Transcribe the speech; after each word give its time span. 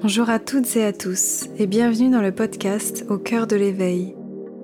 Bonjour 0.00 0.30
à 0.30 0.38
toutes 0.38 0.76
et 0.76 0.84
à 0.84 0.92
tous 0.92 1.48
et 1.58 1.66
bienvenue 1.66 2.08
dans 2.08 2.22
le 2.22 2.30
podcast 2.30 3.04
Au 3.08 3.18
cœur 3.18 3.48
de 3.48 3.56
l'éveil, 3.56 4.14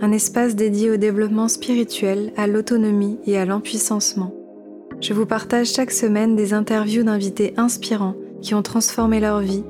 un 0.01 0.13
espace 0.13 0.55
dédié 0.55 0.93
au 0.93 0.97
développement 0.97 1.49
spirituel, 1.49 2.33
à 2.37 2.47
l'autonomie 2.47 3.19
et 3.27 3.37
à 3.37 3.45
l'empuissancement. 3.45 4.33
Je 5.01 5.13
vous 5.13 5.27
partage 5.27 5.73
chaque 5.73 5.91
semaine 5.91 6.37
des 6.37 6.55
interviews 6.55 7.03
d'invités 7.03 7.53
inspirants 7.57 8.15
qui 8.43 8.55
ont 8.55 8.63
transformé 8.63 9.19
leur 9.19 9.41
vie, 9.41 9.65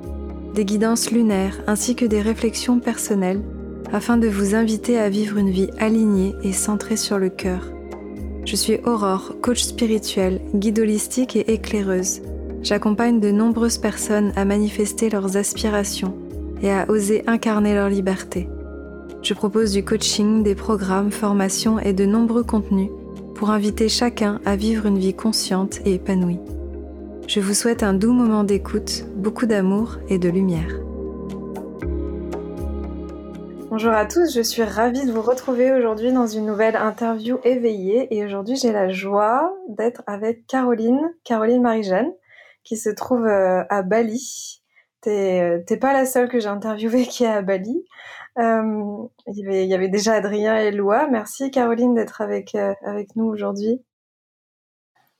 des 0.54 0.66
guidances 0.66 1.10
lunaires 1.10 1.58
ainsi 1.66 1.96
que 1.96 2.04
des 2.04 2.20
réflexions 2.20 2.78
personnelles 2.78 3.40
afin 3.90 4.18
de 4.18 4.28
vous 4.28 4.54
inviter 4.54 4.98
à 4.98 5.08
vivre 5.08 5.38
une 5.38 5.50
vie 5.50 5.70
alignée 5.78 6.34
et 6.42 6.52
centrée 6.52 6.98
sur 6.98 7.18
le 7.18 7.30
cœur. 7.30 7.70
Je 8.44 8.54
suis 8.54 8.80
Aurore, 8.84 9.36
coach 9.40 9.62
spirituel, 9.62 10.42
guide 10.54 10.80
holistique 10.80 11.36
et 11.36 11.54
éclaireuse 11.54 12.20
j'accompagne 12.64 13.20
de 13.20 13.30
nombreuses 13.30 13.76
personnes 13.76 14.32
à 14.36 14.46
manifester 14.46 15.10
leurs 15.10 15.36
aspirations 15.36 16.16
et 16.62 16.72
à 16.72 16.90
oser 16.90 17.22
incarner 17.26 17.74
leur 17.74 17.90
liberté. 17.90 18.48
Je 19.22 19.34
propose 19.34 19.72
du 19.72 19.84
coaching, 19.84 20.42
des 20.42 20.54
programmes, 20.54 21.12
formations 21.12 21.78
et 21.78 21.92
de 21.92 22.06
nombreux 22.06 22.42
contenus 22.42 22.90
pour 23.34 23.50
inviter 23.50 23.88
chacun 23.88 24.40
à 24.46 24.56
vivre 24.56 24.86
une 24.86 24.98
vie 24.98 25.14
consciente 25.14 25.80
et 25.84 25.94
épanouie. 25.94 26.40
Je 27.28 27.40
vous 27.40 27.54
souhaite 27.54 27.82
un 27.82 27.92
doux 27.92 28.12
moment 28.12 28.44
d'écoute, 28.44 29.04
beaucoup 29.16 29.46
d'amour 29.46 29.98
et 30.08 30.18
de 30.18 30.30
lumière. 30.30 30.80
Bonjour 33.70 33.92
à 33.92 34.06
tous, 34.06 34.34
je 34.34 34.40
suis 34.40 34.62
ravie 34.62 35.04
de 35.04 35.12
vous 35.12 35.20
retrouver 35.20 35.72
aujourd'hui 35.72 36.12
dans 36.12 36.28
une 36.28 36.46
nouvelle 36.46 36.76
interview 36.76 37.38
éveillée 37.44 38.14
et 38.14 38.24
aujourd'hui 38.24 38.56
j'ai 38.56 38.72
la 38.72 38.90
joie 38.90 39.52
d'être 39.68 40.02
avec 40.06 40.46
Caroline, 40.46 41.12
Caroline 41.24 41.60
Marie-Jeanne 41.60 42.12
qui 42.64 42.76
se 42.76 42.90
trouve 42.90 43.26
euh, 43.26 43.64
à 43.68 43.82
Bali. 43.82 44.62
T'es 45.00 45.62
euh, 45.70 45.76
pas 45.78 45.92
la 45.92 46.06
seule 46.06 46.28
que 46.28 46.40
j'ai 46.40 46.48
interviewée 46.48 47.06
qui 47.06 47.24
est 47.24 47.28
à 47.28 47.42
Bali. 47.42 47.84
Euh, 48.38 49.06
il, 49.28 49.38
y 49.38 49.46
avait, 49.46 49.64
il 49.64 49.70
y 49.70 49.74
avait 49.74 49.88
déjà 49.88 50.14
Adrien 50.14 50.56
et 50.56 50.72
Loa. 50.72 51.06
Merci 51.08 51.50
Caroline 51.50 51.94
d'être 51.94 52.20
avec, 52.20 52.54
avec 52.54 53.14
nous 53.14 53.26
aujourd'hui. 53.26 53.82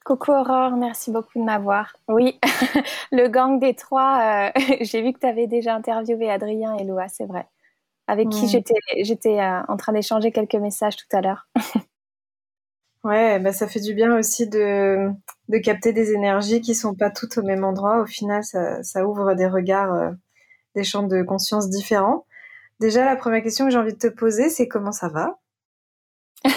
Coucou 0.05 0.33
Aurore, 0.33 0.73
merci 0.77 1.11
beaucoup 1.11 1.39
de 1.39 1.45
m'avoir. 1.45 1.97
Oui, 2.09 2.39
le 3.12 3.28
gang 3.28 3.58
des 3.58 3.75
trois, 3.75 4.53
j'ai 4.83 5.01
vu 5.01 5.14
que 5.14 5.20
tu 5.20 5.27
avais 5.27 5.47
déjà 5.47 5.75
interviewé 5.75 6.31
Adrien 6.31 6.75
et 6.75 6.84
Loa, 6.84 7.08
c'est 7.08 7.25
vrai. 7.25 7.47
Avec 8.06 8.29
qui 8.29 8.48
j'étais 8.48 8.75
j'étais 9.01 9.41
en 9.41 9.79
train 9.79 9.95
d'échanger 9.95 10.31
quelques 10.31 10.56
messages 10.56 10.97
tout 10.97 11.17
à 11.17 11.23
l'heure. 11.23 11.48
Ouais, 13.05 13.38
bah 13.38 13.52
ça 13.52 13.69
fait 13.69 13.80
du 13.80 13.94
bien 13.94 14.16
aussi 14.16 14.48
de, 14.48 15.10
de 15.48 15.58
capter 15.58 15.92
des 15.92 16.12
énergies 16.12 16.62
qui 16.62 16.74
sont 16.74 16.94
pas 16.94 17.11
toutes 17.11 17.36
au 17.38 17.42
même 17.42 17.62
endroit. 17.62 18.00
Au 18.00 18.06
final, 18.06 18.42
ça, 18.42 18.83
ça 18.83 19.06
ouvre 19.06 19.34
des 19.34 19.46
regards, 19.46 19.92
euh, 19.92 20.11
des 20.74 20.84
champs 20.84 21.02
de 21.02 21.22
conscience 21.22 21.69
différents. 21.69 22.24
Déjà, 22.80 23.05
la 23.05 23.16
première 23.16 23.42
question 23.42 23.66
que 23.66 23.70
j'ai 23.72 23.78
envie 23.78 23.92
de 23.92 23.98
te 23.98 24.06
poser, 24.08 24.48
c'est 24.48 24.69
comment 24.69 24.92
ça 24.92 25.08
va? 25.08 25.38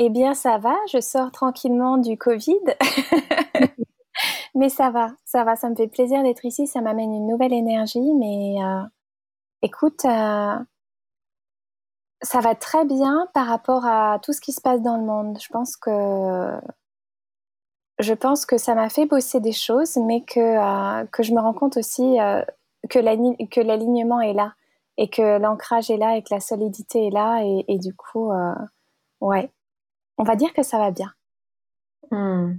Eh 0.00 0.10
bien, 0.10 0.34
ça 0.34 0.58
va. 0.58 0.76
Je 0.92 1.00
sors 1.00 1.32
tranquillement 1.32 1.98
du 1.98 2.16
Covid. 2.16 2.60
mais 4.54 4.68
ça 4.68 4.90
va, 4.90 5.12
ça 5.24 5.44
va. 5.44 5.56
Ça 5.56 5.68
me 5.70 5.74
fait 5.74 5.88
plaisir 5.88 6.22
d'être 6.22 6.44
ici. 6.44 6.66
Ça 6.66 6.80
m'amène 6.80 7.12
une 7.12 7.26
nouvelle 7.26 7.52
énergie. 7.52 8.14
Mais 8.14 8.62
euh, 8.62 8.82
écoute, 9.62 10.04
euh, 10.04 10.56
ça 12.22 12.40
va 12.40 12.54
très 12.54 12.84
bien 12.84 13.28
par 13.34 13.46
rapport 13.46 13.86
à 13.86 14.18
tout 14.22 14.32
ce 14.32 14.40
qui 14.40 14.52
se 14.52 14.60
passe 14.60 14.82
dans 14.82 14.96
le 14.96 15.04
monde. 15.04 15.38
Je 15.40 15.48
pense 15.48 15.76
que 15.76 16.60
je 17.98 18.14
pense 18.14 18.46
que 18.46 18.58
ça 18.58 18.74
m'a 18.74 18.88
fait 18.88 19.06
bosser 19.06 19.40
des 19.40 19.52
choses, 19.52 19.96
mais 19.96 20.22
que, 20.22 20.40
euh, 20.40 21.04
que 21.06 21.22
je 21.22 21.32
me 21.32 21.40
rends 21.40 21.52
compte 21.52 21.76
aussi 21.76 22.20
euh, 22.20 22.42
que 22.88 22.98
l'alignement 22.98 24.20
est 24.20 24.34
là 24.34 24.54
et 24.96 25.08
que 25.10 25.38
l'ancrage 25.38 25.90
est 25.90 25.96
là 25.96 26.16
et 26.16 26.22
que 26.22 26.32
la 26.32 26.40
solidité 26.40 27.08
est 27.08 27.10
là. 27.10 27.42
Et, 27.42 27.78
du 27.78 27.94
coup, 27.94 28.32
euh, 28.32 28.54
ouais, 29.20 29.50
on 30.16 30.24
va 30.24 30.36
dire 30.36 30.52
que 30.52 30.62
ça 30.62 30.78
va 30.78 30.90
bien. 30.90 31.12
Hmm. 32.10 32.54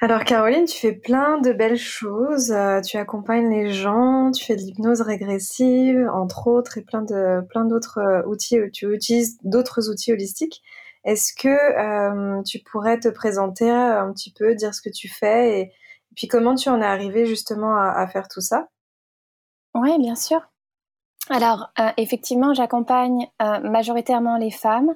Alors 0.00 0.24
Caroline, 0.24 0.64
tu 0.64 0.78
fais 0.78 0.92
plein 0.92 1.38
de 1.38 1.52
belles 1.52 1.78
choses. 1.78 2.50
Euh, 2.50 2.80
tu 2.80 2.96
accompagnes 2.96 3.48
les 3.48 3.72
gens, 3.72 4.32
tu 4.32 4.44
fais 4.44 4.56
de 4.56 4.60
l'hypnose 4.60 5.00
régressive, 5.00 6.10
entre 6.12 6.48
autres, 6.48 6.78
et 6.78 6.82
plein 6.82 7.02
de 7.02 7.40
plein 7.48 7.64
d'autres 7.64 7.98
euh, 7.98 8.26
outils. 8.26 8.58
Tu 8.72 8.92
utilises 8.92 9.38
d'autres 9.44 9.88
outils 9.88 10.12
holistiques. 10.12 10.62
Est-ce 11.04 11.32
que 11.32 11.48
euh, 11.48 12.42
tu 12.42 12.58
pourrais 12.58 12.98
te 12.98 13.08
présenter 13.08 13.70
un 13.70 14.12
petit 14.12 14.32
peu, 14.32 14.54
dire 14.54 14.74
ce 14.74 14.82
que 14.82 14.90
tu 14.90 15.08
fais 15.08 15.60
et, 15.60 15.72
puis 16.16 16.28
comment 16.28 16.54
tu 16.54 16.68
en 16.68 16.80
es 16.80 16.84
arrivé 16.84 17.26
justement 17.26 17.76
à, 17.76 18.06
faire 18.06 18.28
tout 18.28 18.40
ça? 18.40 18.68
Oui, 19.74 19.98
bien 19.98 20.14
sûr. 20.14 20.40
Alors 21.28 21.72
effectivement, 21.96 22.54
j'accompagne 22.54 23.26
majoritairement 23.40 24.36
les 24.36 24.52
femmes. 24.52 24.94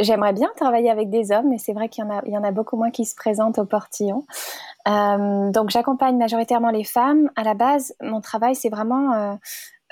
J'aimerais 0.00 0.32
bien 0.32 0.48
travailler 0.54 0.90
avec 0.90 1.10
des 1.10 1.32
hommes, 1.32 1.48
mais 1.48 1.58
c'est 1.58 1.72
vrai 1.72 1.88
qu'il 1.88 2.04
y, 2.04 2.06
en 2.06 2.10
a, 2.10 2.22
il 2.24 2.32
y 2.32 2.38
en 2.38 2.44
a 2.44 2.52
beaucoup 2.52 2.76
moins 2.76 2.92
qui 2.92 3.04
se 3.04 3.16
présentent 3.16 3.58
au 3.58 3.64
portillon. 3.64 4.24
Euh, 4.86 5.50
donc 5.50 5.70
j'accompagne 5.70 6.16
majoritairement 6.16 6.70
les 6.70 6.84
femmes. 6.84 7.30
À 7.34 7.42
la 7.42 7.54
base, 7.54 7.94
mon 8.00 8.20
travail, 8.20 8.54
c'est 8.54 8.68
vraiment 8.68 9.12
euh, 9.12 9.34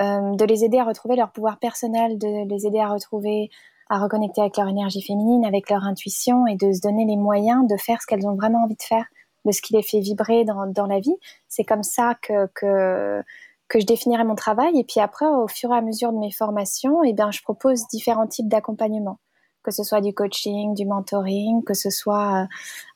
euh, 0.01 0.37
de 0.37 0.45
les 0.45 0.65
aider 0.65 0.79
à 0.79 0.85
retrouver 0.85 1.17
leur 1.17 1.33
pouvoir 1.33 1.59
personnel, 1.59 2.19
de 2.19 2.49
les 2.49 2.67
aider 2.69 2.79
à 2.79 2.89
retrouver, 2.89 3.51
à 3.91 3.99
reconnecter 3.99 4.43
avec 4.43 4.57
leur 4.57 4.69
énergie 4.69 5.03
féminine, 5.03 5.45
avec 5.45 5.69
leur 5.71 5.83
intuition 5.83 6.47
et 6.47 6.55
de 6.55 6.73
se 6.73 6.81
donner 6.81 7.05
les 7.05 7.17
moyens 7.17 7.67
de 7.67 7.77
faire 7.77 8.01
ce 8.01 8.07
qu'elles 8.07 8.29
ont 8.29 8.37
vraiment 8.37 8.63
envie 8.63 8.77
de 8.77 8.83
faire, 8.83 9.07
de 9.45 9.51
ce 9.51 9.61
qui 9.61 9.75
les 9.75 9.83
fait 9.83 9.99
vibrer 9.99 10.45
dans, 10.45 10.67
dans 10.67 10.87
la 10.87 11.01
vie. 11.01 11.17
C'est 11.49 11.65
comme 11.65 11.83
ça 11.83 12.15
que, 12.23 12.47
que 12.55 13.23
que 13.69 13.81
je 13.81 13.87
définirai 13.87 14.23
mon 14.23 14.37
travail 14.37 14.79
et 14.79 14.85
puis 14.85 15.01
après 15.01 15.27
au 15.27 15.49
fur 15.49 15.73
et 15.73 15.77
à 15.77 15.81
mesure 15.81 16.13
de 16.13 16.19
mes 16.19 16.31
formations 16.31 17.03
eh 17.03 17.13
bien 17.13 17.33
je 17.33 17.43
propose 17.43 17.89
différents 17.89 18.29
types 18.29 18.47
d'accompagnement 18.47 19.19
que 19.67 19.73
ce 19.73 19.83
soit 19.83 20.01
du 20.01 20.15
coaching, 20.15 20.75
du 20.75 20.87
mentoring, 20.87 21.65
que 21.65 21.75
ce 21.75 21.91
soit 21.91 22.47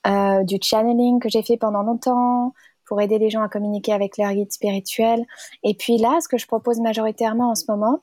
euh, 0.06 0.10
euh, 0.10 0.44
du 0.44 0.56
channeling 0.62 1.18
que 1.18 1.28
j'ai 1.28 1.42
fait 1.42 1.56
pendant 1.56 1.82
longtemps 1.82 2.54
pour 2.86 3.00
aider 3.00 3.18
les 3.18 3.28
gens 3.28 3.42
à 3.42 3.48
communiquer 3.48 3.92
avec 3.92 4.16
leur 4.16 4.32
guide 4.32 4.52
spirituel. 4.52 5.26
Et 5.64 5.74
puis 5.74 5.98
là, 5.98 6.18
ce 6.22 6.28
que 6.28 6.38
je 6.38 6.46
propose 6.46 6.80
majoritairement 6.80 7.50
en 7.50 7.54
ce 7.56 7.64
moment, 7.68 7.98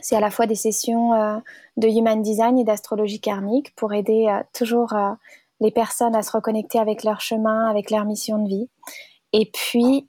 c'est 0.00 0.16
à 0.16 0.20
la 0.20 0.30
fois 0.30 0.46
des 0.46 0.56
sessions 0.56 1.14
euh, 1.14 1.38
de 1.76 1.88
human 1.88 2.20
design 2.22 2.58
et 2.58 2.64
d'astrologie 2.64 3.20
karmique 3.20 3.74
pour 3.76 3.92
aider 3.92 4.28
toujours 4.52 4.94
les 5.60 5.70
personnes 5.70 6.16
à 6.16 6.22
se 6.22 6.32
reconnecter 6.32 6.78
avec 6.78 7.04
leur 7.04 7.20
chemin, 7.20 7.68
avec 7.68 7.90
leur 7.90 8.04
mission 8.04 8.38
de 8.38 8.48
vie. 8.48 8.68
Et 9.32 9.50
puis, 9.52 10.08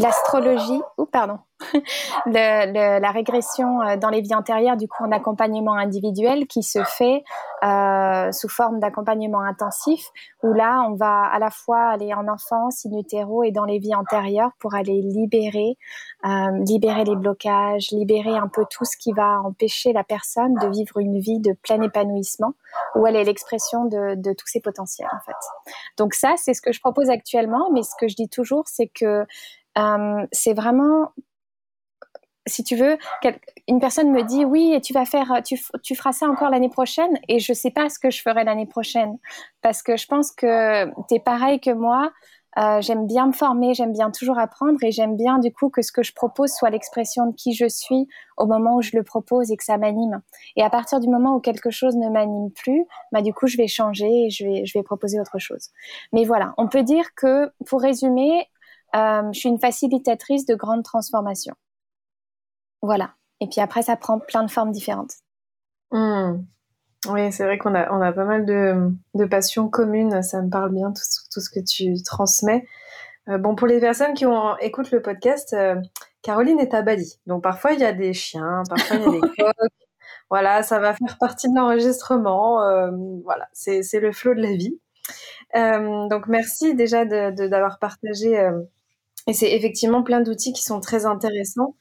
l'astrologie, 0.00 0.80
ou 0.98 1.06
pardon, 1.06 1.38
la 2.26 3.10
régression 3.10 3.82
euh, 3.82 3.96
dans 3.96 4.08
les 4.08 4.20
vies 4.20 4.34
antérieures, 4.34 4.76
du 4.76 4.88
coup, 4.88 5.04
en 5.04 5.12
accompagnement 5.12 5.74
individuel 5.74 6.46
qui 6.46 6.62
se 6.62 6.82
fait 6.84 7.22
euh, 7.62 8.32
sous 8.32 8.48
forme 8.48 8.80
d'accompagnement 8.80 9.40
intensif, 9.40 10.06
où 10.42 10.52
là, 10.52 10.86
on 10.88 10.94
va 10.94 11.24
à 11.24 11.38
la 11.38 11.50
fois 11.50 11.90
aller 11.90 12.14
en 12.14 12.28
enfance, 12.28 12.86
in 12.86 12.98
utero 12.98 13.42
et 13.42 13.50
dans 13.50 13.64
les 13.64 13.78
vies 13.78 13.94
antérieures 13.94 14.50
pour 14.58 14.74
aller 14.74 15.02
libérer, 15.02 15.76
euh, 16.24 16.64
libérer 16.66 17.04
les 17.04 17.16
blocages, 17.16 17.90
libérer 17.90 18.36
un 18.36 18.48
peu 18.48 18.64
tout 18.70 18.84
ce 18.84 18.96
qui 18.96 19.12
va 19.12 19.40
empêcher 19.40 19.92
la 19.92 20.04
personne 20.04 20.54
de 20.54 20.68
vivre 20.68 20.98
une 20.98 21.18
vie 21.18 21.40
de 21.40 21.52
plein 21.52 21.80
épanouissement, 21.82 22.54
où 22.94 23.06
elle 23.06 23.16
est 23.16 23.24
l'expression 23.24 23.84
de, 23.84 24.14
de 24.14 24.32
tous 24.32 24.46
ses 24.46 24.60
potentiels, 24.60 25.08
en 25.12 25.20
fait. 25.24 25.72
Donc 25.98 26.14
ça, 26.14 26.34
c'est 26.36 26.54
ce 26.54 26.62
que 26.62 26.72
je 26.72 26.80
propose 26.80 27.10
actuellement, 27.10 27.70
mais 27.72 27.82
ce 27.82 27.94
que 27.98 28.08
je 28.08 28.14
dis 28.14 28.28
toujours, 28.28 28.64
c'est 28.66 28.88
que 28.88 29.26
euh, 29.78 30.26
c'est 30.32 30.54
vraiment 30.54 31.12
si 32.46 32.64
tu 32.64 32.76
veux, 32.76 32.98
une 33.68 33.80
personne 33.80 34.10
me 34.10 34.22
dit 34.22 34.44
oui, 34.44 34.72
et 34.74 34.80
tu 34.80 34.92
vas 34.92 35.04
faire, 35.04 35.40
tu, 35.44 35.56
feras 35.94 36.12
ça 36.12 36.26
encore 36.26 36.50
l'année 36.50 36.68
prochaine, 36.68 37.18
et 37.28 37.38
je 37.38 37.52
sais 37.52 37.70
pas 37.70 37.88
ce 37.88 37.98
que 37.98 38.10
je 38.10 38.20
ferai 38.22 38.44
l'année 38.44 38.66
prochaine, 38.66 39.18
parce 39.62 39.82
que 39.82 39.96
je 39.96 40.06
pense 40.06 40.32
que 40.32 40.86
tu 41.08 41.14
es 41.14 41.20
pareil 41.20 41.60
que 41.60 41.70
moi. 41.70 42.12
Euh, 42.58 42.80
j'aime 42.80 43.06
bien 43.06 43.28
me 43.28 43.32
former, 43.32 43.74
j'aime 43.74 43.92
bien 43.92 44.10
toujours 44.10 44.36
apprendre, 44.36 44.76
et 44.82 44.90
j'aime 44.90 45.16
bien 45.16 45.38
du 45.38 45.52
coup 45.52 45.70
que 45.70 45.82
ce 45.82 45.92
que 45.92 46.02
je 46.02 46.12
propose 46.12 46.50
soit 46.50 46.70
l'expression 46.70 47.26
de 47.26 47.32
qui 47.36 47.54
je 47.54 47.68
suis 47.68 48.08
au 48.36 48.46
moment 48.46 48.74
où 48.74 48.82
je 48.82 48.96
le 48.96 49.04
propose 49.04 49.52
et 49.52 49.56
que 49.56 49.62
ça 49.62 49.78
m'anime. 49.78 50.20
Et 50.56 50.64
à 50.64 50.68
partir 50.68 50.98
du 50.98 51.08
moment 51.08 51.36
où 51.36 51.40
quelque 51.40 51.70
chose 51.70 51.94
ne 51.94 52.08
m'anime 52.08 52.50
plus, 52.50 52.84
bah 53.12 53.22
du 53.22 53.32
coup 53.32 53.46
je 53.46 53.56
vais 53.56 53.68
changer 53.68 54.26
et 54.26 54.30
je 54.30 54.72
vais 54.76 54.82
proposer 54.82 55.20
autre 55.20 55.38
chose. 55.38 55.68
Mais 56.12 56.24
voilà, 56.24 56.52
on 56.56 56.66
peut 56.66 56.82
dire 56.82 57.14
que 57.14 57.52
pour 57.66 57.82
résumer, 57.82 58.48
je 58.94 59.38
suis 59.38 59.48
une 59.48 59.60
facilitatrice 59.60 60.46
de 60.46 60.54
grandes 60.54 60.84
transformations. 60.84 61.54
Voilà. 62.82 63.14
Et 63.40 63.48
puis 63.48 63.60
après, 63.60 63.82
ça 63.82 63.96
prend 63.96 64.18
plein 64.18 64.44
de 64.44 64.50
formes 64.50 64.72
différentes. 64.72 65.14
Hmm. 65.90 66.42
Oui, 67.08 67.32
c'est 67.32 67.44
vrai 67.44 67.56
qu'on 67.56 67.74
a, 67.74 67.90
on 67.92 68.02
a 68.02 68.12
pas 68.12 68.24
mal 68.24 68.44
de, 68.44 68.90
de 69.14 69.24
passions 69.24 69.68
communes. 69.68 70.22
Ça 70.22 70.42
me 70.42 70.50
parle 70.50 70.72
bien, 70.72 70.92
tout, 70.92 71.02
tout 71.32 71.40
ce 71.40 71.48
que 71.48 71.60
tu 71.60 72.02
transmets. 72.02 72.66
Euh, 73.28 73.38
bon, 73.38 73.54
pour 73.54 73.66
les 73.66 73.80
personnes 73.80 74.14
qui 74.14 74.26
ont, 74.26 74.56
écoutent 74.58 74.90
le 74.90 75.02
podcast, 75.02 75.52
euh, 75.52 75.76
Caroline 76.22 76.58
est 76.60 76.74
à 76.74 76.82
Bali. 76.82 77.20
Donc 77.26 77.42
parfois, 77.42 77.72
il 77.72 77.80
y 77.80 77.84
a 77.84 77.92
des 77.92 78.12
chiens, 78.12 78.62
parfois, 78.68 78.96
il 78.96 79.02
y 79.02 79.06
a 79.06 79.10
des 79.12 79.20
coques. 79.38 79.70
Voilà, 80.30 80.62
ça 80.62 80.78
va 80.78 80.94
faire 80.94 81.18
partie 81.18 81.48
de 81.50 81.56
l'enregistrement. 81.56 82.62
Euh, 82.62 82.90
voilà, 83.24 83.48
c'est 83.52 83.82
le 84.00 84.12
flot 84.12 84.34
de 84.34 84.42
la 84.42 84.52
vie. 84.52 84.78
donc 86.10 86.28
merci 86.28 86.74
déjà 86.74 87.04
d'avoir 87.04 87.74
de, 87.74 87.78
partagé. 87.78 88.50
Et 89.30 89.32
c'est 89.32 89.52
effectivement 89.52 90.02
plein 90.02 90.20
d'outils 90.20 90.52
qui 90.52 90.62
sont 90.62 90.80
très 90.80 91.06
intéressants. 91.06 91.76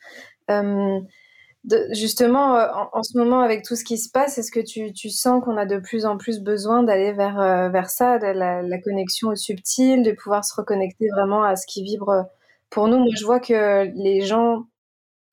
justement, 1.91 2.57
en, 2.93 3.03
ce 3.03 3.17
moment, 3.17 3.41
avec 3.41 3.63
tout 3.63 3.75
ce 3.75 3.83
qui 3.83 3.97
se 3.97 4.09
passe, 4.09 4.37
est-ce 4.37 4.51
que 4.51 4.59
tu, 4.59 5.09
sens 5.09 5.43
qu'on 5.43 5.57
a 5.57 5.65
de 5.65 5.77
plus 5.77 6.05
en 6.05 6.17
plus 6.17 6.39
besoin 6.41 6.83
d'aller 6.83 7.11
vers, 7.11 7.69
vers 7.71 7.89
ça, 7.89 8.19
de 8.19 8.27
la, 8.27 8.77
connexion 8.79 9.29
au 9.29 9.35
subtil, 9.35 10.03
de 10.03 10.11
pouvoir 10.11 10.45
se 10.45 10.53
reconnecter 10.55 11.07
vraiment 11.09 11.43
à 11.43 11.55
ce 11.55 11.65
qui 11.67 11.83
vibre 11.83 12.25
pour 12.69 12.87
nous? 12.87 12.97
Moi, 12.97 13.13
je 13.17 13.25
vois 13.25 13.39
que 13.39 13.91
les 13.95 14.21
gens 14.21 14.65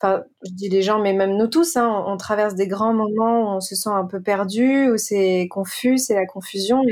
enfin, 0.01 0.25
je 0.43 0.53
dis 0.53 0.69
les 0.69 0.83
gens, 0.83 0.99
mais 1.01 1.13
même 1.13 1.37
nous 1.37 1.47
tous, 1.47 1.77
hein, 1.77 2.05
on, 2.07 2.17
traverse 2.17 2.55
des 2.55 2.69
grands 2.69 2.93
moments 2.93 3.43
où 3.43 3.57
on 3.57 3.61
se 3.61 3.75
sent 3.75 3.91
un 3.91 4.05
peu 4.07 4.21
perdu, 4.21 4.91
où 4.91 4.97
c'est 4.99 5.49
confus, 5.51 5.99
c'est 5.99 6.15
la 6.15 6.27
confusion, 6.27 6.83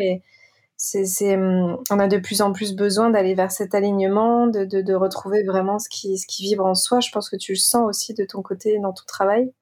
c'est, 0.85 1.37
hum, 1.37 1.79
on 1.91 1.99
a 1.99 2.09
de 2.09 2.19
plus 2.19 2.43
en 2.43 2.53
plus 2.53 2.75
besoin 2.75 3.11
d'aller 3.11 3.35
vers 3.35 3.51
cet 3.51 3.75
alignement, 3.75 4.47
de, 4.47 4.65
de, 4.65 4.83
de, 4.83 4.95
retrouver 4.95 5.43
vraiment 5.43 5.79
ce 5.79 5.89
qui, 5.89 6.19
ce 6.19 6.27
qui 6.27 6.43
vibre 6.43 6.67
en 6.67 6.75
soi. 6.75 7.01
Je 7.01 7.11
pense 7.11 7.31
que 7.31 7.37
tu 7.37 7.53
le 7.53 7.59
sens 7.59 7.89
aussi 7.89 8.13
de 8.13 8.25
ton 8.25 8.43
côté 8.43 8.79
dans 8.79 8.93
ton 8.93 9.05
travail. 9.07 9.53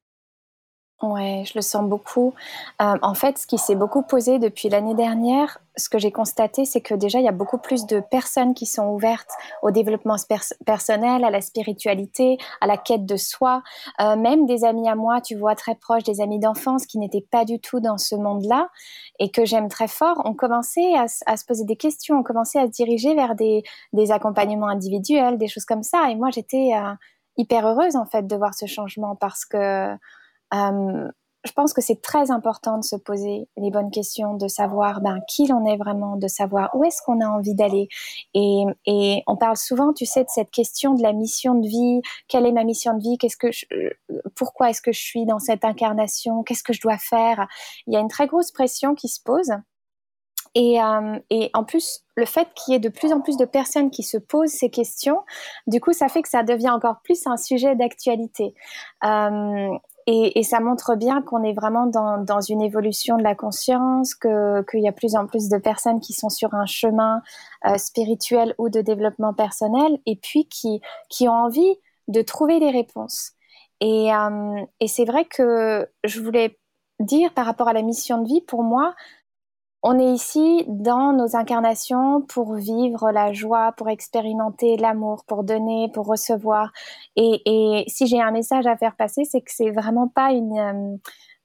Ouais, 1.02 1.42
je 1.44 1.54
le 1.56 1.62
sens 1.62 1.82
beaucoup. 1.88 2.32
Euh, 2.80 2.94
en 3.02 3.14
fait, 3.14 3.36
ce 3.36 3.48
qui 3.48 3.58
s'est 3.58 3.74
beaucoup 3.74 4.02
posé 4.02 4.38
depuis 4.38 4.68
l'année 4.68 4.94
dernière, 4.94 5.58
ce 5.76 5.88
que 5.88 5.98
j'ai 5.98 6.12
constaté, 6.12 6.64
c'est 6.64 6.80
que 6.80 6.94
déjà, 6.94 7.18
il 7.18 7.24
y 7.24 7.28
a 7.28 7.32
beaucoup 7.32 7.58
plus 7.58 7.86
de 7.86 7.98
personnes 7.98 8.54
qui 8.54 8.66
sont 8.66 8.86
ouvertes 8.86 9.32
au 9.62 9.72
développement 9.72 10.14
personnel, 10.64 11.24
à 11.24 11.30
la 11.30 11.40
spiritualité, 11.40 12.38
à 12.60 12.68
la 12.68 12.76
quête 12.76 13.04
de 13.04 13.16
soi. 13.16 13.64
Euh, 14.00 14.14
même 14.14 14.46
des 14.46 14.64
amis 14.64 14.88
à 14.88 14.94
moi, 14.94 15.20
tu 15.20 15.34
vois, 15.34 15.56
très 15.56 15.74
proches, 15.74 16.04
des 16.04 16.20
amis 16.20 16.38
d'enfance 16.38 16.86
qui 16.86 16.98
n'étaient 16.98 17.26
pas 17.28 17.44
du 17.44 17.58
tout 17.58 17.80
dans 17.80 17.98
ce 17.98 18.14
monde-là 18.14 18.68
et 19.18 19.32
que 19.32 19.44
j'aime 19.44 19.66
très 19.66 19.88
fort, 19.88 20.22
ont 20.24 20.34
commencé 20.34 20.94
à, 20.94 21.36
se 21.36 21.44
poser 21.44 21.64
des 21.64 21.76
questions, 21.76 22.18
ont 22.18 22.22
commencé 22.22 22.60
à 22.60 22.66
se 22.66 22.70
diriger 22.70 23.16
vers 23.16 23.34
des, 23.34 23.64
accompagnements 24.12 24.68
individuels, 24.68 25.36
des 25.36 25.48
choses 25.48 25.64
comme 25.64 25.82
ça. 25.82 26.10
Et 26.10 26.14
moi, 26.14 26.28
j'étais 26.30 26.70
euh, 26.76 26.92
hyper 27.36 27.66
heureuse, 27.66 27.96
en 27.96 28.06
fait, 28.06 28.24
de 28.24 28.36
voir 28.36 28.54
ce 28.54 28.66
changement 28.66 29.16
parce 29.16 29.44
que 29.44 29.96
euh, 30.54 31.08
je 31.44 31.52
pense 31.52 31.72
que 31.72 31.80
c'est 31.80 32.00
très 32.00 32.30
important 32.30 32.78
de 32.78 32.84
se 32.84 32.94
poser 32.94 33.48
les 33.56 33.70
bonnes 33.70 33.90
questions, 33.90 34.34
de 34.34 34.46
savoir 34.46 35.00
ben, 35.00 35.18
qui 35.28 35.46
l'on 35.48 35.64
est 35.66 35.76
vraiment, 35.76 36.16
de 36.16 36.28
savoir 36.28 36.70
où 36.74 36.84
est-ce 36.84 37.02
qu'on 37.02 37.20
a 37.20 37.26
envie 37.26 37.54
d'aller. 37.54 37.88
Et, 38.34 39.22
on 39.26 39.36
parle 39.36 39.56
souvent, 39.56 39.92
tu 39.92 40.06
sais, 40.06 40.22
de 40.22 40.28
cette 40.28 40.50
question 40.50 40.94
de 40.94 41.02
la 41.02 41.12
mission 41.12 41.54
de 41.54 41.66
vie. 41.66 42.00
Quelle 42.28 42.46
est 42.46 42.52
ma 42.52 42.64
mission 42.64 42.96
de 42.96 43.02
vie? 43.02 43.18
Pourquoi 44.36 44.70
est-ce 44.70 44.82
que 44.82 44.92
je 44.92 45.00
suis 45.00 45.26
dans 45.26 45.40
cette 45.40 45.64
incarnation? 45.64 46.44
Qu'est-ce 46.44 46.62
que 46.62 46.72
je 46.72 46.80
dois 46.80 46.98
faire? 46.98 47.48
Il 47.86 47.92
y 47.92 47.96
a 47.96 48.00
une 48.00 48.08
très 48.08 48.28
grosse 48.28 48.52
pression 48.52 48.94
qui 48.94 49.08
se 49.08 49.20
pose. 49.20 49.50
Et, 50.54 50.82
euh, 50.82 51.18
et, 51.30 51.50
en 51.54 51.64
plus, 51.64 52.04
le 52.14 52.26
fait 52.26 52.48
qu'il 52.54 52.72
y 52.72 52.76
ait 52.76 52.80
de 52.80 52.90
plus 52.90 53.12
en 53.12 53.20
plus 53.20 53.36
de 53.36 53.46
personnes 53.46 53.90
qui 53.90 54.02
se 54.02 54.18
posent 54.18 54.50
ces 54.50 54.70
questions, 54.70 55.22
du 55.66 55.80
coup, 55.80 55.92
ça 55.92 56.08
fait 56.08 56.22
que 56.22 56.28
ça 56.28 56.42
devient 56.42 56.70
encore 56.70 57.00
plus 57.02 57.26
un 57.26 57.38
sujet 57.38 57.74
d'actualité. 57.74 58.54
Euh, 59.02 59.70
et, 60.06 60.42
ça 60.42 60.60
montre 60.60 60.96
bien 60.96 61.22
qu'on 61.22 61.42
est 61.42 61.52
vraiment 61.52 61.86
dans, 61.86 62.18
dans, 62.18 62.40
une 62.40 62.60
évolution 62.60 63.16
de 63.16 63.22
la 63.22 63.34
conscience, 63.34 64.14
qu'il 64.14 64.80
y 64.80 64.88
a 64.88 64.92
plus 64.92 65.14
en 65.14 65.26
plus 65.26 65.48
de 65.48 65.58
personnes 65.58 66.00
qui 66.00 66.12
sont 66.12 66.28
sur 66.28 66.54
un 66.54 66.66
chemin 66.66 67.22
euh, 67.66 67.76
spirituel 67.78 68.54
ou 68.58 68.68
de 68.68 68.80
développement 68.80 69.34
personnel, 69.34 69.98
et 70.06 70.16
puis 70.16 70.46
qui, 70.48 70.80
qui 71.08 71.28
ont 71.28 71.32
envie 71.32 71.76
de 72.08 72.22
trouver 72.22 72.58
des 72.58 72.70
réponses. 72.70 73.32
Et, 73.80 74.14
euh, 74.14 74.64
et 74.80 74.88
c'est 74.88 75.04
vrai 75.04 75.24
que 75.24 75.88
je 76.04 76.20
voulais 76.20 76.58
dire 77.00 77.32
par 77.34 77.46
rapport 77.46 77.68
à 77.68 77.72
la 77.72 77.82
mission 77.82 78.22
de 78.22 78.28
vie, 78.28 78.40
pour 78.40 78.62
moi, 78.62 78.94
on 79.82 79.98
est 79.98 80.12
ici 80.12 80.64
dans 80.68 81.12
nos 81.12 81.36
incarnations 81.36 82.22
pour 82.22 82.54
vivre 82.54 83.10
la 83.10 83.32
joie, 83.32 83.72
pour 83.76 83.88
expérimenter 83.88 84.76
l'amour, 84.76 85.24
pour 85.26 85.42
donner, 85.42 85.90
pour 85.92 86.06
recevoir. 86.06 86.72
Et, 87.16 87.84
si 87.88 88.06
j'ai 88.06 88.20
un 88.20 88.30
message 88.30 88.66
à 88.66 88.76
faire 88.76 88.96
passer, 88.96 89.24
c'est 89.24 89.40
que 89.40 89.50
c'est 89.52 89.70
vraiment 89.70 90.08
pas 90.08 90.32
une 90.32 90.58
euh, 90.58 90.96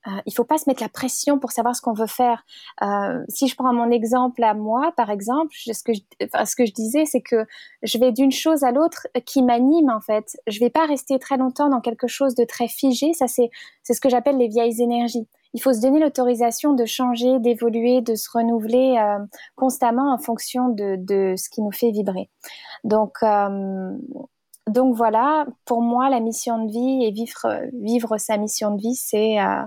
euh, 0.07 0.21
il 0.25 0.33
faut 0.33 0.45
pas 0.45 0.57
se 0.57 0.69
mettre 0.69 0.81
la 0.81 0.89
pression 0.89 1.37
pour 1.37 1.51
savoir 1.51 1.75
ce 1.75 1.81
qu'on 1.81 1.93
veut 1.93 2.07
faire. 2.07 2.45
Euh, 2.81 3.23
si 3.27 3.47
je 3.47 3.55
prends 3.55 3.73
mon 3.73 3.91
exemple 3.91 4.41
à 4.43 4.53
moi, 4.53 4.93
par 4.95 5.09
exemple, 5.09 5.53
ce 5.53 5.83
que 5.83 5.93
je, 5.93 5.99
ce 6.45 6.55
que 6.55 6.65
je 6.65 6.71
disais, 6.71 7.05
c'est 7.05 7.21
que 7.21 7.45
je 7.83 7.97
vais 7.97 8.11
d'une 8.11 8.31
chose 8.31 8.63
à 8.63 8.71
l'autre 8.71 9.07
qui 9.25 9.41
m'anime 9.41 9.89
en 9.89 9.99
fait. 9.99 10.37
Je 10.47 10.59
vais 10.59 10.69
pas 10.69 10.85
rester 10.85 11.19
très 11.19 11.37
longtemps 11.37 11.69
dans 11.69 11.81
quelque 11.81 12.07
chose 12.07 12.35
de 12.35 12.45
très 12.45 12.67
figé. 12.69 13.13
Ça 13.13 13.27
c'est 13.27 13.49
c'est 13.83 13.93
ce 13.93 14.01
que 14.01 14.09
j'appelle 14.09 14.37
les 14.37 14.47
vieilles 14.47 14.81
énergies 14.81 15.27
il 15.53 15.61
faut 15.61 15.73
se 15.73 15.81
donner 15.81 15.99
l'autorisation 15.99 16.73
de 16.73 16.85
changer, 16.85 17.39
d'évoluer, 17.39 18.01
de 18.01 18.15
se 18.15 18.29
renouveler 18.31 18.97
euh, 18.99 19.25
constamment 19.55 20.13
en 20.13 20.17
fonction 20.17 20.69
de, 20.69 21.33
ce 21.37 21.49
qui 21.49 21.61
nous 21.61 21.71
fait 21.71 21.91
vibrer. 21.91 22.29
Donc, 22.83 23.17
euh, 23.23 23.97
donc 24.67 24.95
voilà, 24.95 25.45
pour 25.65 25.81
moi, 25.81 26.09
la 26.09 26.19
mission 26.19 26.65
de 26.65 26.71
vie 26.71 27.05
et 27.05 27.11
vivre, 27.11 28.17
sa 28.17 28.37
mission 28.37 28.75
de 28.75 28.81
vie, 28.81 28.95
c'est 28.95 29.39
euh, 29.39 29.63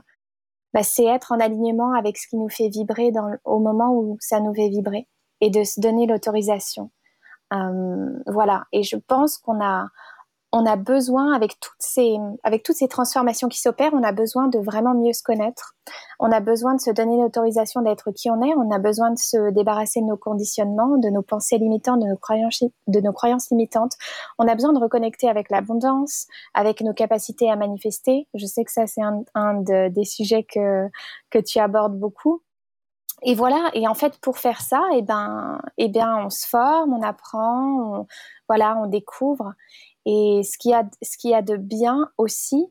bah, 0.75 0.81
être 0.99 1.33
en 1.33 1.41
alignement 1.41 1.93
avec 1.95 2.19
ce 2.19 2.29
qui 2.29 2.37
nous 2.37 2.51
fait 2.51 2.69
vibrer 2.69 3.11
au 3.45 3.59
moment 3.59 3.93
où 3.95 4.17
ça 4.21 4.41
nous 4.41 4.55
fait 4.55 4.69
vibrer 4.69 5.09
et 5.41 5.51
de 5.51 5.65
se 5.65 5.81
donner 5.81 6.07
l'autorisation. 6.07 6.91
voilà, 8.27 8.65
et 8.73 8.83
je 8.83 8.97
pense 8.97 9.39
qu'on 9.39 9.61
a 9.61 9.87
on 10.53 10.67
a 10.67 10.77
besoin, 10.77 11.33
avec 11.33 11.61
toutes 11.61 11.73
ces, 11.79 12.17
avec 12.43 12.65
toutes 12.65 12.77
ces 12.77 12.89
transformations 12.89 13.49
qui 13.49 13.61
s'opèrent, 13.61 13.95
on 13.95 14.03
a 14.03 14.11
besoin 14.11 14.49
de 14.49 14.59
vraiment 14.59 14.95
mieux 14.95 15.13
se 15.13 15.23
connaître. 15.23 15.75
On 16.19 16.33
a 16.33 16.41
besoin 16.41 16.75
de 16.75 16.81
se 16.81 16.91
donner 16.91 17.21
l'autorisation 17.21 17.83
d'être 17.83 18.11
qui 18.11 18.31
on 18.31 18.43
est. 18.43 18.53
On 18.57 18.71
a 18.73 18.79
besoin 18.79 19.13
de 19.13 19.19
se 19.19 19.51
débarrasser 19.53 20.01
de 20.01 20.07
nos 20.07 20.17
conditionnements, 20.17 20.97
de 20.99 21.09
nos 21.09 21.23
pensées 21.23 21.59
limitantes, 21.59 22.01
de 22.01 23.01
nos 23.01 23.13
croyances, 23.13 23.51
limitantes. 23.51 23.93
On 24.39 24.49
a 24.49 24.55
besoin 24.55 24.73
de 24.73 24.81
reconnecter 24.81 25.29
avec 25.29 25.51
l'abondance, 25.51 26.27
avec 26.53 26.81
nos 26.81 26.95
capacités 26.95 27.49
à 27.51 27.55
manifester. 27.55 28.27
Je 28.35 28.47
sais 28.47 28.65
que 28.65 28.73
ça, 28.73 28.89
c'est 28.89 29.03
un, 29.35 29.55
des 29.55 30.05
sujets 30.05 30.43
que, 30.43 30.89
que 31.31 31.39
tu 31.39 31.61
abordes 31.61 31.97
beaucoup. 31.97 32.43
Et 33.23 33.35
voilà. 33.35 33.71
Et 33.75 33.87
en 33.87 33.95
fait, 33.95 34.19
pour 34.21 34.39
faire 34.39 34.61
ça, 34.61 34.83
eh 34.95 35.03
ben, 35.03 35.61
eh 35.79 35.89
bien, 35.89 36.25
on 36.25 36.31
se 36.31 36.47
forme, 36.47 36.95
on 36.95 37.03
apprend, 37.03 38.07
voilà, 38.49 38.77
on 38.83 38.87
découvre. 38.87 39.53
Et 40.07 40.43
ce 40.45 40.57
qu'il 40.59 40.71
y 40.71 40.75
a, 40.75 40.85
ce 41.03 41.17
qu'il 41.19 41.31
y 41.31 41.35
a 41.35 41.43
de 41.43 41.57
bien 41.57 42.11
aussi, 42.19 42.67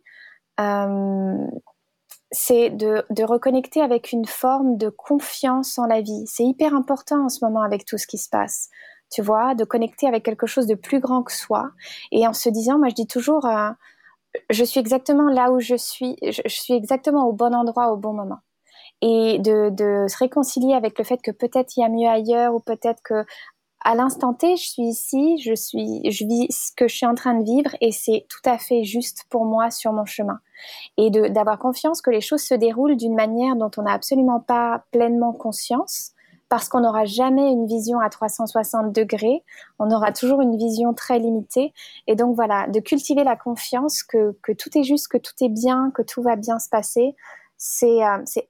euh, 0.60 1.48
c'est 2.32 2.70
de, 2.70 3.24
reconnecter 3.24 3.82
avec 3.82 4.12
une 4.12 4.26
forme 4.26 4.78
de 4.78 4.90
confiance 4.90 5.80
en 5.80 5.86
la 5.86 6.02
vie. 6.02 6.24
C'est 6.28 6.44
hyper 6.44 6.76
important 6.76 7.26
en 7.26 7.30
ce 7.30 7.44
moment 7.44 7.62
avec 7.62 7.86
tout 7.86 7.98
ce 7.98 8.08
qui 8.08 8.18
se 8.18 8.30
passe. 8.30 8.70
Tu 9.12 9.24
vois, 9.24 9.56
de 9.56 9.64
connecter 9.64 10.08
avec 10.08 10.24
quelque 10.24 10.46
chose 10.46 10.68
de 10.68 10.76
plus 10.76 11.00
grand 11.00 11.24
que 11.24 11.32
soi. 11.32 11.72
Et 12.12 12.28
en 12.28 12.34
se 12.34 12.50
disant, 12.50 12.78
moi 12.78 12.90
je 12.90 12.96
dis 12.96 13.08
toujours, 13.08 13.46
euh, 13.46 13.72
je 14.52 14.64
suis 14.64 14.80
exactement 14.80 15.30
là 15.30 15.52
où 15.52 15.60
je 15.60 15.76
suis, 15.76 16.18
je, 16.22 16.42
suis 16.48 16.76
exactement 16.76 17.26
au 17.26 17.34
bon 17.34 17.56
endroit 17.56 17.92
au 17.92 17.98
bon 17.98 18.14
moment. 18.14 18.40
Et 19.02 19.40
de 19.40 20.06
se 20.08 20.18
réconcilier 20.18 20.74
avec 20.74 21.00
le 21.00 21.06
fait 21.06 21.22
que 21.22 21.32
peut-être 21.32 21.78
il 21.78 21.82
y 21.82 21.84
a 21.84 21.90
mieux 21.90 22.08
ailleurs 22.08 22.54
ou 22.54 22.60
peut-être 22.60 23.02
que 23.02 23.26
à 23.82 23.96
l'instant 23.96 24.34
T, 24.34 24.58
je 24.58 24.70
suis 24.70 24.84
ici, 24.84 25.38
je 25.38 25.54
suis, 25.54 26.02
je 26.12 26.26
vis 26.26 26.48
ce 26.50 26.72
que 26.76 26.88
je 26.88 26.96
suis 26.96 27.06
en 27.06 27.16
train 27.16 27.34
de 27.34 27.44
vivre 27.44 27.72
et 27.82 27.92
c'est 27.92 28.26
tout 28.28 28.42
à 28.50 28.58
fait 28.58 28.84
juste 28.84 29.26
pour 29.30 29.46
moi 29.46 29.72
sur 29.72 29.94
mon 29.94 30.06
chemin. 30.06 30.40
Et 30.98 31.10
d'avoir 31.10 31.58
confiance 31.58 32.02
que 32.02 32.12
les 32.12 32.22
choses 32.22 32.42
se 32.42 32.54
déroulent 32.54 32.98
d'une 32.98 33.16
manière 33.16 33.56
dont 33.56 33.72
on 33.78 33.84
n'a 33.84 33.94
absolument 33.94 34.42
pas 34.42 34.84
pleinement 34.92 35.32
conscience 35.32 36.12
parce 36.50 36.68
qu'on 36.68 36.82
n'aura 36.82 37.06
jamais 37.06 37.52
une 37.52 37.68
vision 37.68 38.00
à 38.00 38.10
360 38.10 38.92
degrés, 38.92 39.44
on 39.78 39.92
aura 39.92 40.12
toujours 40.12 40.42
une 40.42 40.58
vision 40.58 40.94
très 40.96 41.20
limitée. 41.20 41.74
Et 42.08 42.16
donc 42.16 42.36
voilà, 42.36 42.68
de 42.68 42.80
cultiver 42.80 43.24
la 43.24 43.36
confiance 43.36 44.02
que, 44.02 44.36
que 44.42 44.52
tout 44.52 44.76
est 44.76 44.84
juste, 44.84 45.10
que 45.10 45.20
tout 45.20 45.36
est 45.42 45.50
bien, 45.50 45.92
que 45.94 46.02
tout 46.02 46.24
va 46.24 46.36
bien 46.36 46.58
se 46.58 46.68
passer, 46.68 47.16
c'est 47.62 48.00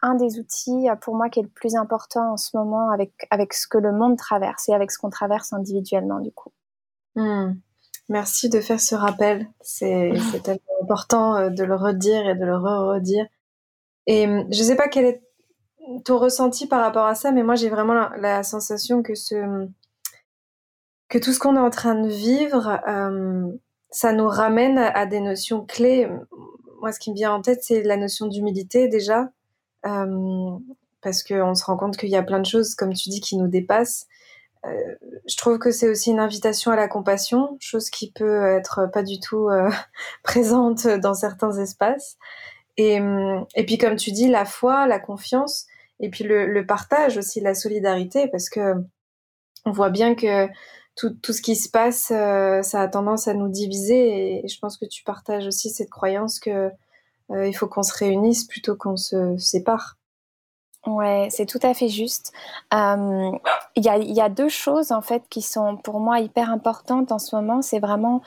un 0.04 0.14
des 0.14 0.38
outils 0.40 0.88
euh, 0.88 0.96
pour 0.96 1.16
moi 1.16 1.30
qui 1.30 1.40
est 1.40 1.44
le 1.44 1.50
plus 1.50 1.76
important 1.76 2.34
en 2.34 2.38
ce 2.38 2.56
moment 2.56 2.92
avec, 2.92 3.12
avec 3.32 3.54
ce 3.54 3.68
que 3.68 3.80
le 3.80 3.92
monde 3.92 4.18
traverse 4.18 4.70
et 4.70 4.74
avec 4.74 4.92
ce 4.92 5.00
qu'on 5.00 5.10
traverse 5.10 5.52
individuellement 5.52 6.20
du 6.20 6.32
coup. 6.32 6.52
Hmm. 7.16 7.54
Merci 8.08 8.50
de 8.50 8.62
faire 8.62 8.80
ce 8.80 8.94
rappel. 8.94 9.48
C'est 9.62 10.14
tellement 10.44 10.62
important 10.84 11.36
euh, 11.36 11.50
de 11.50 11.64
le 11.64 11.76
redire 11.76 12.30
et 12.30 12.36
de 12.36 12.46
le 12.46 12.56
re-redire. 12.56 13.26
Et 14.06 14.26
je 14.26 14.60
ne 14.60 14.64
sais 14.64 14.76
pas 14.76 14.88
quel 14.88 15.06
est 15.06 15.24
ton 16.06 16.20
ressenti 16.20 16.68
par 16.68 16.82
rapport 16.82 17.06
à 17.08 17.16
ça, 17.16 17.32
mais 17.32 17.42
moi 17.42 17.56
j'ai 17.56 17.70
vraiment 17.70 18.10
la, 18.16 18.44
sensation 18.44 19.02
que, 19.02 19.16
ce, 19.16 19.68
que 21.08 21.18
tout 21.18 21.34
ce 21.34 21.40
qu'on 21.40 21.56
est 21.56 21.60
en 21.60 21.72
train 21.72 21.96
de 21.96 22.08
vivre, 22.08 22.80
ça 23.90 24.14
nous 24.14 24.28
ramène 24.28 24.78
à 24.78 25.06
des 25.06 25.20
notions 25.20 25.66
clés 25.66 26.08
moi, 26.82 26.92
ce 26.92 27.00
qui 27.00 27.12
me 27.12 27.16
vient 27.16 27.34
en 27.34 27.42
tête, 27.42 27.60
c'est 27.64 27.84
la 27.84 27.98
notion 27.98 28.28
d'humilité 28.28 28.88
déjà, 28.88 29.30
euh, 29.86 30.58
parce 31.02 31.24
qu'on 31.24 31.56
se 31.56 31.64
rend 31.64 31.78
compte 31.78 31.98
qu'il 31.98 32.10
y 32.10 32.16
a 32.16 32.24
plein 32.24 32.40
de 32.40 32.46
choses, 32.46 32.76
comme 32.76 32.94
tu 32.94 33.10
dis, 33.10 33.22
qui 33.22 33.38
nous 33.38 33.48
dépassent. 33.48 34.08
Euh, 34.66 34.96
je 35.28 35.38
trouve 35.38 35.58
que 35.58 35.72
c'est 35.72 35.88
aussi 35.88 36.12
une 36.12 36.20
invitation 36.20 36.72
à 36.72 36.76
la 36.76 36.88
compassion, 36.88 37.58
chose 37.60 37.90
qui 37.90 38.12
peut 38.12 38.46
être 38.58 38.90
pas 38.92 39.04
du 39.04 39.20
tout 39.20 39.48
euh, 39.50 39.70
présente 40.24 40.88
dans 40.88 41.14
certains 41.14 41.58
espaces. 41.58 42.18
Et, 42.78 43.00
et, 43.56 43.66
puis, 43.66 43.78
comme 43.78 43.98
tu 43.98 44.12
dis, 44.12 44.30
la 44.30 44.46
foi, 44.46 44.88
la 44.88 45.00
confiance, 45.00 45.66
et 46.00 46.10
puis 46.10 46.24
le, 46.24 46.46
le 46.46 46.66
partage 46.66 47.18
aussi, 47.18 47.42
la 47.42 47.54
solidarité, 47.54 48.30
parce 48.30 48.50
que 48.50 48.76
on 49.66 49.72
voit 49.72 49.90
bien 49.90 50.16
que 50.16 50.48
tout, 51.00 51.12
tout 51.22 51.32
ce 51.32 51.42
qui 51.42 51.56
se 51.56 51.70
passe, 51.70 52.08
ça 52.08 52.82
a 52.82 52.88
tendance 52.88 53.28
à 53.28 53.34
nous 53.34 53.48
diviser. 53.48 54.44
Et 54.44 54.48
je 54.48 54.60
pense 54.60 54.78
que 54.78 54.86
tu 54.86 55.04
partages 55.04 55.48
aussi 55.48 55.70
cette 55.70 55.90
croyance 55.90 56.40
que 56.40 56.70
il 57.32 57.54
faut 57.54 57.68
qu'on 57.68 57.84
se 57.84 57.96
réunisse 57.96 58.46
plutôt 58.46 58.76
qu'on 58.76 58.98
se 58.98 59.38
sépare. 59.38 59.98
Ouais, 60.86 61.28
c'est 61.30 61.46
tout 61.46 61.60
à 61.62 61.74
fait 61.74 61.90
juste. 61.90 62.34
Il 62.72 63.40
y, 63.78 63.90
a, 63.90 63.98
y, 63.98 64.22
a, 64.22 64.30
deux 64.30 64.50
choses 64.50 64.92
en 64.92 65.02
fait 65.02 65.24
qui 65.30 65.42
sont 65.42 65.78
pour 65.78 66.00
moi 66.00 66.20
hyper 66.20 66.50
importantes 66.50 67.12
en 67.12 67.20
ce 67.20 67.36
moment. 67.36 67.62
C'est 67.62 67.80
vraiment 67.80 68.22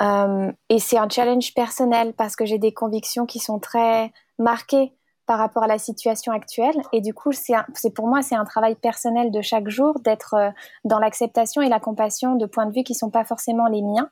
et 0.00 0.78
c'est 0.78 0.98
un 0.98 1.08
challenge 1.08 1.54
personnel 1.54 2.14
parce 2.14 2.36
que 2.36 2.46
j'ai 2.46 2.58
des 2.58 2.72
convictions 2.72 3.26
qui 3.26 3.40
sont 3.40 3.58
très 3.58 4.12
marquées 4.38 4.92
par 5.26 5.38
rapport 5.38 5.64
à 5.64 5.66
la 5.66 5.78
situation 5.78 6.32
actuelle. 6.32 6.76
Et 6.92 7.00
du 7.00 7.12
coup, 7.12 7.32
c'est 7.32 7.90
pour 7.94 8.06
moi, 8.06 8.22
c'est 8.22 8.36
un 8.36 8.44
travail 8.44 8.74
personnel 8.76 9.30
de 9.30 9.40
chaque 9.42 9.68
jour 9.68 9.98
d'être 10.00 10.52
dans 10.84 10.98
l'acceptation 10.98 11.62
et 11.62 11.68
la 11.68 11.80
compassion 11.80 12.36
de 12.36 12.46
points 12.46 12.66
de 12.66 12.72
vue 12.72 12.84
qui 12.84 12.94
sont 12.94 13.10
pas 13.10 13.24
forcément 13.24 13.66
les 13.66 13.82
miens. 13.82 14.10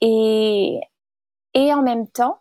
et, 0.00 0.80
et 1.54 1.74
en 1.74 1.82
même 1.82 2.06
temps, 2.08 2.38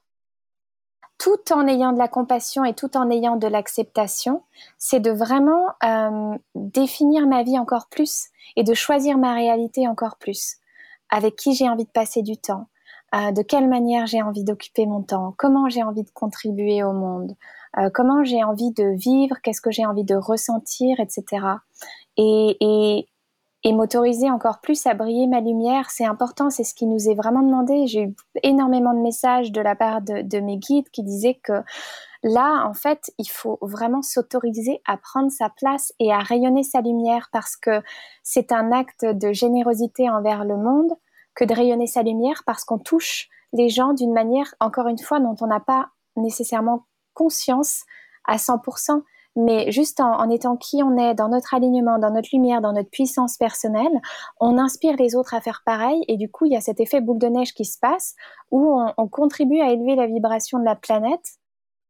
tout 1.17 1.51
en 1.51 1.67
ayant 1.67 1.94
de 1.94 1.98
la 1.98 2.08
compassion 2.08 2.63
et 2.63 2.74
tout 2.74 2.96
en 2.96 3.10
ayant 3.10 3.36
de 3.36 3.48
l'acceptation, 3.48 4.44
c'est 4.77 5.00
de 5.00 5.12
vraiment 5.12 5.67
euh, 5.84 6.38
définir 6.56 7.27
ma 7.27 7.44
vie 7.44 7.58
encore 7.58 7.88
plus 7.88 8.27
et 8.56 8.63
de 8.63 8.74
choisir 8.74 9.17
ma 9.17 9.34
réalité 9.34 9.88
encore 9.88 10.17
plus. 10.17 10.58
Avec 11.10 11.36
qui 11.36 11.53
j'ai 11.53 11.70
envie 11.70 11.86
de 11.86 11.89
passer 11.89 12.22
du 12.22 12.38
temps, 12.38 12.67
euh, 13.16 13.32
de 13.32 13.42
quelle 13.42 13.70
manière 13.70 14.06
j'ai 14.08 14.22
envie 14.22 14.44
d'occuper 14.44 14.86
mon 14.86 15.02
temps, 15.02 15.34
comment 15.38 15.70
j'ai 15.70 15.84
envie 15.84 16.04
de 16.04 16.10
contribuer 16.12 16.84
au 16.84 16.94
monde, 16.94 17.36
euh, 17.78 17.90
comment 17.94 18.24
j'ai 18.24 18.44
envie 18.44 18.72
de 18.72 18.96
vivre, 18.96 19.36
qu'est-ce 19.44 19.62
que 19.62 19.72
j'ai 19.72 19.86
envie 19.86 20.04
de 20.04 20.16
ressentir, 20.16 21.00
etc. 21.00 21.24
Et, 22.18 22.58
et, 22.60 23.08
et 23.64 23.74
m'autoriser 23.74 24.30
encore 24.30 24.60
plus 24.60 24.86
à 24.86 24.94
briller 24.94 25.28
ma 25.28 25.42
lumière, 25.42 25.90
c'est 25.90 26.06
important, 26.06 26.50
c'est 26.50 26.64
ce 26.64 26.74
qui 26.74 26.86
nous 26.86 27.10
est 27.10 27.16
vraiment 27.16 27.42
demandé. 27.42 27.88
J'ai 27.88 28.04
eu 28.04 28.16
énormément 28.44 28.94
de 28.94 29.00
messages 29.00 29.52
de 29.52 29.62
la 29.62 29.76
part 29.76 30.02
de, 30.02 30.40
mes 30.40 30.58
guides 30.58 30.90
qui 30.90 31.04
disaient 31.04 31.40
que 31.42 31.64
là, 32.24 32.66
en 32.68 32.74
fait, 32.74 33.12
il 33.18 33.30
faut 33.30 33.58
vraiment 33.62 34.02
s'autoriser 34.02 34.82
à 34.86 34.98
prendre 34.98 35.32
sa 35.32 35.50
place 35.50 35.94
et 36.00 36.14
à 36.14 36.20
rayonner 36.20 36.64
sa 36.64 36.82
lumière 36.82 37.30
parce 37.32 37.56
que 37.56 37.82
c'est 38.24 38.52
un 38.52 38.72
acte 38.72 39.06
de 39.06 39.34
générosité 39.34 40.10
envers 40.10 40.46
le 40.46 40.56
monde 40.56 40.94
que 41.38 41.46
de 41.46 41.53
rayonner 41.53 41.88
sa 41.88 42.03
lumière 42.03 42.44
parce 42.46 42.65
qu'on 42.65 42.79
touche 42.79 43.29
les 43.53 43.70
gens 43.70 43.94
d'une 43.94 44.12
manière, 44.12 44.53
encore 44.60 44.88
une 44.88 44.98
fois, 44.98 45.22
dont 45.22 45.36
on 45.39 45.48
n'a 45.48 45.62
pas 45.62 45.89
nécessairement 46.17 46.86
conscience 47.13 47.84
à 48.25 48.36
100% 48.36 49.03
mais 49.38 49.72
juste 49.72 50.00
en, 50.00 50.29
étant 50.32 50.58
qui 50.58 50.82
on 50.84 50.98
est, 50.98 51.13
dans 51.13 51.29
notre 51.29 51.53
alignement, 51.53 52.00
dans 52.00 52.10
notre 52.10 52.29
lumière, 52.34 52.60
dans 52.60 52.74
notre 52.74 52.89
puissance 52.89 53.38
personnelle, 53.38 54.01
on 54.39 54.58
inspire 54.58 54.96
les 54.98 55.15
autres 55.15 55.36
à 55.36 55.41
faire 55.41 55.62
pareil, 55.63 56.03
et 56.08 56.17
du 56.17 56.27
coup, 56.29 56.46
il 56.46 56.53
y 56.53 56.58
a 56.58 56.62
cet 56.62 56.79
effet 56.79 57.01
boule 57.01 57.20
de 57.20 57.27
neige 57.27 57.53
qui 57.53 57.63
se 57.63 57.77
passe, 57.77 58.15
où 58.50 58.75
on, 58.98 59.08
contribue 59.08 59.62
à 59.62 59.70
élever 59.70 59.96
la 59.96 60.08
vibration 60.08 60.58
de 60.58 60.65
la 60.65 60.75
planète, 60.75 61.36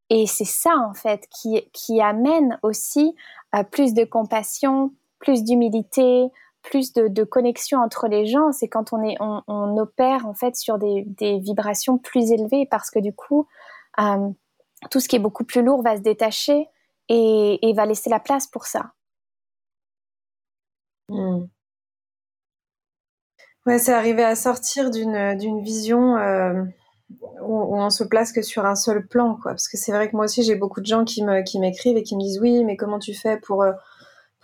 et 0.10 0.28
c'est 0.28 0.46
ça, 0.46 0.76
en 0.90 0.94
fait, 0.94 1.26
qui, 1.30 1.62
qui 1.72 2.02
amène 2.02 2.60
aussi 2.64 3.16
à 3.54 3.64
plus 3.64 3.94
de 3.94 4.04
compassion, 4.04 4.92
plus 5.20 5.46
d'humilité, 5.46 6.30
plus 6.70 6.94
de, 6.94 7.24
connexion 7.24 7.80
entre 7.80 8.08
les 8.08 8.26
gens, 8.26 8.52
c'est 8.52 8.68
quand 8.68 8.94
on, 8.94 9.78
opère 9.78 10.26
en 10.26 10.34
fait 10.34 10.56
sur 10.56 10.78
des, 10.78 11.06
vibrations 11.40 11.98
plus 11.98 12.32
élevées 12.32 12.68
parce 12.70 12.90
que 12.90 13.00
du 13.00 13.14
coup, 13.14 13.48
euh, 14.00 14.30
tout 14.92 15.00
ce 15.00 15.08
qui 15.08 15.16
est 15.16 15.20
beaucoup 15.20 15.44
plus 15.44 15.64
lourd 15.64 15.82
va 15.82 15.98
se 15.98 16.02
détacher, 16.02 16.70
et, 17.10 17.74
va 17.76 17.86
laisser 17.86 18.10
la 18.10 18.20
place 18.20 18.48
pour 18.48 18.66
ça. 18.66 18.92
Hmm. 21.10 21.46
Ouais, 23.66 23.80
c'est 23.80 23.94
arriver 23.94 24.24
à 24.24 24.36
sortir 24.36 24.90
d'une 24.92 25.62
vision 25.62 26.18
euh, 26.18 26.64
où, 27.42 27.76
on 27.76 27.90
se 27.90 28.04
place 28.04 28.32
que 28.32 28.42
sur 28.42 28.66
un 28.66 28.76
seul 28.76 29.06
plan, 29.08 29.36
quoi. 29.36 29.52
Parce 29.52 29.68
que 29.68 29.78
c'est 29.78 29.92
vrai 29.92 30.10
que 30.10 30.16
moi 30.16 30.26
aussi, 30.26 30.44
j'ai 30.44 30.56
beaucoup 30.56 30.80
de 30.80 30.86
gens 30.86 31.04
qui 31.04 31.24
m'écrivent 31.24 31.98
et 31.98 32.04
qui 32.04 32.16
me 32.16 32.22
disent 32.22 32.40
oui, 32.40 32.64
mais 32.64 32.78
comment 32.78 33.00
tu 33.00 33.14
fais 33.14 33.38
pour 33.38 33.64
euh, 33.64 33.74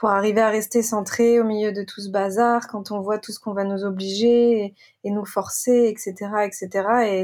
pour 0.03 0.11
arriver 0.11 0.41
à 0.41 0.49
rester 0.49 0.81
centré 0.81 1.39
au 1.39 1.45
milieu 1.45 1.71
de 1.71 1.81
tout 1.81 2.01
ce 2.01 2.09
bazar 2.09 2.67
quand 2.67 2.91
on 2.91 2.99
voit 2.99 3.19
tout 3.19 3.31
ce 3.31 3.39
qu'on 3.39 3.53
va 3.53 3.63
nous 3.63 3.85
obliger 3.85 4.75
et, 5.05 5.09
nous 5.09 5.23
forcer, 5.23 5.85
etc., 5.87 6.29
etc. 6.43 6.67
Et 7.05 7.23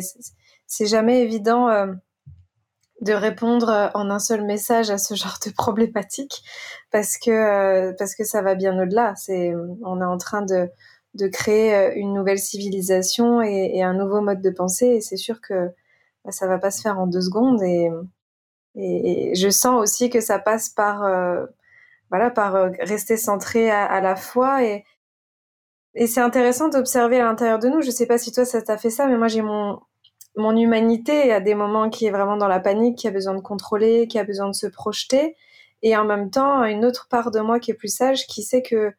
c'est 0.66 0.86
jamais 0.86 1.22
évident. 1.22 1.68
Euh, 1.68 1.88
de 3.02 3.12
répondre 3.12 3.68
euh, 3.68 3.90
en 3.96 4.10
un 4.10 4.20
seul 4.20 4.46
message 4.46 4.92
à 4.92 4.98
ce 4.98 5.14
genre 5.22 5.40
de 5.46 5.52
problématique 5.52 6.42
parce 6.90 7.18
que 7.18 7.32
euh, 7.32 7.94
parce 8.00 8.16
que 8.16 8.24
ça 8.24 8.42
va 8.42 8.56
bien 8.56 8.82
au-delà. 8.82 9.14
C'est 9.18 9.54
on 9.84 10.00
est 10.00 10.06
en 10.06 10.18
train 10.18 10.44
de 10.44 10.70
de 11.16 11.28
créer 11.28 11.98
une 11.98 12.14
nouvelle 12.14 12.40
civilisation 12.40 13.42
et, 13.42 13.84
un 13.84 13.94
nouveau 13.94 14.22
mode 14.22 14.42
de 14.42 14.52
pensée 14.52 14.88
et 14.88 15.02
c'est 15.02 15.18
sûr 15.18 15.42
que 15.42 15.68
bah, 16.24 16.32
ça 16.32 16.48
va 16.48 16.60
pas 16.60 16.72
se 16.72 16.82
faire 16.82 16.98
en 16.98 17.08
deux 17.08 17.20
secondes 17.20 17.62
et, 17.62 17.90
je 19.36 19.50
sens 19.50 19.82
aussi 19.82 20.10
que 20.10 20.22
ça 20.22 20.40
passe 20.40 20.70
par 20.70 21.04
voilà 22.10 22.30
par 22.32 22.72
rester 22.80 23.18
centré 23.18 23.70
à, 23.72 24.02
la 24.02 24.16
fois 24.16 24.64
et 24.64 24.84
et 25.96 26.08
c'est 26.08 26.22
intéressant 26.22 26.70
d'observer 26.70 27.20
à 27.20 27.26
l'intérieur 27.26 27.60
de 27.60 27.68
nous. 27.68 27.82
Je 27.82 27.90
sais 27.92 28.06
pas 28.06 28.18
si 28.18 28.32
toi 28.32 28.46
ça 28.46 28.62
t'a 28.62 28.78
fait 28.78 28.90
ça, 28.92 29.08
mais 29.08 29.18
moi 29.18 29.28
j'ai 29.28 29.42
mon 29.42 29.80
mon 30.36 30.56
humanité 30.56 31.34
à 31.34 31.40
des 31.42 31.56
moments 31.56 31.90
qui 31.90 32.06
est 32.06 32.12
vraiment 32.12 32.38
dans 32.38 32.48
la 32.48 32.60
panique, 32.60 32.98
qui 32.98 33.08
a 33.08 33.12
besoin 33.12 33.36
de 33.36 33.42
contrôler, 33.42 34.08
qui 34.08 34.20
a 34.20 34.24
besoin 34.24 34.48
de 34.48 34.56
se 34.56 34.68
projeter, 34.68 35.36
et 35.82 35.98
en 35.98 36.06
même 36.06 36.30
temps 36.32 36.64
une 36.64 36.86
autre 36.86 37.08
part 37.10 37.32
de 37.32 37.40
moi 37.40 37.60
qui 37.60 37.72
est 37.72 37.74
plus 37.76 37.94
sage, 37.94 38.28
qui 38.28 38.44
sait 38.44 38.62
que 38.62 38.94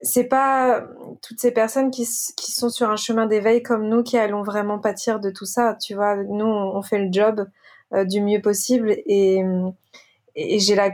c'est 0.00 0.24
pas 0.24 0.86
toutes 1.22 1.40
ces 1.40 1.52
personnes 1.52 1.90
qui, 1.90 2.06
qui 2.36 2.52
sont 2.52 2.68
sur 2.68 2.90
un 2.90 2.96
chemin 2.96 3.26
d'éveil 3.26 3.62
comme 3.62 3.88
nous 3.88 4.02
qui 4.02 4.18
allons 4.18 4.42
vraiment 4.42 4.78
pâtir 4.78 5.18
de 5.20 5.30
tout 5.30 5.46
ça. 5.46 5.76
Tu 5.80 5.94
vois, 5.94 6.16
nous 6.16 6.44
on 6.46 6.82
fait 6.82 6.98
le 6.98 7.08
job 7.10 7.48
euh, 7.94 8.04
du 8.04 8.20
mieux 8.20 8.40
possible 8.40 8.90
et, 9.06 9.42
et 10.34 10.58
j'ai 10.58 10.74
la 10.74 10.90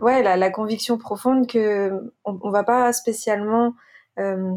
ouais 0.00 0.22
la, 0.22 0.50
conviction 0.50 0.98
profonde 0.98 1.46
que 1.46 1.92
on, 2.24 2.50
va 2.50 2.64
pas 2.64 2.92
spécialement 2.92 3.74
euh, 4.18 4.52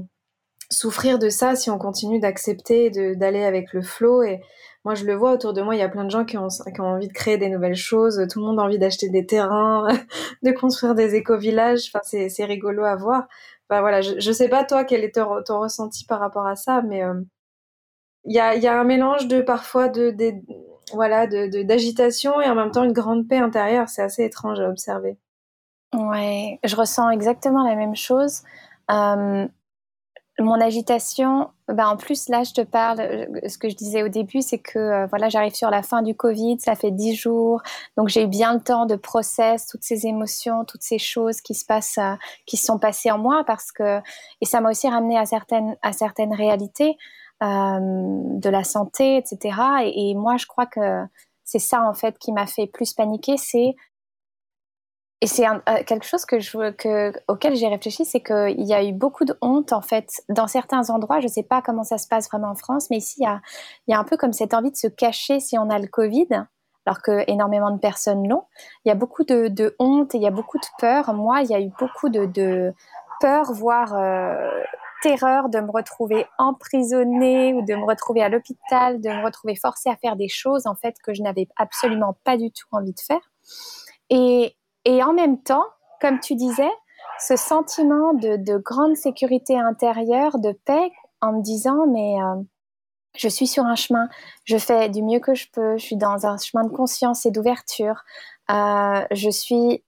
souffrir 0.71 1.19
de 1.19 1.29
ça 1.29 1.55
si 1.55 1.69
on 1.69 1.77
continue 1.77 2.19
d'accepter 2.19 2.89
d'aller 3.15 3.43
avec 3.43 3.73
le 3.73 3.81
flow. 3.81 4.23
Et 4.23 4.41
moi 4.83 4.95
je 4.95 5.05
le 5.05 5.15
vois 5.15 5.33
autour 5.33 5.53
de 5.53 5.61
moi 5.61 5.75
il 5.75 5.79
y 5.79 5.83
a 5.83 5.89
plein 5.89 6.05
de 6.05 6.09
gens 6.09 6.25
qui 6.25 6.37
ont, 6.37 6.47
qui 6.47 6.81
ont 6.81 6.85
envie 6.85 7.07
de 7.07 7.13
créer 7.13 7.37
des 7.37 7.49
nouvelles 7.49 7.75
choses. 7.75 8.25
Tout 8.31 8.39
le 8.39 8.45
monde 8.45 8.59
a 8.59 8.63
envie 8.63 8.79
d'acheter 8.79 9.09
des 9.09 9.25
terrains 9.25 9.87
de 10.43 10.51
construire 10.51 10.95
des 10.95 11.15
éco-villages. 11.15 11.91
Enfin 11.93 12.27
c'est 12.27 12.45
rigolo 12.45 12.83
à 12.83 12.95
voir. 12.95 13.27
Enfin, 13.69 13.81
voilà 13.81 14.01
je, 14.01 14.19
je 14.19 14.31
sais 14.31 14.49
pas 14.49 14.63
toi 14.63 14.83
quel 14.83 15.03
est 15.03 15.15
ton, 15.15 15.59
ressenti 15.59 16.05
par 16.05 16.19
rapport 16.19 16.47
à 16.47 16.55
ça 16.55 16.81
mais 16.81 17.03
euh, 17.03 17.21
il 18.25 18.35
y, 18.35 18.39
a, 18.39 18.55
y 18.55 18.67
a 18.67 18.79
un 18.79 18.83
mélange 18.83 19.27
de 19.27 19.41
parfois 19.41 19.87
de, 19.87 20.11
de 20.11 20.33
voilà 20.93 21.27
de 21.27 21.63
d'agitation 21.63 22.41
et 22.41 22.49
en 22.49 22.55
même 22.55 22.71
temps 22.71 22.83
une 22.83 22.93
grande 22.93 23.27
paix 23.27 23.37
intérieure. 23.37 23.89
C'est 23.89 24.01
assez 24.01 24.23
étrange 24.23 24.59
à 24.59 24.69
observer. 24.69 25.17
Ouais 25.93 26.59
je 26.63 26.75
ressens 26.75 27.09
exactement 27.09 27.63
la 27.63 27.75
même 27.75 27.95
chose. 27.95 28.43
Euh, 28.91 29.47
mon 30.41 30.61
agitation, 30.61 31.49
ben 31.67 31.87
en 31.87 31.97
plus 31.97 32.29
là 32.29 32.43
je 32.43 32.53
te 32.53 32.61
parle, 32.61 32.99
ce 33.47 33.57
que 33.57 33.69
je 33.69 33.75
disais 33.75 34.03
au 34.03 34.07
début, 34.07 34.41
c'est 34.41 34.57
que 34.57 34.79
euh, 34.79 35.05
voilà 35.07 35.29
j'arrive 35.29 35.53
sur 35.53 35.69
la 35.69 35.83
fin 35.83 36.01
du 36.01 36.15
Covid, 36.15 36.59
ça 36.59 36.75
fait 36.75 36.91
dix 36.91 37.15
jours, 37.15 37.61
donc 37.97 38.09
j'ai 38.09 38.23
eu 38.23 38.27
bien 38.27 38.53
le 38.53 38.61
temps 38.61 38.85
de 38.85 38.95
process 38.95 39.67
toutes 39.67 39.83
ces 39.83 40.07
émotions, 40.07 40.63
toutes 40.65 40.83
ces 40.83 40.97
choses 40.97 41.41
qui 41.41 41.53
se 41.53 41.65
passent, 41.65 41.97
euh, 41.97 42.15
qui 42.45 42.57
sont 42.57 42.79
passées 42.79 43.11
en 43.11 43.17
moi 43.17 43.43
parce 43.45 43.71
que 43.71 43.99
et 44.41 44.45
ça 44.45 44.61
m'a 44.61 44.69
aussi 44.69 44.87
ramené 44.87 45.17
à 45.17 45.25
certaines 45.25 45.75
à 45.81 45.91
certaines 45.91 46.33
réalités 46.33 46.97
de 47.41 48.49
la 48.49 48.63
santé, 48.63 49.17
etc. 49.17 49.57
et 49.85 50.13
moi 50.15 50.37
je 50.37 50.45
crois 50.45 50.65
que 50.65 51.05
c'est 51.45 51.59
ça 51.59 51.81
en 51.83 51.93
fait 51.93 52.17
qui 52.19 52.31
m'a 52.31 52.45
fait 52.45 52.67
plus 52.67 52.93
paniquer, 52.93 53.37
c'est 53.37 53.75
et 55.21 55.27
c'est 55.27 55.45
euh, 55.45 55.59
quelque 55.85 56.05
chose 56.05 56.25
que 56.25 56.39
je, 56.39 56.71
que, 56.71 57.11
auquel 57.27 57.55
j'ai 57.55 57.67
réfléchi, 57.67 58.05
c'est 58.05 58.21
qu'il 58.21 58.65
y 58.65 58.73
a 58.73 58.83
eu 58.83 58.93
beaucoup 58.93 59.25
de 59.25 59.37
honte 59.41 59.73
en 59.73 59.81
fait 59.81 60.21
dans 60.29 60.47
certains 60.47 60.89
endroits. 60.89 61.19
Je 61.19 61.25
ne 61.25 61.31
sais 61.31 61.43
pas 61.43 61.61
comment 61.61 61.83
ça 61.83 61.97
se 61.97 62.07
passe 62.07 62.29
vraiment 62.29 62.49
en 62.49 62.55
France, 62.55 62.89
mais 62.89 62.97
ici 62.97 63.17
il 63.19 63.39
y 63.87 63.93
a, 63.93 63.99
un 63.99 64.03
peu 64.05 64.15
comme 64.15 64.31
cette 64.31 64.53
envie 64.53 64.71
de 64.71 64.77
se 64.77 64.87
cacher 64.87 65.41
si 65.41 65.57
on 65.57 65.69
a 65.69 65.77
le 65.77 65.87
Covid, 65.87 66.27
alors 66.85 67.01
que 67.01 67.29
énormément 67.29 67.71
de 67.71 67.79
personnes 67.79 68.27
l'ont. 68.29 68.45
Il 68.85 68.89
y 68.89 68.91
a 68.91 68.95
beaucoup 68.95 69.25
de, 69.25 69.49
de, 69.49 69.75
honte 69.77 70.15
et 70.15 70.19
il 70.19 70.23
y 70.23 70.27
a 70.27 70.31
beaucoup 70.31 70.57
de 70.57 70.67
peur. 70.79 71.13
Moi, 71.13 71.41
il 71.41 71.49
y 71.49 71.53
a 71.53 71.59
eu 71.59 71.69
beaucoup 71.77 72.07
de, 72.07 72.25
de 72.25 72.73
peur, 73.19 73.51
voire 73.51 73.93
euh, 73.95 74.63
terreur 75.01 75.49
de 75.49 75.59
me 75.59 75.71
retrouver 75.71 76.25
emprisonnée 76.37 77.53
ou 77.53 77.63
de 77.63 77.75
me 77.75 77.85
retrouver 77.85 78.21
à 78.21 78.29
l'hôpital, 78.29 79.01
de 79.01 79.09
me 79.09 79.23
retrouver 79.23 79.55
forcée 79.55 79.89
à 79.89 79.95
faire 79.97 80.15
des 80.15 80.29
choses 80.29 80.67
en 80.67 80.75
fait 80.75 80.95
que 81.03 81.13
je 81.13 81.21
n'avais 81.21 81.47
absolument 81.57 82.17
pas 82.23 82.37
du 82.37 82.51
tout 82.51 82.67
envie 82.71 82.93
de 82.93 82.99
faire. 82.99 83.31
Et, 84.09 84.55
et 84.85 85.03
en 85.03 85.13
même 85.13 85.41
temps, 85.41 85.65
comme 86.01 86.19
tu 86.19 86.35
disais, 86.35 86.71
ce 87.19 87.35
sentiment 87.35 88.13
de, 88.13 88.57
grande 88.57 88.95
sécurité 88.95 89.59
intérieure, 89.59 90.39
de 90.39 90.51
paix, 90.51 90.91
en 91.21 91.33
me 91.33 91.41
disant, 91.41 91.85
mais 91.87 92.21
euh, 92.21 92.41
je 93.15 93.27
suis 93.27 93.47
sur 93.47 93.65
un 93.65 93.75
chemin, 93.75 94.07
je 94.45 94.57
fais 94.57 94.89
du 94.89 95.03
mieux 95.03 95.19
que 95.19 95.35
je 95.35 95.47
peux, 95.51 95.77
je 95.77 95.83
suis 95.83 95.97
dans 95.97 96.25
un 96.25 96.37
chemin 96.37 96.63
de 96.63 96.73
conscience 96.73 97.25
et 97.25 97.31
d'ouverture, 97.31 98.03
euh, 98.49 99.01
je 99.11 99.29
suis 99.29 99.83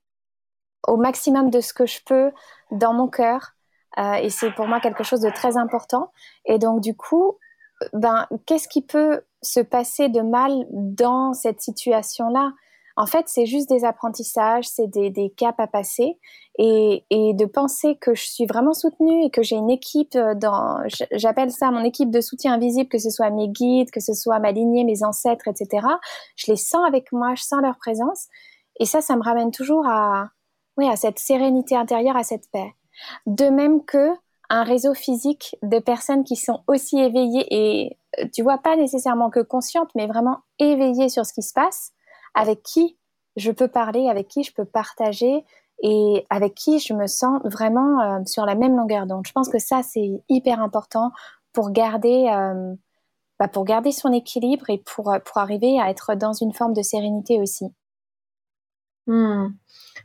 au 0.88 0.98
maximum 0.98 1.50
de 1.50 1.62
ce 1.62 1.74
que 1.74 1.86
je 1.86 2.00
peux 2.06 2.32
dans 2.72 2.94
mon 2.94 3.08
cœur. 3.08 3.54
Euh, 3.98 4.14
et 4.14 4.30
c'est 4.30 4.52
pour 4.52 4.68
moi 4.68 4.80
quelque 4.80 5.04
chose 5.04 5.22
de 5.22 5.30
très 5.30 5.58
important. 5.58 6.12
Et 6.46 6.60
donc, 6.60 6.82
du 6.82 6.96
coup, 6.96 7.38
ben, 7.94 8.28
qu'est-ce 8.46 8.68
qui 8.68 8.82
peut 8.82 9.22
se 9.42 9.60
passer 9.60 10.10
de 10.10 10.22
mal 10.22 10.66
dans 10.72 11.34
cette 11.34 11.62
situation-là? 11.62 12.54
En 12.98 13.06
fait, 13.06 13.28
c'est 13.28 13.46
juste 13.46 13.70
des 13.70 13.86
apprentissages, 13.86 14.68
c'est 14.68 14.88
des, 14.88 15.10
des, 15.10 15.30
caps 15.30 15.60
à 15.60 15.68
passer. 15.68 16.20
Et, 16.60 17.06
et, 17.10 17.34
de 17.34 17.46
penser 17.46 17.98
que 18.00 18.14
je 18.14 18.24
suis 18.24 18.46
vraiment 18.46 18.74
soutenue 18.74 19.24
et 19.24 19.30
que 19.30 19.42
j'ai 19.42 19.56
une 19.56 19.70
équipe 19.70 20.18
dans, 20.36 20.84
j'appelle 21.14 21.52
ça 21.52 21.72
mon 21.72 21.84
équipe 21.84 22.12
de 22.12 22.20
soutien 22.20 22.54
invisible, 22.54 22.90
que 22.90 22.98
ce 22.98 23.10
soit 23.10 23.30
mes 23.30 23.48
guides, 23.48 23.92
que 23.92 24.02
ce 24.02 24.14
soit 24.14 24.40
ma 24.40 24.52
lignée, 24.52 24.84
mes 24.84 25.04
ancêtres, 25.04 25.48
etc. 25.48 25.88
Je 26.36 26.52
les 26.52 26.58
sens 26.58 26.86
avec 26.86 27.12
moi, 27.14 27.34
je 27.36 27.44
sens 27.44 27.62
leur 27.62 27.78
présence. 27.78 28.28
Et 28.80 28.86
ça, 28.86 29.02
ça 29.02 29.16
me 29.16 29.24
ramène 29.24 29.52
toujours 29.52 29.88
à, 29.88 30.30
oui, 30.78 30.88
à 30.90 30.96
cette 30.96 31.20
sérénité 31.20 31.76
intérieure, 31.76 32.18
à 32.18 32.24
cette 32.24 32.50
paix. 32.52 32.74
De 33.26 33.46
même 33.46 33.84
que 33.86 34.12
un 34.52 34.64
réseau 34.64 34.94
physique 34.94 35.56
de 35.64 35.80
personnes 35.80 36.26
qui 36.26 36.36
sont 36.36 36.62
aussi 36.68 37.00
éveillées 37.00 37.48
et 37.50 37.98
euh, 38.20 38.26
tu 38.34 38.44
vois 38.44 38.58
pas 38.58 38.76
nécessairement 38.76 39.30
que 39.30 39.40
conscientes, 39.40 39.90
mais 39.96 40.08
vraiment 40.08 40.40
éveillées 40.60 41.08
sur 41.08 41.26
ce 41.26 41.34
qui 41.34 41.42
se 41.42 41.54
passe, 41.54 41.94
avec 42.34 42.62
qui 42.62 42.98
je 43.38 43.52
peux 43.52 43.70
parler, 43.70 44.10
avec 44.10 44.28
qui 44.28 44.44
je 44.44 44.54
peux 44.54 44.66
partager 44.66 45.46
et 45.82 46.26
avec 46.30 46.54
qui 46.54 46.80
je 46.80 46.94
me 46.94 47.08
sens 47.08 47.42
vraiment 47.46 48.02
euh, 48.02 48.20
sur 48.26 48.46
la 48.46 48.56
même 48.56 48.76
longueur 48.76 49.08
d'onde. 49.08 49.26
Je 49.26 49.32
pense 49.32 49.48
que 49.48 49.60
ça 49.60 49.84
c'est 49.84 50.22
hyper 50.28 50.62
important 50.62 51.12
pour 51.54 51.72
garder 51.72 52.30
euh, 52.30 52.76
bah, 53.40 53.48
pour 53.48 53.64
garder 53.64 53.94
son 53.94 54.12
équilibre 54.12 54.70
et 54.70 54.80
pour 54.80 55.16
pour 55.26 55.38
arriver 55.38 55.80
à 55.80 55.90
être 55.90 56.16
dans 56.16 56.34
une 56.34 56.54
forme 56.54 56.74
de 56.74 56.82
sérénité 56.82 57.40
aussi. 57.40 57.68
Hmm. 59.08 59.48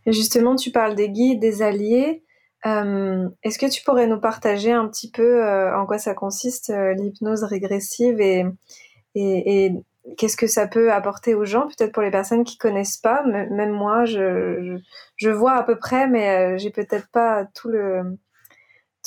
Justement, 0.06 0.56
tu 0.56 0.70
parles 0.70 0.94
des 0.94 1.10
guides, 1.10 1.40
des 1.40 1.62
alliés. 1.62 2.24
Euh, 2.64 3.28
est-ce 3.42 3.58
que 3.58 3.70
tu 3.70 3.82
pourrais 3.84 4.06
nous 4.06 4.20
partager 4.20 4.72
un 4.72 4.88
petit 4.88 5.10
peu 5.10 5.44
euh, 5.44 5.76
en 5.76 5.86
quoi 5.86 5.98
ça 5.98 6.14
consiste 6.14 6.70
euh, 6.70 6.94
l'hypnose 6.94 7.44
régressive 7.44 8.20
et, 8.20 8.46
et, 9.14 9.72
qu'est-ce 10.16 10.36
que 10.36 10.46
ça 10.46 10.68
peut 10.68 10.92
apporter 10.92 11.34
aux 11.34 11.44
gens, 11.44 11.66
peut-être 11.66 11.92
pour 11.92 12.02
les 12.02 12.12
personnes 12.12 12.44
qui 12.44 12.58
connaissent 12.58 12.98
pas? 12.98 13.24
même 13.24 13.72
moi, 13.72 14.04
je, 14.04 14.78
je, 15.16 15.30
vois 15.30 15.54
à 15.54 15.62
peu 15.64 15.76
près, 15.78 16.06
mais 16.06 16.58
j'ai 16.58 16.70
peut-être 16.70 17.08
pas 17.10 17.44
tout 17.54 17.68
le 17.68 18.16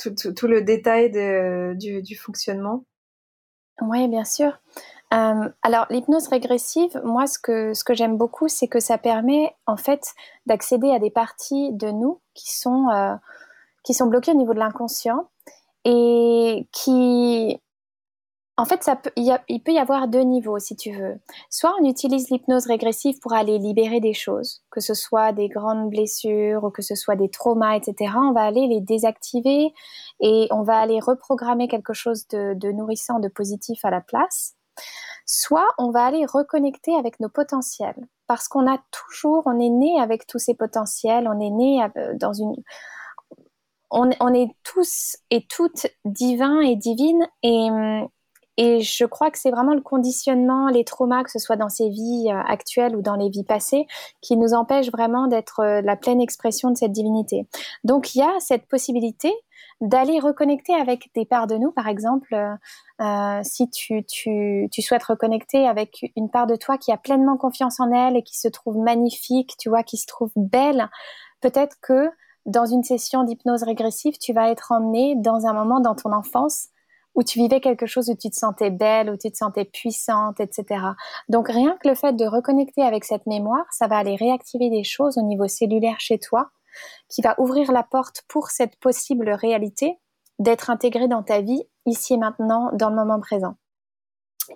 tout, 0.01 0.13
tout, 0.13 0.47
le 0.47 0.61
détail 0.61 1.09
de, 1.09 1.73
du, 1.75 2.01
du 2.01 2.15
fonctionnement. 2.17 2.85
Oui, 3.81 4.07
bien 4.09 4.25
sûr. 4.25 4.59
Euh, 5.11 5.49
alors 5.63 5.87
l'hypnose 5.89 6.27
régressive, 6.27 7.01
moi 7.03 7.25
ce 7.25 7.39
que, 7.39 7.73
j'aime 7.93 8.17
beaucoup, 8.17 8.47
c'est 8.47 8.67
que 8.67 8.79
ça 8.79 8.97
permet 8.97 9.55
en 9.65 9.75
fait 9.75 10.13
d'accéder 10.45 10.91
à 10.91 10.99
des 10.99 11.09
parties 11.09 11.71
de 11.73 11.89
nous 11.89 12.21
qui 12.35 12.55
sont, 12.55 12.89
euh, 12.89 13.15
qui 13.83 13.93
sont 13.95 14.05
bloquées 14.05 14.31
au 14.31 14.37
niveau 14.37 14.53
de 14.53 14.59
l'inconscient 14.59 15.29
et 15.85 16.67
qui... 16.71 17.59
En 18.57 18.65
fait, 18.65 18.91
il, 19.15 19.63
peut 19.63 19.71
y 19.71 19.79
avoir 19.79 20.09
deux 20.09 20.19
niveaux 20.19 20.59
si 20.59 20.75
tu 20.75 20.91
veux. 20.91 21.17
Soit 21.49 21.73
on 21.79 21.85
utilise 21.85 22.29
l'hypnose 22.29 22.67
régressive 22.67 23.17
pour 23.19 23.31
aller 23.31 23.57
libérer 23.57 24.01
des 24.01 24.13
choses, 24.13 24.63
que 24.69 24.81
ce 24.81 24.93
soit 24.93 25.31
des 25.31 25.47
grandes 25.47 25.89
blessures 25.89 26.65
ou 26.65 26.69
que 26.69 26.81
ce 26.81 26.93
soit 26.93 27.15
des 27.15 27.29
traumas, 27.29 27.77
etc. 27.77 28.15
On 28.17 28.33
va 28.33 28.41
aller 28.41 28.67
les 28.67 28.81
désactiver 28.81 29.73
et 30.19 30.47
on 30.51 30.63
va 30.63 30.77
aller 30.77 30.99
reprogrammer 30.99 31.69
quelque 31.69 31.93
chose 31.93 32.27
de 32.27 32.71
nourrissant, 32.73 33.19
de 33.19 33.29
positif 33.29 33.85
à 33.85 33.91
la 33.91 34.01
place 34.01 34.57
soit 35.25 35.67
on 35.77 35.91
va 35.91 36.05
aller 36.05 36.25
reconnecter 36.25 36.95
avec 36.95 37.19
nos 37.19 37.29
potentiels 37.29 38.07
parce 38.27 38.47
qu'on 38.47 38.71
a 38.71 38.79
toujours, 38.91 39.43
on 39.45 39.59
est 39.59 39.69
né 39.69 39.99
avec 39.99 40.27
tous 40.27 40.39
ces 40.39 40.53
potentiels, 40.53 41.27
on 41.27 41.39
est 41.39 41.49
né 41.49 41.83
euh, 41.83 42.13
dans 42.15 42.33
une, 42.33 42.55
on, 43.91 44.33
est 44.33 44.55
tous 44.63 45.17
et 45.31 45.45
toutes 45.47 45.87
divins 46.05 46.61
et 46.61 46.75
divines 46.75 47.27
et, 47.43 47.69
et 48.61 48.81
je 48.81 49.05
crois 49.05 49.31
que 49.31 49.39
c'est 49.39 49.51
vraiment 49.51 49.73
le 49.73 49.79
conditionnement, 49.79 50.67
les 50.67 50.83
traumas, 50.83 51.23
que 51.23 51.31
ce 51.31 51.39
soit 51.39 51.55
dans 51.55 51.69
ces 51.69 51.87
vies 51.87 52.27
euh, 52.27 52.41
actuelles 52.45 52.93
ou 52.93 53.01
dans 53.01 53.15
les 53.15 53.29
vies 53.29 53.45
passées, 53.45 53.87
qui 54.19 54.35
nous 54.35 54.53
empêchent 54.53 54.91
vraiment 54.91 55.27
d'être 55.27 55.61
euh, 55.61 55.81
la 55.81 55.95
pleine 55.95 56.19
expression 56.19 56.69
de 56.69 56.75
cette 56.75 56.91
divinité. 56.91 57.47
Donc 57.85 58.15
il 58.15 58.19
y 58.19 58.21
a 58.21 58.39
cette 58.39 58.67
possibilité 58.67 59.33
d'aller 59.81 60.19
reconnecter 60.19 60.73
avec 60.73 61.09
des 61.15 61.25
parts 61.25 61.47
de 61.47 61.55
nous, 61.55 61.71
par 61.71 61.87
exemple, 61.87 62.35
euh, 63.01 63.39
si 63.43 63.69
tu, 63.69 64.03
tu, 64.05 64.67
tu, 64.71 64.81
souhaites 64.81 65.03
reconnecter 65.03 65.67
avec 65.67 66.11
une 66.17 66.29
part 66.29 66.47
de 66.47 66.55
toi 66.55 66.77
qui 66.77 66.91
a 66.91 66.97
pleinement 66.97 67.37
confiance 67.37 67.79
en 67.79 67.91
elle 67.91 68.17
et 68.17 68.23
qui 68.23 68.37
se 68.37 68.49
trouve 68.49 68.77
magnifique, 68.77 69.55
tu 69.57 69.69
vois, 69.69 69.83
qui 69.83 69.97
se 69.97 70.05
trouve 70.05 70.31
belle, 70.35 70.89
peut-être 71.41 71.77
que 71.81 72.09
dans 72.45 72.65
une 72.65 72.83
session 72.83 73.23
d'hypnose 73.23 73.63
régressive, 73.63 74.17
tu 74.17 74.33
vas 74.33 74.49
être 74.49 74.71
emmené 74.71 75.15
dans 75.15 75.45
un 75.45 75.53
moment 75.53 75.79
dans 75.79 75.95
ton 75.95 76.11
enfance 76.11 76.67
où 77.15 77.23
tu 77.23 77.39
vivais 77.39 77.59
quelque 77.59 77.85
chose 77.85 78.09
où 78.09 78.15
tu 78.15 78.29
te 78.29 78.35
sentais 78.35 78.69
belle, 78.69 79.09
où 79.09 79.17
tu 79.17 79.31
te 79.31 79.37
sentais 79.37 79.65
puissante, 79.65 80.39
etc. 80.39 80.81
Donc 81.27 81.47
rien 81.49 81.77
que 81.81 81.89
le 81.89 81.95
fait 81.95 82.13
de 82.13 82.25
reconnecter 82.25 82.81
avec 82.81 83.03
cette 83.03 83.25
mémoire, 83.25 83.65
ça 83.71 83.87
va 83.87 83.97
aller 83.97 84.15
réactiver 84.15 84.69
des 84.69 84.83
choses 84.83 85.17
au 85.17 85.23
niveau 85.23 85.47
cellulaire 85.47 85.99
chez 85.99 86.19
toi, 86.19 86.49
qui 87.09 87.21
va 87.21 87.35
ouvrir 87.39 87.71
la 87.71 87.83
porte 87.83 88.23
pour 88.27 88.49
cette 88.49 88.77
possible 88.77 89.29
réalité 89.29 89.99
d'être 90.39 90.69
intégrée 90.69 91.07
dans 91.07 91.23
ta 91.23 91.41
vie 91.41 91.63
ici 91.85 92.13
et 92.13 92.17
maintenant, 92.17 92.69
dans 92.73 92.89
le 92.89 92.95
moment 92.95 93.19
présent. 93.19 93.55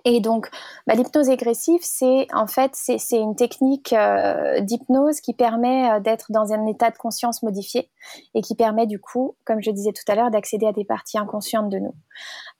Et 0.04 0.20
donc, 0.20 0.50
bah, 0.86 0.94
l'hypnose 0.94 1.30
agressive, 1.30 1.80
c'est 1.82 2.26
en 2.32 2.46
fait 2.46 2.72
c'est 2.74 2.98
une 3.12 3.36
technique 3.36 3.92
euh, 3.92 4.60
d'hypnose 4.60 5.20
qui 5.20 5.34
permet 5.34 5.90
euh, 5.90 6.00
d'être 6.00 6.32
dans 6.32 6.52
un 6.52 6.66
état 6.66 6.90
de 6.90 6.96
conscience 6.96 7.42
modifié 7.42 7.90
et 8.34 8.40
qui 8.40 8.54
permet 8.54 8.86
du 8.86 9.00
coup, 9.00 9.36
comme 9.44 9.62
je 9.62 9.70
disais 9.70 9.92
tout 9.92 10.02
à 10.08 10.14
l'heure, 10.14 10.30
d'accéder 10.30 10.66
à 10.66 10.72
des 10.72 10.84
parties 10.84 11.18
inconscientes 11.18 11.68
de 11.68 11.78
nous. 11.78 11.94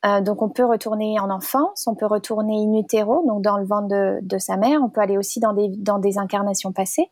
Euh, 0.07 0.21
donc, 0.21 0.43
on 0.43 0.49
peut 0.49 0.65
retourner 0.65 1.19
en 1.19 1.31
enfance, 1.31 1.87
on 1.87 1.95
peut 1.95 2.07
retourner 2.07 2.55
in 2.55 2.73
utero, 2.79 3.27
donc 3.27 3.43
dans 3.43 3.57
le 3.57 3.67
ventre 3.67 3.89
de, 3.89 4.19
de 4.23 4.39
sa 4.39 4.57
mère, 4.57 4.81
on 4.83 4.89
peut 4.89 5.01
aller 5.01 5.19
aussi 5.19 5.41
dans 5.41 5.53
des, 5.53 5.69
dans 5.69 5.99
des 5.99 6.19
incarnations 6.19 6.73
passées. 6.73 7.11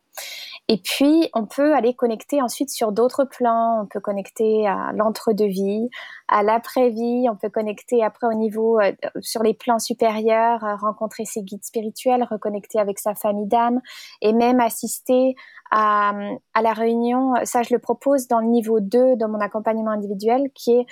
Et 0.69 0.77
puis, 0.77 1.29
on 1.33 1.45
peut 1.45 1.75
aller 1.75 1.93
connecter 1.93 2.41
ensuite 2.41 2.69
sur 2.69 2.93
d'autres 2.93 3.25
plans. 3.25 3.81
On 3.81 3.85
peut 3.85 3.99
connecter 3.99 4.65
à 4.65 4.91
l'entre-deux-vie, 4.93 5.89
à 6.29 6.41
l'après-vie. 6.41 7.27
On 7.29 7.35
peut 7.35 7.49
connecter 7.49 8.01
après 8.01 8.27
au 8.27 8.33
niveau, 8.33 8.79
euh, 8.79 8.93
sur 9.19 9.43
les 9.43 9.53
plans 9.53 9.79
supérieurs, 9.79 10.63
euh, 10.63 10.75
rencontrer 10.75 11.25
ses 11.25 11.43
guides 11.43 11.65
spirituels, 11.65 12.23
reconnecter 12.23 12.79
avec 12.79 12.99
sa 12.99 13.13
famille 13.13 13.47
d'âme 13.47 13.81
et 14.21 14.31
même 14.31 14.61
assister 14.61 15.35
à, 15.69 16.13
la 16.61 16.73
réunion. 16.73 17.33
Ça, 17.43 17.63
je 17.63 17.73
le 17.73 17.79
propose 17.79 18.27
dans 18.27 18.39
le 18.39 18.47
niveau 18.47 18.79
2 18.79 19.17
dans 19.17 19.27
mon 19.27 19.41
accompagnement 19.41 19.91
individuel 19.91 20.49
qui 20.55 20.71
est 20.71 20.85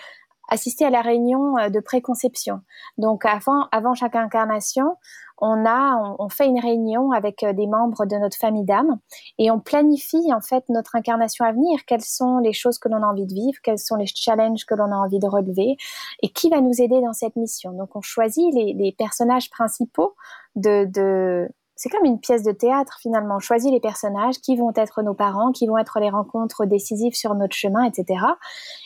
assister 0.49 0.85
à 0.85 0.89
la 0.89 1.01
réunion 1.01 1.57
euh, 1.57 1.69
de 1.69 1.79
préconception. 1.79 2.61
Donc 2.97 3.25
avant, 3.25 3.67
avant 3.71 3.95
chaque 3.95 4.15
incarnation, 4.15 4.97
on 5.41 5.65
a, 5.65 6.15
on, 6.19 6.29
fait 6.29 6.45
une 6.45 6.59
réunion 6.59 7.11
avec 7.11 7.41
euh, 7.41 7.51
des 7.51 7.65
membres 7.65 8.05
de 8.05 8.15
notre 8.15 8.37
famille 8.37 8.63
d'âme 8.63 8.99
et 9.39 9.49
on 9.49 9.59
planifie 9.59 10.31
en 10.33 10.39
fait 10.39 10.63
notre 10.69 10.95
incarnation 10.95 11.45
à 11.45 11.51
venir. 11.51 11.79
Quelles 11.87 12.03
sont 12.03 12.37
les 12.37 12.53
choses 12.53 12.77
que 12.77 12.87
l'on 12.87 13.01
a 13.01 13.07
envie 13.07 13.25
de 13.25 13.33
vivre, 13.33 13.57
quels 13.63 13.79
sont 13.79 13.95
les 13.95 14.05
challenges 14.05 14.65
que 14.65 14.75
l'on 14.75 14.91
a 14.91 14.95
envie 14.95 15.19
de 15.19 15.27
relever? 15.27 15.77
Et 16.21 16.29
qui 16.29 16.49
va 16.49 16.61
nous 16.61 16.79
aider 16.79 17.01
dans 17.01 17.13
cette 17.13 17.35
mission? 17.35 17.71
Donc 17.71 17.95
on 17.95 18.01
choisit 18.01 18.53
les, 18.53 18.95
personnages 18.97 19.49
principaux 19.49 20.15
de, 20.55 21.49
c'est 21.75 21.89
comme 21.89 22.05
une 22.05 22.19
pièce 22.19 22.43
de 22.43 22.51
théâtre 22.51 22.99
finalement. 23.01 23.37
On 23.37 23.39
choisit 23.39 23.71
les 23.71 23.79
personnages 23.79 24.39
qui 24.39 24.55
vont 24.55 24.71
être 24.75 25.01
nos 25.01 25.15
parents, 25.15 25.51
qui 25.51 25.65
vont 25.65 25.77
être 25.77 25.99
les 25.99 26.11
rencontres 26.11 26.65
décisives 26.65 27.15
sur 27.15 27.33
notre 27.33 27.55
chemin, 27.55 27.83
etc. 27.83 28.23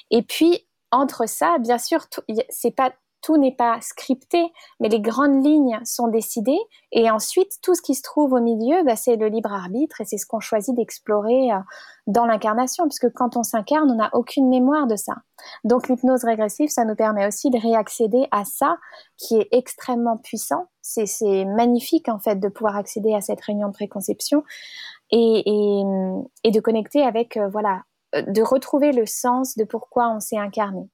Et 0.09 0.21
puis 0.21 0.65
entre 0.91 1.27
ça, 1.27 1.57
bien 1.59 1.77
sûr, 1.77 2.05
c'est 2.49 2.71
pas 2.71 2.93
tout 3.25 3.38
n'est 3.38 3.55
pas 3.55 3.79
scripté, 3.81 4.53
mais 4.79 4.88
les 4.88 5.01
grandes 5.01 5.43
lignes 5.43 5.79
sont 5.83 6.07
décidées. 6.07 6.59
Et 6.91 7.09
ensuite, 7.09 7.53
tout 7.63 7.73
ce 7.73 7.81
qui 7.81 7.95
se 7.95 8.03
trouve 8.03 8.33
au 8.33 8.39
milieu, 8.39 8.83
bah, 8.83 8.95
c'est 8.95 9.15
le 9.15 9.29
libre 9.29 9.51
arbitre 9.51 9.99
et 9.99 10.05
c'est 10.05 10.19
ce 10.19 10.27
qu'on 10.27 10.39
choisit 10.39 10.75
d'explorer 10.75 11.51
euh, 11.51 11.57
dans 12.05 12.27
l'incarnation, 12.27 12.83
puisque 12.83 13.11
quand 13.13 13.35
on 13.35 13.41
s'incarne, 13.41 13.89
on 13.89 13.95
n'a 13.95 14.11
aucune 14.13 14.47
mémoire 14.47 14.85
de 14.85 14.95
ça. 14.95 15.15
Donc 15.63 15.89
l'hypnose 15.89 16.23
régressive, 16.23 16.69
ça 16.69 16.85
nous 16.85 16.93
permet 16.93 17.25
aussi 17.25 17.49
de 17.49 17.57
réaccéder 17.57 18.27
à 18.29 18.45
ça, 18.45 18.77
qui 19.17 19.38
est 19.38 19.47
extrêmement 19.51 20.17
puissant. 20.17 20.67
C'est 20.81 21.45
magnifique 21.45 22.09
en 22.09 22.19
fait 22.19 22.39
de 22.39 22.47
pouvoir 22.47 22.75
accéder 22.75 23.15
à 23.15 23.21
cette 23.21 23.41
réunion 23.41 23.69
de 23.69 23.73
préconception 23.73 24.43
et, 25.09 25.43
et, 26.43 26.51
de 26.51 26.59
connecter 26.59 27.01
avec, 27.01 27.38
euh, 27.38 27.47
voilà, 27.47 27.81
euh, 28.13 28.21
de 28.21 28.43
retrouver 28.43 28.91
le 28.91 29.07
sens 29.07 29.57
de 29.57 29.63
pourquoi 29.63 30.11
on 30.11 30.19
s'est 30.19 30.38
incarné. 30.38 30.88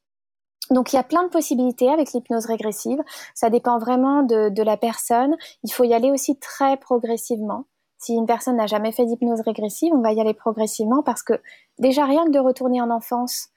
Donc 0.71 0.93
il 0.93 0.95
y 0.95 0.99
a 0.99 1.03
plein 1.03 1.23
de 1.23 1.29
possibilités 1.29 1.89
avec 1.89 2.13
l'hypnose 2.13 2.45
régressive. 2.45 2.99
Ça 3.35 3.49
dépend 3.49 3.77
vraiment 3.77 4.23
de, 4.23 4.63
la 4.63 4.77
personne. 4.77 5.35
Il 5.63 5.71
faut 5.71 5.83
y 5.83 5.93
aller 5.93 6.11
aussi 6.11 6.39
très 6.39 6.77
progressivement. 6.77 7.65
Si 7.97 8.13
une 8.13 8.25
personne 8.25 8.55
n'a 8.55 8.67
jamais 8.67 8.91
fait 8.91 9.05
d'hypnose 9.05 9.41
régressive, 9.41 9.93
on 9.93 10.01
va 10.01 10.13
y 10.13 10.19
aller 10.19 10.33
progressivement 10.33 11.03
parce 11.03 11.21
que 11.21 11.33
déjà 11.77 12.05
rien 12.05 12.25
que 12.25 12.31
de 12.31 12.39
retourner 12.39 12.81
en 12.81 12.89
enfance 12.89 13.49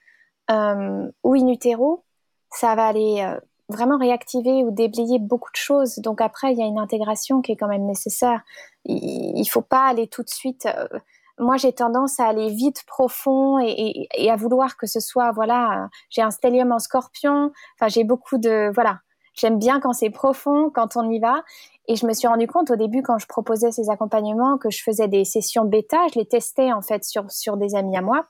euh, 0.50 1.08
ou 1.22 1.34
in 1.34 1.48
utero, 1.48 2.04
ça 2.50 2.74
va 2.74 2.86
aller 2.86 3.22
euh, 3.22 3.40
vraiment 3.68 3.96
réactiver 3.96 4.64
ou 4.64 4.70
déblayer 4.70 5.18
beaucoup 5.18 5.50
de 5.50 5.56
choses. 5.56 5.96
Donc 5.98 6.20
après, 6.20 6.52
il 6.52 6.58
y 6.58 6.62
a 6.62 6.66
une 6.66 6.78
intégration 6.78 7.40
qui 7.40 7.52
est 7.52 7.56
quand 7.56 7.68
même 7.68 7.86
nécessaire. 7.86 8.42
Il 8.84 9.40
ne 9.40 9.48
faut 9.48 9.62
pas 9.62 9.86
aller 9.86 10.08
tout 10.08 10.22
de 10.22 10.28
suite. 10.28 10.66
Euh, 10.66 10.88
moi 11.38 11.56
j'ai 11.56 11.72
tendance 11.72 12.20
à 12.20 12.26
aller 12.26 12.50
vite 12.50 12.84
profond 12.86 13.58
et, 13.58 14.08
à 14.30 14.36
vouloir 14.36 14.76
que 14.76 14.86
ce 14.86 15.00
soit 15.00 15.32
voilà 15.32 15.88
j'ai 16.10 16.22
un 16.22 16.30
stellium 16.30 16.72
en 16.72 16.78
scorpion. 16.78 17.52
Enfin 17.76 17.88
j'ai 17.88 18.04
beaucoup 18.04 18.38
de 18.38 18.70
voilà. 18.74 19.00
J'aime 19.34 19.58
bien 19.58 19.80
quand 19.80 19.92
c'est 19.92 20.10
profond 20.10 20.70
quand 20.72 20.96
on 20.96 21.10
y 21.10 21.18
va. 21.18 21.42
Et 21.86 21.96
je 21.96 22.06
me 22.06 22.14
suis 22.14 22.28
rendu 22.28 22.46
compte 22.46 22.70
au 22.70 22.76
début 22.76 23.02
quand 23.02 23.18
je 23.18 23.26
proposais 23.26 23.72
ces 23.72 23.90
accompagnements 23.90 24.58
que 24.58 24.70
je 24.70 24.82
faisais 24.82 25.08
des 25.08 25.24
sessions 25.24 25.64
bêta. 25.64 25.98
Je 26.14 26.18
les 26.20 26.26
testais 26.26 26.72
en 26.72 26.82
fait 26.82 27.04
sur 27.04 27.30
sur 27.30 27.56
des 27.56 27.74
amis 27.74 27.96
à 27.96 28.00
moi. 28.00 28.22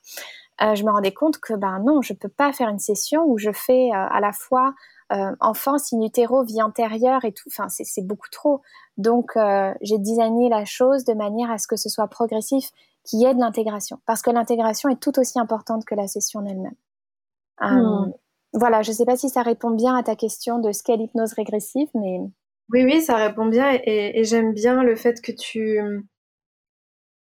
Euh, 0.62 0.74
je 0.74 0.84
me 0.84 0.90
rendais 0.90 1.12
compte 1.12 1.38
que 1.38 1.54
ben 1.54 1.80
non 1.84 2.00
je 2.00 2.14
peux 2.14 2.28
pas 2.28 2.52
faire 2.52 2.68
une 2.68 2.78
session 2.78 3.24
où 3.26 3.38
je 3.38 3.52
fais 3.52 3.90
euh, 3.90 4.06
à 4.10 4.20
la 4.20 4.32
fois 4.32 4.72
euh, 5.12 5.32
enfance 5.40 5.92
in 5.92 6.00
utero 6.00 6.44
vie 6.44 6.62
antérieure 6.62 7.24
et 7.24 7.32
tout. 7.32 7.48
Enfin 7.48 7.68
c'est 7.68 8.06
beaucoup 8.06 8.30
trop. 8.30 8.62
Donc 8.96 9.36
euh, 9.36 9.72
j'ai 9.82 9.98
designé 9.98 10.48
la 10.48 10.64
chose 10.64 11.04
de 11.04 11.12
manière 11.12 11.50
à 11.50 11.58
ce 11.58 11.66
que 11.66 11.76
ce 11.76 11.88
soit 11.88 12.08
progressif 12.08 12.70
qu'il 13.04 13.20
y 13.20 13.26
ait 13.26 13.34
de 13.34 13.40
l'intégration. 13.40 14.00
Parce 14.06 14.22
que 14.22 14.30
l'intégration 14.30 14.88
est 14.88 15.00
tout 15.00 15.18
aussi 15.18 15.38
importante 15.38 15.84
que 15.84 15.94
la 15.94 16.06
session 16.06 16.40
en 16.40 16.46
elle-même. 16.46 16.74
Euh, 17.62 17.66
hmm. 17.66 18.12
Voilà, 18.54 18.82
je 18.82 18.90
ne 18.90 18.96
sais 18.96 19.04
pas 19.04 19.16
si 19.16 19.28
ça 19.28 19.42
répond 19.42 19.70
bien 19.70 19.96
à 19.96 20.02
ta 20.02 20.16
question 20.16 20.58
de 20.58 20.72
ce 20.72 20.82
qu'est 20.82 20.96
l'hypnose 20.96 21.32
régressive, 21.34 21.88
mais... 21.94 22.20
Oui, 22.70 22.84
oui, 22.84 23.02
ça 23.02 23.16
répond 23.16 23.46
bien 23.46 23.78
et, 23.84 24.24
j'aime 24.24 24.54
bien 24.54 24.82
le 24.82 24.96
fait 24.96 25.20
que 25.20 25.32
tu, 25.32 25.78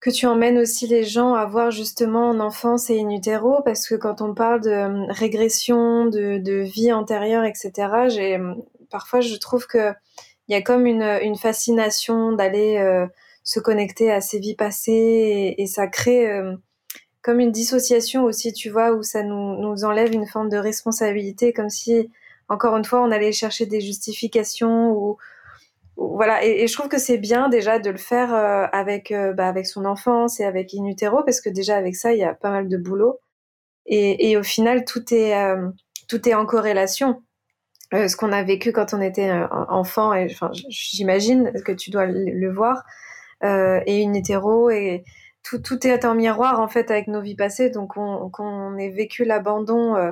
que 0.01 0.09
tu 0.09 0.25
emmènes 0.25 0.57
aussi 0.57 0.85
les 0.85 1.03
gens 1.03 1.33
à 1.33 1.45
voir 1.45 1.71
justement 1.71 2.29
en 2.29 2.41
enfance 2.41 2.89
et 2.89 2.99
in 2.99 3.09
utero, 3.09 3.61
parce 3.63 3.87
que 3.87 3.95
quand 3.95 4.21
on 4.21 4.33
parle 4.33 4.61
de 4.61 4.69
euh, 4.69 5.05
régression, 5.09 6.07
de, 6.07 6.39
de 6.39 6.55
vie 6.55 6.91
antérieure, 6.91 7.45
etc., 7.45 7.71
j'ai, 8.09 8.37
parfois 8.89 9.21
je 9.21 9.37
trouve 9.37 9.65
que 9.65 9.93
il 10.49 10.53
y 10.53 10.55
a 10.55 10.61
comme 10.61 10.87
une, 10.87 11.03
une 11.21 11.35
fascination 11.35 12.33
d'aller 12.33 13.07
se 13.49 13.59
connecter 13.59 14.11
à 14.11 14.21
ses 14.21 14.37
vies 14.37 14.53
passées 14.53 15.55
et, 15.57 15.65
ça 15.65 15.87
crée 15.87 16.29
euh, 16.29 16.55
comme 17.23 17.39
une 17.39 17.51
dissociation 17.51 18.25
aussi, 18.25 18.53
tu 18.53 18.69
vois, 18.69 18.91
où 18.91 19.01
ça 19.01 19.23
nous, 19.23 19.59
nous 19.59 19.85
enlève 19.85 20.13
une 20.13 20.27
forme 20.27 20.49
de 20.49 20.57
responsabilité, 20.57 21.51
comme 21.51 21.71
si, 21.71 22.11
encore 22.47 22.77
une 22.77 22.85
fois, 22.85 23.01
on 23.01 23.09
allait 23.09 23.31
chercher 23.31 23.65
des 23.65 23.81
justifications 23.81 24.91
ou, 24.91 25.17
voilà. 25.97 26.45
Et, 26.45 26.67
je 26.67 26.73
trouve 26.75 26.89
que 26.89 26.99
c'est 26.99 27.17
bien 27.17 27.49
déjà 27.49 27.79
de 27.79 27.89
le 27.89 27.97
faire 27.97 28.35
euh, 28.35 28.67
avec, 28.71 29.11
euh, 29.11 29.33
bah, 29.33 29.47
avec 29.47 29.65
son 29.65 29.83
enfance 29.85 30.39
et 30.39 30.43
avec 30.45 30.71
In 30.75 30.85
Utero, 30.85 31.23
parce 31.23 31.41
que 31.41 31.49
déjà 31.49 31.75
avec 31.75 31.95
ça, 31.95 32.13
il 32.13 32.19
y 32.19 32.23
a 32.23 32.35
pas 32.35 32.51
mal 32.51 32.67
de 32.67 32.77
boulot. 32.77 33.19
Et, 33.87 34.29
et 34.29 34.37
au 34.37 34.43
final, 34.43 34.85
tout 34.85 35.11
est, 35.11 35.33
tout 36.07 36.29
est 36.29 36.35
en 36.35 36.45
corrélation. 36.45 37.23
ce 37.91 38.15
qu'on 38.15 38.31
a 38.31 38.43
vécu 38.43 38.71
quand 38.73 38.93
on 38.93 39.01
était 39.01 39.31
enfant, 39.69 40.13
et 40.13 40.27
j'imagine 40.69 41.51
que 41.65 41.71
tu 41.71 41.89
dois 41.89 42.05
le 42.05 42.53
voir, 42.53 42.83
et 43.41 44.01
une 44.01 44.15
hétéro 44.15 44.69
et 44.69 45.03
tout, 45.43 45.59
tout 45.59 45.85
est 45.87 46.05
en 46.05 46.15
miroir 46.15 46.59
en 46.59 46.67
fait 46.67 46.91
avec 46.91 47.07
nos 47.07 47.21
vies 47.21 47.35
passées. 47.35 47.69
Donc 47.69 47.93
qu'on 47.93 48.77
ait 48.77 48.89
vécu 48.89 49.25
l'abandon, 49.25 49.95
euh, 49.95 50.11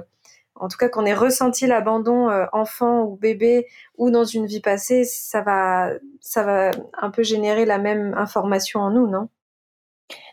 en 0.55 0.67
tout 0.67 0.77
cas 0.77 0.89
qu'on 0.89 1.05
ait 1.05 1.13
ressenti 1.13 1.67
l'abandon 1.67 2.29
euh, 2.29 2.45
enfant 2.53 3.03
ou 3.03 3.15
bébé 3.15 3.67
ou 3.97 4.09
dans 4.09 4.25
une 4.25 4.45
vie 4.45 4.61
passée, 4.61 5.03
ça 5.03 5.41
va, 5.41 5.91
ça 6.21 6.43
va 6.43 6.71
un 6.97 7.09
peu 7.11 7.23
générer 7.23 7.65
la 7.65 7.77
même 7.77 8.13
information 8.15 8.81
en 8.81 8.91
nous, 8.91 9.07
non? 9.07 9.29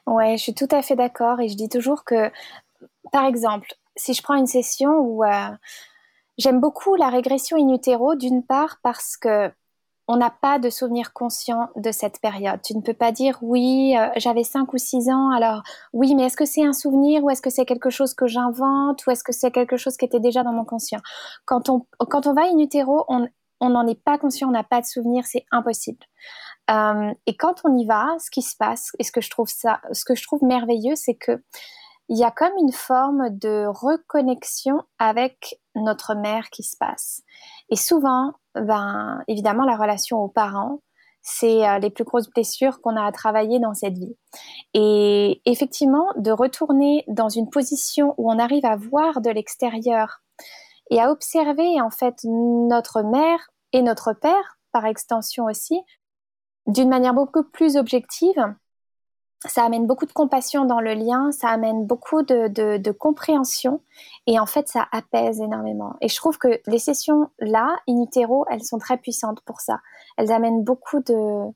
Ouais, 0.07 0.37
je 0.37 0.42
suis 0.42 0.54
tout 0.54 0.68
à 0.70 0.83
fait 0.83 0.96
d'accord 0.96 1.40
et 1.40 1.48
je 1.48 1.57
dis 1.57 1.68
toujours 1.68 2.04
que, 2.04 2.30
par 3.11 3.24
exemple, 3.24 3.68
si 3.96 4.12
je 4.12 4.22
prends 4.22 4.35
une 4.35 4.46
session 4.46 4.98
où 4.98 5.22
j'aime 6.37 6.61
beaucoup 6.61 6.94
la 6.94 7.09
régression 7.09 7.57
in 7.57 7.72
utero, 7.72 8.14
d'une 8.14 8.44
part 8.44 8.78
parce 8.83 9.16
que 9.16 9.50
on 10.06 10.16
n'a 10.16 10.30
pas 10.30 10.58
de 10.58 10.68
souvenir 10.68 11.12
conscient 11.12 11.70
de 11.76 11.90
cette 11.90 12.20
période. 12.20 12.60
Tu 12.62 12.76
ne 12.76 12.82
peux 12.82 12.94
pas 12.94 13.10
dire 13.10 13.38
oui, 13.40 13.96
euh, 13.98 14.08
j'avais 14.16 14.44
5 14.44 14.72
ou 14.72 14.78
6 14.78 15.08
ans, 15.08 15.30
alors 15.30 15.62
oui, 15.92 16.14
mais 16.14 16.24
est-ce 16.24 16.36
que 16.36 16.44
c'est 16.44 16.64
un 16.64 16.72
souvenir 16.74 17.24
ou 17.24 17.30
est-ce 17.30 17.40
que 17.40 17.50
c'est 17.50 17.64
quelque 17.64 17.90
chose 17.90 18.14
que 18.14 18.26
j'invente 18.26 19.06
ou 19.06 19.10
est-ce 19.10 19.24
que 19.24 19.32
c'est 19.32 19.50
quelque 19.50 19.76
chose 19.76 19.96
qui 19.96 20.04
était 20.04 20.20
déjà 20.20 20.42
dans 20.42 20.52
mon 20.52 20.64
conscient? 20.64 21.00
Quand 21.46 21.68
on, 21.68 21.86
quand 22.10 22.26
on 22.26 22.34
va 22.34 22.42
in 22.42 22.58
utero, 22.58 23.06
on 23.08 23.70
n'en 23.70 23.86
est 23.86 24.02
pas 24.02 24.18
conscient, 24.18 24.48
on 24.48 24.52
n'a 24.52 24.64
pas 24.64 24.82
de 24.82 24.86
souvenir, 24.86 25.24
c'est 25.26 25.46
impossible. 25.50 26.04
Euh, 26.70 27.12
et 27.26 27.36
quand 27.36 27.62
on 27.64 27.76
y 27.76 27.86
va, 27.86 28.16
ce 28.18 28.30
qui 28.30 28.42
se 28.42 28.56
passe, 28.56 28.90
et 28.98 29.04
ce 29.04 29.12
que 29.12 29.20
je 29.20 29.30
trouve 29.30 29.48
ça, 29.48 29.80
ce 29.92 30.04
que 30.04 30.14
je 30.14 30.22
trouve 30.22 30.42
merveilleux, 30.42 30.96
c'est 30.96 31.14
que 31.14 31.42
il 32.10 32.18
y 32.18 32.24
a 32.24 32.30
comme 32.30 32.52
une 32.58 32.72
forme 32.72 33.30
de 33.30 33.66
reconnexion 33.66 34.82
avec 34.98 35.58
notre 35.74 36.14
mère 36.14 36.50
qui 36.50 36.62
se 36.62 36.76
passe. 36.76 37.22
Et 37.70 37.76
souvent, 37.76 38.34
ben, 38.54 39.22
évidemment, 39.28 39.64
la 39.64 39.76
relation 39.76 40.18
aux 40.18 40.28
parents, 40.28 40.80
c'est 41.22 41.66
euh, 41.66 41.78
les 41.78 41.90
plus 41.90 42.04
grosses 42.04 42.28
blessures 42.28 42.80
qu'on 42.80 42.96
a 42.96 43.04
à 43.04 43.12
travailler 43.12 43.58
dans 43.58 43.74
cette 43.74 43.98
vie. 43.98 44.16
Et 44.74 45.40
effectivement, 45.46 46.06
de 46.16 46.30
retourner 46.30 47.04
dans 47.08 47.30
une 47.30 47.48
position 47.48 48.14
où 48.18 48.30
on 48.30 48.38
arrive 48.38 48.66
à 48.66 48.76
voir 48.76 49.20
de 49.20 49.30
l'extérieur 49.30 50.20
et 50.90 51.00
à 51.00 51.10
observer 51.10 51.80
en 51.80 51.90
fait 51.90 52.20
notre 52.24 53.02
mère 53.02 53.50
et 53.72 53.82
notre 53.82 54.12
père, 54.12 54.58
par 54.70 54.84
extension 54.84 55.46
aussi, 55.46 55.80
d'une 56.66 56.88
manière 56.88 57.14
beaucoup 57.14 57.44
plus 57.44 57.76
objective, 57.76 58.54
ça 59.46 59.64
amène 59.64 59.87
beaucoup 59.87 60.07
de 60.07 60.12
compassion 60.12 60.64
dans 60.64 60.80
le 60.80 60.94
lien, 60.94 61.30
ça 61.33 61.48
amène 61.48 61.87
beaucoup 61.87 62.22
de, 62.22 62.92
compréhension 62.92 63.80
et 64.26 64.38
en 64.38 64.46
fait 64.46 64.68
ça 64.68 64.87
apaise 64.92 65.40
énormément. 65.40 65.96
Et 66.00 66.09
je 66.09 66.16
trouve 66.16 66.38
que 66.38 66.61
les 66.66 66.78
sessions 66.78 67.30
là, 67.38 67.76
in 67.88 68.02
utero, 68.02 68.46
elles 68.50 68.62
sont 68.62 68.78
très 68.78 68.96
puissantes 68.96 69.40
pour 69.42 69.61
ça. 69.61 69.80
Elles 70.16 70.33
amènent 70.33 70.64
beaucoup 70.64 71.00
de 71.00 71.52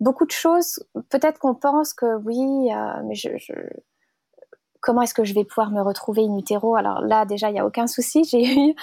beaucoup 0.00 0.26
de 0.26 0.32
choses. 0.32 0.84
Peut-être 1.10 1.38
qu'on 1.38 1.54
pense 1.54 1.94
que 1.94 2.16
oui, 2.24 2.72
euh, 2.72 3.02
mais 3.04 3.14
comment 4.80 5.02
est-ce 5.02 5.14
que 5.14 5.24
je 5.24 5.34
vais 5.34 5.44
pouvoir 5.44 5.70
me 5.70 5.80
retrouver 5.80 6.22
in 6.22 6.36
utero? 6.36 6.74
Alors 6.74 7.00
là 7.00 7.24
déjà 7.24 7.50
il 7.50 7.56
y 7.56 7.60
a 7.60 7.66
aucun 7.66 7.86
souci, 7.86 8.24
j'ai 8.30 8.44
eu 8.44 8.74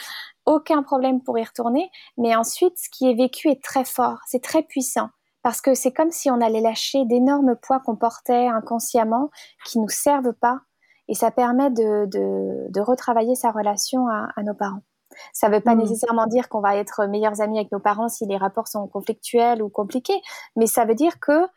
aucun 0.46 0.82
problème 0.84 1.22
pour 1.22 1.38
y 1.38 1.44
retourner. 1.44 1.92
Mais 2.18 2.36
ensuite, 2.36 2.78
ce 2.78 2.90
qui 2.90 3.10
est 3.10 3.16
vécu 3.16 3.50
est 3.50 3.62
très 3.62 3.86
fort, 3.86 4.20
c'est 4.28 4.42
très 4.42 4.64
puissant 4.64 5.10
parce 5.42 5.62
que 5.62 5.74
c'est 5.74 5.92
comme 5.92 6.12
si 6.12 6.30
on 6.30 6.42
allait 6.42 6.62
lâcher 6.62 7.06
d'énormes 7.06 7.56
poids 7.56 7.80
qu'on 7.80 7.96
portait 7.96 8.48
inconsciemment, 8.48 9.30
qui 9.66 9.80
nous 9.80 9.90
servent 9.90 10.34
pas, 10.34 10.60
et 11.08 11.16
ça 11.16 11.32
permet 11.32 11.72
de, 11.72 12.06
de, 12.06 12.82
retravailler 12.82 13.36
sa 13.36 13.52
relation 13.52 14.08
à, 14.08 14.44
nos 14.44 14.54
parents. 14.54 14.84
Ça 15.34 15.50
ne 15.50 15.56
veut 15.56 15.62
pas 15.62 15.76
mmh. 15.76 15.80
nécessairement 15.80 16.28
dire 16.28 16.50
qu'on 16.50 16.62
va 16.62 16.76
être 16.76 17.08
meilleurs 17.08 17.42
amis 17.42 17.58
avec 17.58 17.72
nos 17.72 17.80
parents 17.80 18.10
si 18.10 18.26
les 18.26 18.38
rapports 18.38 18.68
sont 18.68 18.88
conflictuels 18.88 19.62
ou 19.62 19.70
compliqués, 19.70 20.22
mais 20.56 20.68
ça 20.68 20.86
veut 20.86 20.96
dire 20.96 21.20
que 21.20 21.48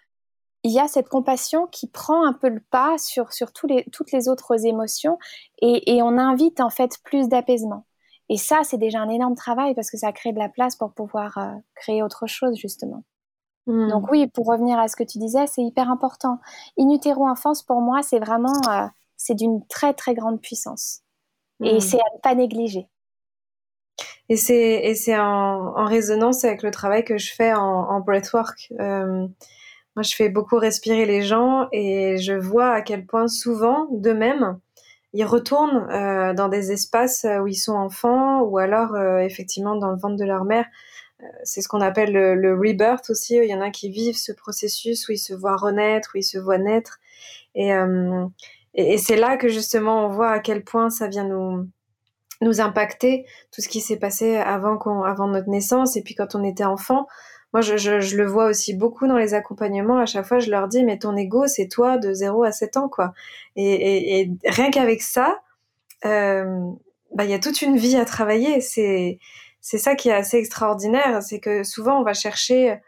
il 0.65 0.73
y 0.73 0.79
a 0.79 0.87
cette 0.87 1.09
compassion 1.09 1.67
qui 1.67 1.89
prend 1.89 2.25
un 2.25 2.33
peu 2.33 2.49
le 2.49 2.61
pas 2.61 2.97
sur, 2.97 3.33
sur 3.33 3.53
tous 3.53 3.67
les, 3.67 3.85
toutes 3.93 4.13
les 4.13 4.29
autres 4.29 4.65
émotions 4.65 5.19
et, 5.61 5.97
et 5.97 6.03
on 6.03 6.19
invite 6.19 6.61
en 6.61 6.71
fait 6.71 6.99
plus 7.05 7.29
d'apaisement. 7.29 7.85
Et 8.29 8.37
ça, 8.37 8.61
c'est 8.65 8.79
déjà 8.79 9.01
un 9.01 9.09
énorme 9.09 9.35
travail 9.35 9.75
parce 9.75 9.91
que 9.91 9.99
ça 9.99 10.13
crée 10.13 10.33
de 10.33 10.39
la 10.39 10.49
place 10.49 10.77
pour 10.77 10.93
pouvoir 10.95 11.37
euh, 11.37 11.51
créer 11.75 12.03
autre 12.03 12.27
chose, 12.27 12.57
justement. 12.57 13.05
Hmm. 13.67 13.89
Donc 13.89 14.11
oui, 14.11 14.27
pour 14.27 14.47
revenir 14.47 14.79
à 14.79 14.89
ce 14.89 14.97
que 14.97 15.05
tu 15.05 15.19
disais, 15.19 15.47
c'est 15.47 15.63
hyper 15.63 15.91
important. 15.91 16.39
In 16.79 16.91
utero 16.91 17.27
enfance, 17.27 17.63
pour 17.63 17.81
moi, 17.81 18.03
c'est 18.03 18.19
vraiment, 18.19 18.61
euh, 18.69 18.87
c'est 19.17 19.35
d'une 19.35 19.65
très 19.67 19.95
très 19.95 20.15
grande 20.15 20.41
puissance. 20.41 21.03
Et 21.63 21.77
hmm. 21.77 21.81
c'est 21.81 22.01
à 22.01 22.15
ne 22.15 22.21
pas 22.21 22.35
négliger. 22.35 22.89
Et 24.29 24.37
c'est, 24.37 24.85
et 24.85 24.95
c'est 24.95 25.17
en, 25.17 25.77
en, 25.77 25.85
résonance 25.85 26.45
avec 26.45 26.63
le 26.63 26.71
travail 26.71 27.05
que 27.05 27.19
je 27.19 27.33
fais 27.35 27.53
en, 27.53 27.61
en 27.61 28.01
breathwork. 28.01 28.73
Euh, 28.81 29.27
moi, 29.95 30.03
je 30.03 30.15
fais 30.15 30.29
beaucoup 30.29 30.57
respirer 30.57 31.05
les 31.05 31.23
gens 31.23 31.69
et 31.71 32.17
je 32.17 32.33
vois 32.33 32.71
à 32.71 32.81
quel 32.81 33.05
point 33.05 33.29
souvent, 33.29 33.89
d'eux-mêmes, 33.91 34.59
ils 35.13 35.25
retournent 35.25 35.87
euh, 35.91 36.33
dans 36.33 36.49
des 36.49 36.73
espaces 36.73 37.27
où 37.43 37.47
ils 37.47 37.55
sont 37.55 37.75
enfants 37.75 38.41
ou 38.41 38.57
alors 38.57 38.97
effectivement 39.21 39.77
dans 39.77 39.91
le 39.91 39.99
ventre 39.99 40.17
de 40.17 40.25
leur 40.25 40.45
mère 40.45 40.65
c'est 41.45 41.61
ce 41.63 41.69
qu'on 41.69 41.81
appelle 41.81 42.13
le, 42.13 42.55
rebirth 42.55 43.11
aussi. 43.11 43.37
Il 43.37 43.49
y 43.49 43.55
en 43.55 43.61
a 43.61 43.71
qui 43.71 43.91
vivent 43.91 44.17
ce 44.17 44.33
processus 44.33 45.09
où 45.09 45.13
ils 45.13 45.19
se 45.19 45.35
voient 45.35 45.57
renaître, 45.57 46.11
où 46.15 46.19
ils 46.19 46.25
se 46.25 46.39
voient 46.39 46.59
naître. 46.59 46.99
Euh, 47.57 48.27
et, 48.75 48.95
et, 48.95 48.99
c'est 48.99 49.17
là 49.17 49.37
que 49.37 49.49
justement 49.49 50.07
on 50.07 50.09
voit 50.09 50.31
à 50.31 50.39
quel 50.41 50.65
point 50.65 50.91
ça 50.91 51.09
vient 51.09 51.25
nous, 51.25 51.69
nous 52.43 52.61
impacter, 52.61 53.25
tout 53.53 53.61
ce 53.61 53.69
qui 53.69 53.81
s'est 53.81 53.99
passé 53.99 54.37
avant, 54.37 54.79
avant 55.05 55.29
notre 55.29 55.49
naissance 55.49 55.97
et 55.97 56.03
puis 56.03 56.15
quand 56.15 56.35
on 56.35 56.45
était 56.45 56.65
enfant. 56.65 57.07
Moi, 57.53 57.61
je, 57.61 57.77
je, 57.77 58.17
le 58.17 58.27
vois 58.27 58.47
aussi 58.47 58.73
beaucoup 58.73 59.07
dans 59.07 59.19
les 59.19 59.35
accompagnements. 59.35 59.99
À 59.99 60.07
chaque 60.07 60.25
fois, 60.25 60.39
je 60.39 60.51
leur 60.51 60.69
dis, 60.69 60.85
mais 60.85 60.99
ton 60.99 61.15
ego, 61.17 61.47
c'est 61.47 61.69
toi 61.69 61.99
de 61.99 62.15
0 62.15 62.45
à 62.45 62.53
7 62.53 62.79
ans, 62.79 62.89
quoi. 62.89 63.13
Et, 63.57 64.21
et, 64.21 64.31
rien 64.47 64.71
qu'avec 64.71 65.03
ça, 65.03 65.39
euh, 66.07 66.71
bah, 67.15 67.25
il 67.25 67.31
y 67.31 67.35
a 67.35 67.39
toute 67.39 67.61
une 67.61 67.77
vie 67.77 67.97
à 67.97 68.07
travailler. 68.07 68.63
C'est, 68.63 69.19
c'est 69.63 69.79
ça 69.79 69.95
qui 69.95 70.11
est 70.11 70.13
assez 70.13 70.37
extraordinaire, 70.37 71.23
c'est 71.23 71.41
que 71.41 71.63
souvent 71.65 72.01
on 72.01 72.03
va 72.03 72.13
chercher 72.15 72.81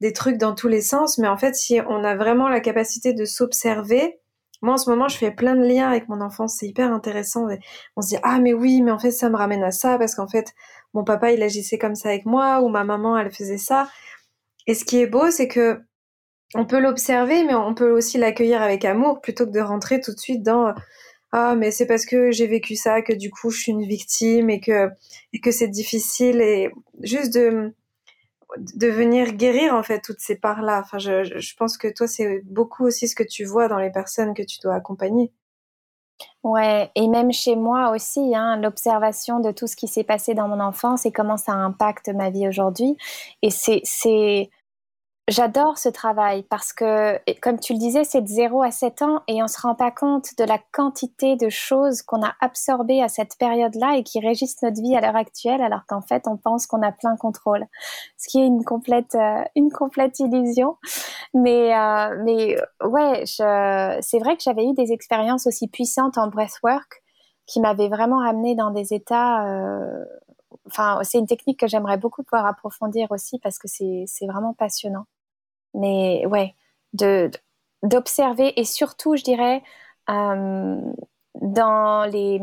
des 0.00 0.12
trucs 0.12 0.38
dans 0.38 0.54
tous 0.54 0.68
les 0.68 0.80
sens, 0.80 1.18
mais 1.18 1.28
en 1.28 1.36
fait, 1.36 1.54
si 1.54 1.80
on 1.86 2.02
a 2.02 2.16
vraiment 2.16 2.48
la 2.48 2.60
capacité 2.60 3.12
de 3.12 3.24
s'observer, 3.24 4.18
moi 4.62 4.74
en 4.74 4.78
ce 4.78 4.90
moment, 4.90 5.08
je 5.08 5.18
fais 5.18 5.30
plein 5.30 5.54
de 5.54 5.64
liens 5.64 5.88
avec 5.88 6.08
mon 6.08 6.20
enfance, 6.20 6.56
c'est 6.58 6.66
hyper 6.66 6.92
intéressant. 6.92 7.46
On 7.96 8.02
se 8.02 8.08
dit 8.08 8.16
ah 8.22 8.38
mais 8.40 8.54
oui, 8.54 8.82
mais 8.82 8.90
en 8.90 8.98
fait 8.98 9.10
ça 9.12 9.28
me 9.28 9.36
ramène 9.36 9.62
à 9.62 9.70
ça 9.70 9.98
parce 9.98 10.14
qu'en 10.14 10.26
fait 10.26 10.54
mon 10.94 11.04
papa 11.04 11.30
il 11.30 11.42
agissait 11.42 11.78
comme 11.78 11.94
ça 11.94 12.08
avec 12.08 12.24
moi 12.26 12.60
ou 12.62 12.68
ma 12.68 12.84
maman 12.84 13.18
elle 13.18 13.30
faisait 13.30 13.58
ça. 13.58 13.88
Et 14.66 14.74
ce 14.74 14.84
qui 14.84 15.00
est 15.00 15.06
beau, 15.06 15.30
c'est 15.30 15.48
que 15.48 15.80
on 16.54 16.64
peut 16.64 16.80
l'observer, 16.80 17.44
mais 17.44 17.54
on 17.54 17.74
peut 17.74 17.90
aussi 17.90 18.18
l'accueillir 18.18 18.62
avec 18.62 18.84
amour 18.84 19.20
plutôt 19.20 19.46
que 19.46 19.50
de 19.50 19.60
rentrer 19.60 20.00
tout 20.00 20.14
de 20.14 20.18
suite 20.18 20.42
dans 20.42 20.74
ah 21.32 21.54
mais 21.56 21.70
c'est 21.70 21.86
parce 21.86 22.06
que 22.06 22.30
j'ai 22.30 22.46
vécu 22.46 22.74
ça 22.76 23.02
que 23.02 23.12
du 23.12 23.30
coup 23.30 23.50
je 23.50 23.60
suis 23.60 23.72
une 23.72 23.84
victime 23.84 24.50
et 24.50 24.60
que 24.60 24.88
et 25.32 25.40
que 25.40 25.50
c'est 25.50 25.68
difficile 25.68 26.40
et 26.40 26.70
juste 27.02 27.34
de 27.34 27.74
de 28.56 28.86
venir 28.88 29.32
guérir 29.34 29.74
en 29.74 29.82
fait 29.82 30.00
toutes 30.00 30.20
ces 30.20 30.36
parts 30.36 30.62
là. 30.62 30.80
Enfin 30.80 30.98
je, 30.98 31.24
je 31.24 31.54
pense 31.56 31.76
que 31.78 31.88
toi 31.88 32.06
c'est 32.08 32.42
beaucoup 32.46 32.86
aussi 32.86 33.08
ce 33.08 33.14
que 33.14 33.22
tu 33.22 33.44
vois 33.44 33.68
dans 33.68 33.78
les 33.78 33.90
personnes 33.90 34.34
que 34.34 34.42
tu 34.42 34.58
dois 34.62 34.74
accompagner. 34.74 35.32
Ouais, 36.42 36.90
et 36.94 37.08
même 37.08 37.32
chez 37.32 37.56
moi 37.56 37.90
aussi, 37.90 38.34
hein, 38.34 38.56
l'observation 38.56 39.40
de 39.40 39.50
tout 39.52 39.66
ce 39.66 39.76
qui 39.76 39.86
s'est 39.88 40.04
passé 40.04 40.34
dans 40.34 40.48
mon 40.48 40.60
enfance 40.60 41.06
et 41.06 41.12
comment 41.12 41.36
ça 41.36 41.52
impacte 41.52 42.08
ma 42.08 42.30
vie 42.30 42.48
aujourd'hui. 42.48 42.96
Et 43.42 43.50
c'est, 43.50 44.50
J'adore 45.28 45.76
ce 45.76 45.90
travail 45.90 46.42
parce 46.42 46.72
que, 46.72 47.18
comme 47.42 47.60
tu 47.60 47.74
le 47.74 47.78
disais, 47.78 48.04
c'est 48.04 48.22
de 48.22 48.26
0 48.28 48.62
à 48.62 48.70
7 48.70 49.02
ans 49.02 49.20
et 49.28 49.42
on 49.42 49.46
se 49.46 49.60
rend 49.60 49.74
pas 49.74 49.90
compte 49.90 50.30
de 50.38 50.44
la 50.44 50.58
quantité 50.72 51.36
de 51.36 51.50
choses 51.50 52.00
qu'on 52.00 52.22
a 52.22 52.34
absorbées 52.40 53.02
à 53.02 53.08
cette 53.08 53.36
période-là 53.38 53.98
et 53.98 54.04
qui 54.04 54.20
régissent 54.20 54.62
notre 54.62 54.80
vie 54.80 54.96
à 54.96 55.02
l'heure 55.02 55.16
actuelle, 55.16 55.60
alors 55.60 55.84
qu'en 55.86 56.00
fait, 56.00 56.26
on 56.26 56.38
pense 56.38 56.66
qu'on 56.66 56.80
a 56.80 56.92
plein 56.92 57.14
contrôle, 57.16 57.66
ce 58.16 58.28
qui 58.30 58.40
est 58.40 58.46
une 58.46 58.64
complète, 58.64 59.16
euh, 59.16 59.44
une 59.54 59.70
complète 59.70 60.18
illusion. 60.18 60.78
Mais, 61.34 61.76
euh, 61.76 62.16
mais 62.24 62.56
ouais, 62.82 63.24
c'est 63.26 64.18
vrai 64.20 64.34
que 64.34 64.42
j'avais 64.42 64.64
eu 64.64 64.72
des 64.72 64.92
expériences 64.92 65.46
aussi 65.46 65.68
puissantes 65.68 66.16
en 66.16 66.28
breathwork 66.28 67.02
qui 67.46 67.60
m'avaient 67.60 67.88
vraiment 67.90 68.20
ramené 68.20 68.54
dans 68.54 68.70
des 68.70 68.94
états. 68.94 69.46
Euh, 69.46 70.04
enfin, 70.66 71.00
c'est 71.02 71.18
une 71.18 71.26
technique 71.26 71.60
que 71.60 71.66
j'aimerais 71.66 71.98
beaucoup 71.98 72.22
pouvoir 72.22 72.46
approfondir 72.46 73.08
aussi 73.10 73.38
parce 73.40 73.58
que 73.58 73.68
c'est 73.68 74.26
vraiment 74.26 74.54
passionnant. 74.54 75.04
Mais 75.74 76.24
ouais, 76.26 76.54
de 76.92 77.30
d'observer 77.82 78.58
et 78.58 78.64
surtout, 78.64 79.16
je 79.16 79.22
dirais, 79.22 79.62
euh, 80.10 80.80
dans 81.40 82.04
les 82.10 82.40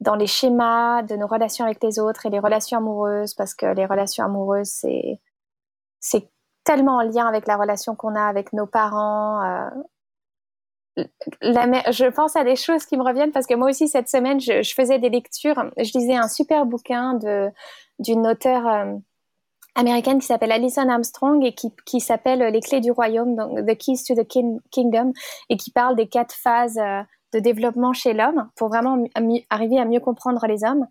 dans 0.00 0.14
les 0.14 0.26
schémas 0.26 1.02
de 1.02 1.16
nos 1.16 1.26
relations 1.26 1.64
avec 1.64 1.82
les 1.82 1.98
autres 1.98 2.26
et 2.26 2.30
les 2.30 2.38
relations 2.38 2.78
amoureuses, 2.78 3.34
parce 3.34 3.54
que 3.54 3.66
les 3.66 3.86
relations 3.86 4.24
amoureuses, 4.24 4.68
c'est 4.68 5.20
c'est 6.00 6.30
tellement 6.64 6.96
en 6.96 7.02
lien 7.02 7.26
avec 7.26 7.46
la 7.46 7.56
relation 7.56 7.94
qu'on 7.94 8.14
a 8.14 8.22
avec 8.22 8.52
nos 8.52 8.66
parents. 8.66 9.42
Euh, 9.42 9.70
je 11.42 12.10
pense 12.10 12.36
à 12.36 12.44
des 12.44 12.56
choses 12.56 12.86
qui 12.86 12.96
me 12.96 13.02
reviennent 13.04 13.32
parce 13.32 13.46
que 13.46 13.54
moi 13.54 13.68
aussi 13.70 13.88
cette 13.88 14.08
semaine, 14.08 14.40
je, 14.40 14.62
je 14.62 14.74
faisais 14.74 14.98
des 14.98 15.10
lectures. 15.10 15.70
Je 15.76 15.98
lisais 15.98 16.16
un 16.16 16.28
super 16.28 16.66
bouquin 16.66 17.14
de 17.14 17.50
d'une 17.98 18.26
auteure 18.26 18.66
euh, 18.66 18.94
américaine 19.76 20.18
qui 20.18 20.26
s'appelle 20.26 20.52
Alison 20.52 20.88
Armstrong 20.88 21.44
et 21.44 21.54
qui, 21.54 21.72
qui 21.84 22.00
s'appelle 22.00 22.40
Les 22.52 22.60
clés 22.60 22.80
du 22.80 22.90
royaume, 22.90 23.36
donc 23.36 23.64
The 23.66 23.76
Keys 23.76 24.02
to 24.08 24.14
the 24.14 24.26
Kingdom, 24.70 25.12
et 25.48 25.56
qui 25.56 25.70
parle 25.70 25.94
des 25.94 26.08
quatre 26.08 26.34
phases 26.34 26.78
euh, 26.78 27.02
de 27.32 27.38
développement 27.38 27.92
chez 27.92 28.12
l'homme 28.12 28.48
pour 28.56 28.68
vraiment 28.68 29.04
arriver 29.50 29.78
à 29.78 29.84
mieux 29.84 30.00
comprendre 30.00 30.46
les 30.46 30.64
hommes. 30.64 30.86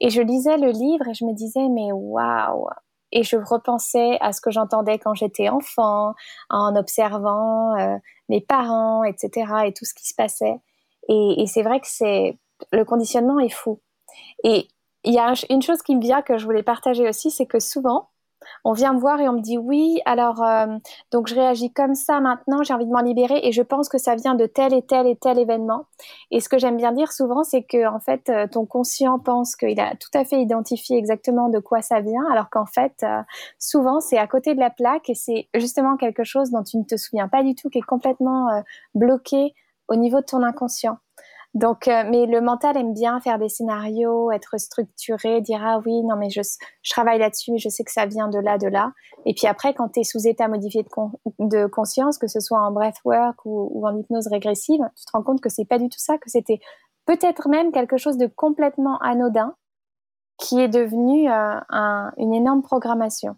Et 0.00 0.10
je 0.10 0.22
lisais 0.22 0.56
le 0.56 0.70
livre 0.70 1.06
et 1.08 1.14
je 1.14 1.24
me 1.24 1.32
disais, 1.32 1.68
mais 1.68 1.92
waouh! 1.92 2.66
Et 3.14 3.22
je 3.22 3.36
repensais 3.36 4.16
à 4.22 4.32
ce 4.32 4.40
que 4.40 4.50
j'entendais 4.50 4.98
quand 4.98 5.14
j'étais 5.14 5.50
enfant, 5.50 6.14
en 6.48 6.74
observant 6.76 7.78
euh, 7.78 7.96
mes 8.30 8.40
parents, 8.40 9.04
etc., 9.04 9.30
et 9.66 9.74
tout 9.74 9.84
ce 9.84 9.92
qui 9.92 10.08
se 10.08 10.14
passait. 10.14 10.56
Et, 11.08 11.42
et 11.42 11.46
c'est 11.46 11.62
vrai 11.62 11.80
que 11.80 11.88
c'est 11.88 12.38
le 12.72 12.84
conditionnement 12.86 13.38
est 13.38 13.50
fou. 13.50 13.80
Et 14.44 14.68
il 15.04 15.12
y 15.12 15.18
a 15.18 15.34
une 15.50 15.62
chose 15.62 15.82
qui 15.82 15.96
me 15.96 16.00
vient 16.00 16.22
que 16.22 16.38
je 16.38 16.44
voulais 16.44 16.62
partager 16.62 17.08
aussi, 17.08 17.30
c'est 17.30 17.46
que 17.46 17.60
souvent, 17.60 18.08
on 18.64 18.72
vient 18.72 18.92
me 18.92 19.00
voir 19.00 19.20
et 19.20 19.28
on 19.28 19.34
me 19.34 19.40
dit 19.40 19.58
oui, 19.58 20.00
alors 20.04 20.42
euh, 20.42 20.66
donc 21.10 21.26
je 21.26 21.34
réagis 21.34 21.72
comme 21.72 21.94
ça 21.94 22.20
maintenant, 22.20 22.62
j'ai 22.62 22.72
envie 22.74 22.86
de 22.86 22.90
m'en 22.90 23.00
libérer 23.00 23.40
et 23.42 23.52
je 23.52 23.62
pense 23.62 23.88
que 23.88 23.98
ça 23.98 24.14
vient 24.14 24.34
de 24.34 24.46
tel 24.46 24.72
et 24.72 24.82
tel 24.82 25.06
et 25.06 25.16
tel 25.16 25.38
événement. 25.38 25.86
Et 26.30 26.40
ce 26.40 26.48
que 26.48 26.58
j'aime 26.58 26.76
bien 26.76 26.92
dire 26.92 27.12
souvent, 27.12 27.42
c'est 27.42 27.62
que 27.62 27.86
en 27.88 28.00
fait 28.00 28.28
euh, 28.28 28.46
ton 28.46 28.66
conscient 28.66 29.18
pense 29.18 29.56
qu'il 29.56 29.80
a 29.80 29.94
tout 29.96 30.16
à 30.16 30.24
fait 30.24 30.40
identifié 30.40 30.96
exactement 30.96 31.48
de 31.48 31.58
quoi 31.58 31.82
ça 31.82 32.00
vient, 32.00 32.24
alors 32.30 32.50
qu'en 32.50 32.66
fait 32.66 32.94
euh, 33.02 33.22
souvent 33.58 34.00
c'est 34.00 34.18
à 34.18 34.26
côté 34.26 34.54
de 34.54 34.60
la 34.60 34.70
plaque 34.70 35.10
et 35.10 35.14
c'est 35.14 35.48
justement 35.54 35.96
quelque 35.96 36.24
chose 36.24 36.50
dont 36.50 36.62
tu 36.62 36.76
ne 36.76 36.84
te 36.84 36.96
souviens 36.96 37.28
pas 37.28 37.42
du 37.42 37.54
tout, 37.54 37.68
qui 37.68 37.78
est 37.78 37.82
complètement 37.82 38.62
bloqué 38.94 39.54
au 39.88 39.96
niveau 39.96 40.20
de 40.20 40.24
ton 40.24 40.42
inconscient. 40.42 40.98
Donc, 41.54 41.86
euh, 41.86 42.04
mais 42.08 42.24
le 42.24 42.40
mental 42.40 42.78
aime 42.78 42.94
bien 42.94 43.20
faire 43.20 43.38
des 43.38 43.50
scénarios, 43.50 44.32
être 44.32 44.58
structuré, 44.58 45.42
dire 45.42 45.60
ah 45.62 45.80
oui, 45.84 46.02
non 46.02 46.16
mais 46.16 46.30
je, 46.30 46.40
je 46.40 46.90
travaille 46.90 47.18
là-dessus, 47.18 47.52
mais 47.52 47.58
je 47.58 47.68
sais 47.68 47.84
que 47.84 47.92
ça 47.92 48.06
vient 48.06 48.28
de 48.28 48.38
là, 48.38 48.56
de 48.56 48.68
là. 48.68 48.92
Et 49.26 49.34
puis 49.34 49.46
après, 49.46 49.74
quand 49.74 49.90
tu 49.90 50.00
es 50.00 50.04
sous 50.04 50.26
état 50.26 50.48
modifié 50.48 50.82
de, 50.82 50.88
de, 51.38 51.66
conscience, 51.66 52.16
que 52.16 52.26
ce 52.26 52.40
soit 52.40 52.60
en 52.60 52.72
breathwork 52.72 53.44
ou, 53.44 53.68
ou 53.70 53.86
en 53.86 53.94
hypnose 53.98 54.28
régressive, 54.28 54.80
tu 54.96 55.04
te 55.04 55.10
rends 55.12 55.22
compte 55.22 55.42
que 55.42 55.50
c'est 55.50 55.66
pas 55.66 55.78
du 55.78 55.90
tout 55.90 55.98
ça, 55.98 56.16
que 56.16 56.30
c'était 56.30 56.58
peut-être 57.04 57.48
même 57.48 57.70
quelque 57.70 57.98
chose 57.98 58.16
de 58.16 58.26
complètement 58.26 58.98
anodin 59.00 59.54
qui 60.38 60.58
est 60.58 60.68
devenu 60.68 61.30
euh, 61.30 61.60
un, 61.68 62.12
une 62.16 62.32
énorme 62.32 62.62
programmation. 62.62 63.36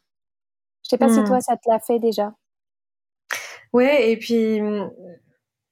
Je 0.84 0.90
sais 0.90 0.98
pas 0.98 1.08
si 1.08 1.20
hmm. 1.20 1.26
toi 1.26 1.40
ça 1.40 1.56
te 1.56 1.68
l'a 1.68 1.80
fait 1.80 1.98
déjà. 1.98 2.32
Ouais, 3.72 4.12
et 4.12 4.16
puis 4.16 4.60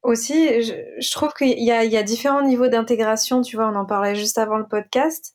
aussi, 0.02 0.62
je, 0.62 1.10
trouve 1.12 1.32
qu'il 1.32 1.58
y 1.58 1.64
y 1.64 1.96
a 1.96 2.02
différents 2.02 2.42
niveaux 2.42 2.68
d'intégration, 2.68 3.42
tu 3.42 3.56
vois, 3.56 3.68
on 3.68 3.74
en 3.76 3.86
parlait 3.86 4.14
juste 4.14 4.38
avant 4.38 4.56
le 4.56 4.66
podcast. 4.66 5.34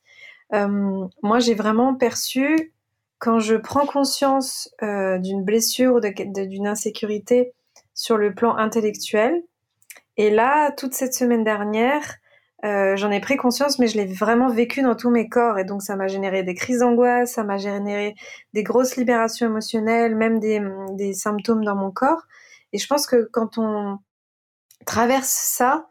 Euh, 0.53 1.07
moi, 1.23 1.39
j'ai 1.39 1.55
vraiment 1.55 1.95
perçu, 1.95 2.73
quand 3.19 3.39
je 3.39 3.55
prends 3.55 3.85
conscience 3.85 4.69
euh, 4.83 5.17
d'une 5.19 5.43
blessure 5.43 5.95
ou 5.95 5.99
d'une 5.99 6.67
insécurité 6.67 7.53
sur 7.93 8.17
le 8.17 8.33
plan 8.33 8.55
intellectuel, 8.57 9.41
et 10.17 10.29
là, 10.29 10.71
toute 10.71 10.93
cette 10.93 11.13
semaine 11.13 11.43
dernière, 11.43 12.15
euh, 12.65 12.95
j'en 12.95 13.11
ai 13.11 13.19
pris 13.19 13.37
conscience, 13.37 13.77
mais 13.77 13.87
je 13.87 13.97
l'ai 13.97 14.05
vraiment 14.05 14.49
vécu 14.49 14.81
dans 14.81 14.95
tous 14.95 15.11
mes 15.11 15.29
corps, 15.29 15.59
et 15.59 15.63
donc 15.63 15.83
ça 15.83 15.95
m'a 15.95 16.07
généré 16.07 16.43
des 16.43 16.55
crises 16.55 16.79
d'angoisse, 16.79 17.33
ça 17.33 17.43
m'a 17.43 17.57
généré 17.57 18.15
des 18.53 18.63
grosses 18.63 18.97
libérations 18.97 19.47
émotionnelles, 19.47 20.15
même 20.15 20.39
des, 20.39 20.61
des 20.93 21.13
symptômes 21.13 21.63
dans 21.63 21.75
mon 21.75 21.91
corps. 21.91 22.23
Et 22.73 22.79
je 22.79 22.87
pense 22.87 23.05
que 23.07 23.29
quand 23.31 23.57
on 23.57 23.99
traverse 24.85 25.29
ça, 25.29 25.87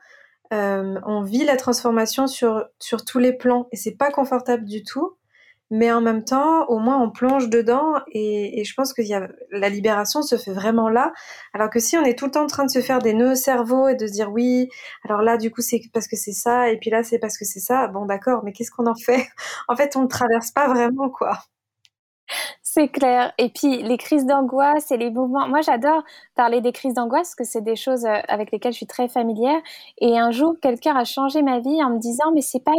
euh, 0.53 1.01
on 1.05 1.23
vit 1.23 1.45
la 1.45 1.57
transformation 1.57 2.27
sur, 2.27 2.69
tous 3.07 3.19
les 3.19 3.33
plans 3.33 3.67
et 3.73 3.77
c'est 3.77 3.97
pas 3.97 4.11
confortable 4.11 4.65
du 4.65 4.83
tout. 4.85 5.17
Mais 5.71 5.91
en 5.91 6.01
même 6.01 6.23
temps, 6.23 6.65
au 6.69 6.79
moins 6.79 6.97
on 7.03 7.11
plonge 7.11 7.51
dedans 7.51 7.95
et, 8.13 8.63
je 8.65 8.75
pense 8.75 8.93
que 8.93 9.03
la 9.51 9.69
libération 9.69 10.23
se 10.23 10.37
fait 10.37 10.53
vraiment 10.53 10.89
là. 10.89 11.13
Alors 11.55 11.71
que 11.71 11.81
si 11.81 11.97
on 11.99 12.05
est 12.05 12.17
tout 12.17 12.27
le 12.27 12.31
temps 12.31 12.45
en 12.45 12.47
train 12.47 12.65
de 12.65 12.71
se 12.71 12.81
faire 12.81 13.01
des 13.01 13.15
nœuds 13.15 13.33
au 13.33 13.35
cerveau 13.35 13.89
et 13.89 13.97
de 13.97 14.07
se 14.07 14.13
dire 14.13 14.31
oui, 14.31 14.69
alors 15.05 15.23
là 15.23 15.37
du 15.39 15.51
coup 15.51 15.63
c'est 15.63 15.81
parce 15.93 16.07
que 16.07 16.17
c'est 16.17 16.33
ça 16.33 16.71
et 16.71 16.79
puis 16.79 16.91
là 16.91 17.03
c'est 17.03 17.19
parce 17.19 17.37
que 17.37 17.45
c'est 17.45 17.61
ça, 17.61 17.89
bon 17.89 18.07
d'accord, 18.07 18.43
mais 18.45 18.53
qu'est-ce 18.53 18.71
qu'on 18.71 18.87
en 18.87 18.95
fait? 18.95 19.27
En 19.69 19.75
fait 19.77 19.97
on 19.97 20.03
ne 20.03 20.09
traverse 20.09 20.53
pas 20.53 20.69
vraiment 20.69 21.11
quoi. 21.11 21.41
C'est 22.79 22.89
clair. 22.89 23.33
Et 23.39 23.49
puis 23.49 23.83
les 23.83 23.97
crises 23.97 24.27
d'angoisse 24.27 24.91
et 24.91 24.99
les 24.99 25.09
mouvements. 25.09 25.49
Moi, 25.49 25.63
j'adore 25.63 26.03
parler 26.35 26.61
des 26.61 26.73
crises 26.73 26.93
d'angoisse 26.93 27.29
parce 27.29 27.35
que 27.35 27.45
c'est 27.45 27.63
des 27.63 27.75
choses 27.75 28.05
euh, 28.05 28.19
avec 28.29 28.53
lesquelles 28.53 28.73
je 28.73 28.77
suis 28.77 28.87
très 28.87 29.09
familière. 29.09 29.59
Et 29.97 30.19
un 30.19 30.31
jour, 30.31 30.57
quelqu'un 30.61 30.95
a 30.95 31.05
changé 31.05 31.41
ma 31.41 31.61
vie 31.61 31.83
en 31.83 31.89
me 31.89 31.99
disant, 31.99 32.33
mais 32.35 32.43
c'est 32.43 32.63
pas 32.63 32.75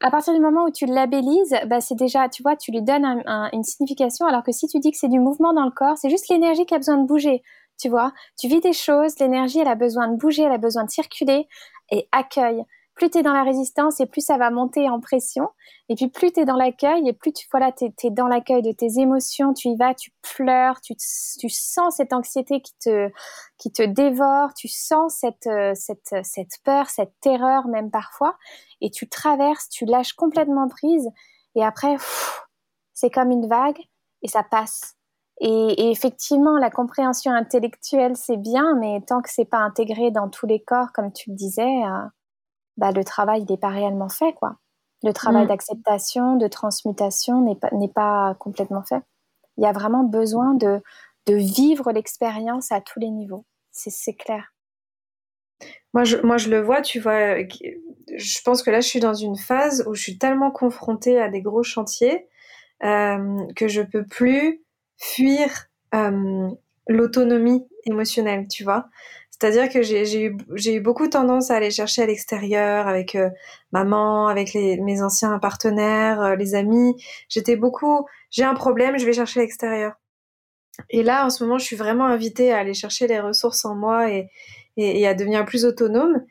à 0.00 0.10
partir 0.10 0.32
du 0.32 0.40
moment 0.40 0.64
où 0.64 0.70
tu 0.70 0.86
labellises, 0.86 1.54
bah 1.66 1.82
c'est 1.82 1.96
déjà, 1.96 2.30
tu 2.30 2.42
vois, 2.42 2.56
tu 2.56 2.70
lui 2.72 2.80
donnes 2.80 3.04
une 3.52 3.62
signification. 3.62 4.24
Alors 4.24 4.42
que 4.42 4.52
si 4.52 4.68
tu 4.68 4.78
dis 4.78 4.90
que 4.90 4.96
c'est 4.96 5.08
du 5.08 5.20
mouvement 5.20 5.52
dans 5.52 5.66
le 5.66 5.70
corps, 5.70 5.98
c'est 5.98 6.08
juste 6.08 6.30
l'énergie 6.30 6.64
qui 6.64 6.74
a 6.74 6.78
besoin 6.78 6.96
de 6.96 7.06
bouger. 7.06 7.42
Tu 7.78 7.90
vois, 7.90 8.12
tu 8.38 8.48
vis 8.48 8.60
des 8.60 8.72
choses, 8.72 9.18
l'énergie, 9.18 9.58
elle 9.58 9.68
a 9.68 9.74
besoin 9.74 10.08
de 10.08 10.16
bouger, 10.16 10.44
elle 10.44 10.52
a 10.52 10.58
besoin 10.58 10.84
de 10.84 10.90
circuler 10.90 11.46
et 11.90 12.08
accueille 12.10 12.64
plus 12.94 13.10
tu 13.10 13.18
es 13.18 13.22
dans 13.22 13.32
la 13.32 13.42
résistance 13.42 14.00
et 14.00 14.06
plus 14.06 14.20
ça 14.20 14.36
va 14.36 14.50
monter 14.50 14.88
en 14.88 15.00
pression. 15.00 15.48
Et 15.88 15.94
puis 15.94 16.08
plus 16.08 16.32
tu 16.32 16.40
es 16.40 16.44
dans 16.44 16.56
l'accueil 16.56 17.08
et 17.08 17.12
plus 17.12 17.32
tu 17.32 17.46
voilà, 17.50 17.72
tu 17.72 17.86
es, 17.86 18.10
dans 18.10 18.28
l'accueil 18.28 18.62
de 18.62 18.72
tes 18.72 19.00
émotions, 19.00 19.54
tu 19.54 19.68
y 19.68 19.76
vas, 19.76 19.94
tu 19.94 20.12
pleures, 20.36 20.80
tu, 20.80 20.94
tu 20.94 21.48
sens 21.48 21.96
cette 21.96 22.12
anxiété 22.12 22.60
qui 22.60 22.74
te, 22.78 23.10
qui 23.58 23.72
te 23.72 23.82
dévore, 23.82 24.54
tu 24.54 24.68
sens 24.68 25.16
cette, 25.16 25.46
euh, 25.46 25.72
cette, 25.74 26.14
cette 26.22 26.58
peur, 26.64 26.90
cette 26.90 27.12
terreur 27.20 27.66
même 27.68 27.90
parfois. 27.90 28.36
Et 28.80 28.90
tu 28.90 29.08
traverses, 29.08 29.68
tu 29.68 29.84
lâches 29.84 30.12
complètement 30.12 30.68
prise. 30.68 31.08
Et 31.54 31.64
après, 31.64 31.96
c'est 32.94 33.10
comme 33.10 33.30
une 33.30 33.46
vague 33.46 33.80
et 34.22 34.28
ça 34.28 34.42
passe. 34.42 34.96
Et, 35.40 35.90
effectivement, 35.90 36.56
la 36.56 36.70
compréhension 36.70 37.32
intellectuelle, 37.32 38.16
c'est 38.16 38.36
bien, 38.36 38.76
mais 38.78 39.00
tant 39.00 39.20
que 39.20 39.30
c'est 39.30 39.44
pas 39.44 39.58
intégré 39.58 40.12
dans 40.12 40.28
tous 40.28 40.46
les 40.46 40.62
corps, 40.62 40.92
comme 40.92 41.12
tu 41.12 41.30
le 41.30 41.36
disais, 41.36 41.84
euh, 41.84 42.04
bah, 42.76 42.92
le 42.92 43.04
travail 43.04 43.44
n'est 43.48 43.56
pas 43.56 43.68
réellement 43.68 44.08
fait, 44.08 44.32
quoi. 44.32 44.56
Le 45.02 45.12
travail 45.12 45.44
mm. 45.44 45.48
d'acceptation, 45.48 46.36
de 46.36 46.46
transmutation 46.46 47.40
n'est 47.42 47.56
pas, 47.56 47.70
pas 47.94 48.34
complètement 48.38 48.82
fait. 48.82 49.02
Il 49.56 49.64
y 49.64 49.66
a 49.66 49.72
vraiment 49.72 50.04
besoin 50.04 50.54
de, 50.54 50.80
de 51.26 51.34
vivre 51.34 51.92
l'expérience 51.92 52.72
à 52.72 52.80
tous 52.80 52.98
les 53.00 53.10
niveaux. 53.10 53.44
C'est 53.70 54.14
clair. 54.14 54.54
Moi 55.94 56.04
je, 56.04 56.16
moi, 56.18 56.38
je 56.38 56.50
le 56.50 56.60
vois, 56.60 56.82
tu 56.82 57.00
vois. 57.00 57.36
Je 58.14 58.42
pense 58.44 58.62
que 58.62 58.70
là, 58.70 58.80
je 58.80 58.88
suis 58.88 59.00
dans 59.00 59.14
une 59.14 59.36
phase 59.36 59.84
où 59.86 59.94
je 59.94 60.02
suis 60.02 60.18
tellement 60.18 60.50
confrontée 60.50 61.20
à 61.20 61.28
des 61.28 61.42
gros 61.42 61.62
chantiers 61.62 62.28
euh, 62.82 63.46
que 63.56 63.68
je 63.68 63.82
peux 63.82 64.04
plus 64.04 64.62
fuir 64.96 65.48
euh, 65.94 66.48
l'autonomie 66.88 67.66
émotionnelle, 67.84 68.48
tu 68.48 68.64
vois. 68.64 68.88
C'est-à-dire 69.42 69.70
que 69.70 69.82
j'ai 69.82 70.22
eu, 70.24 70.80
beaucoup 70.80 71.08
tendance 71.08 71.50
à 71.50 71.56
aller 71.56 71.72
chercher 71.72 72.02
à 72.02 72.06
l'extérieur 72.06 72.86
avec 72.86 73.16
euh, 73.16 73.28
maman, 73.72 74.28
avec 74.28 74.54
mes 74.54 75.02
anciens 75.02 75.36
partenaires, 75.40 76.22
euh, 76.22 76.36
les 76.36 76.54
amis. 76.54 76.94
J'étais 77.28 77.56
beaucoup, 77.56 78.06
j'ai 78.30 78.44
un 78.44 78.54
problème, 78.54 78.98
je 78.98 79.04
vais 79.04 79.12
chercher 79.12 79.40
à 79.40 79.42
l'extérieur. 79.42 79.94
Et 80.90 81.02
là, 81.02 81.26
en 81.26 81.30
ce 81.30 81.42
moment, 81.42 81.58
je 81.58 81.64
suis 81.64 81.74
vraiment 81.74 82.06
invitée 82.06 82.52
à 82.52 82.58
aller 82.58 82.72
chercher 82.72 83.08
les 83.08 83.18
ressources 83.18 83.64
en 83.64 83.74
moi 83.74 84.06
et, 84.12 85.06
à 85.08 85.14
devenir 85.14 85.44
plus 85.44 85.64
autonome. 85.64 86.24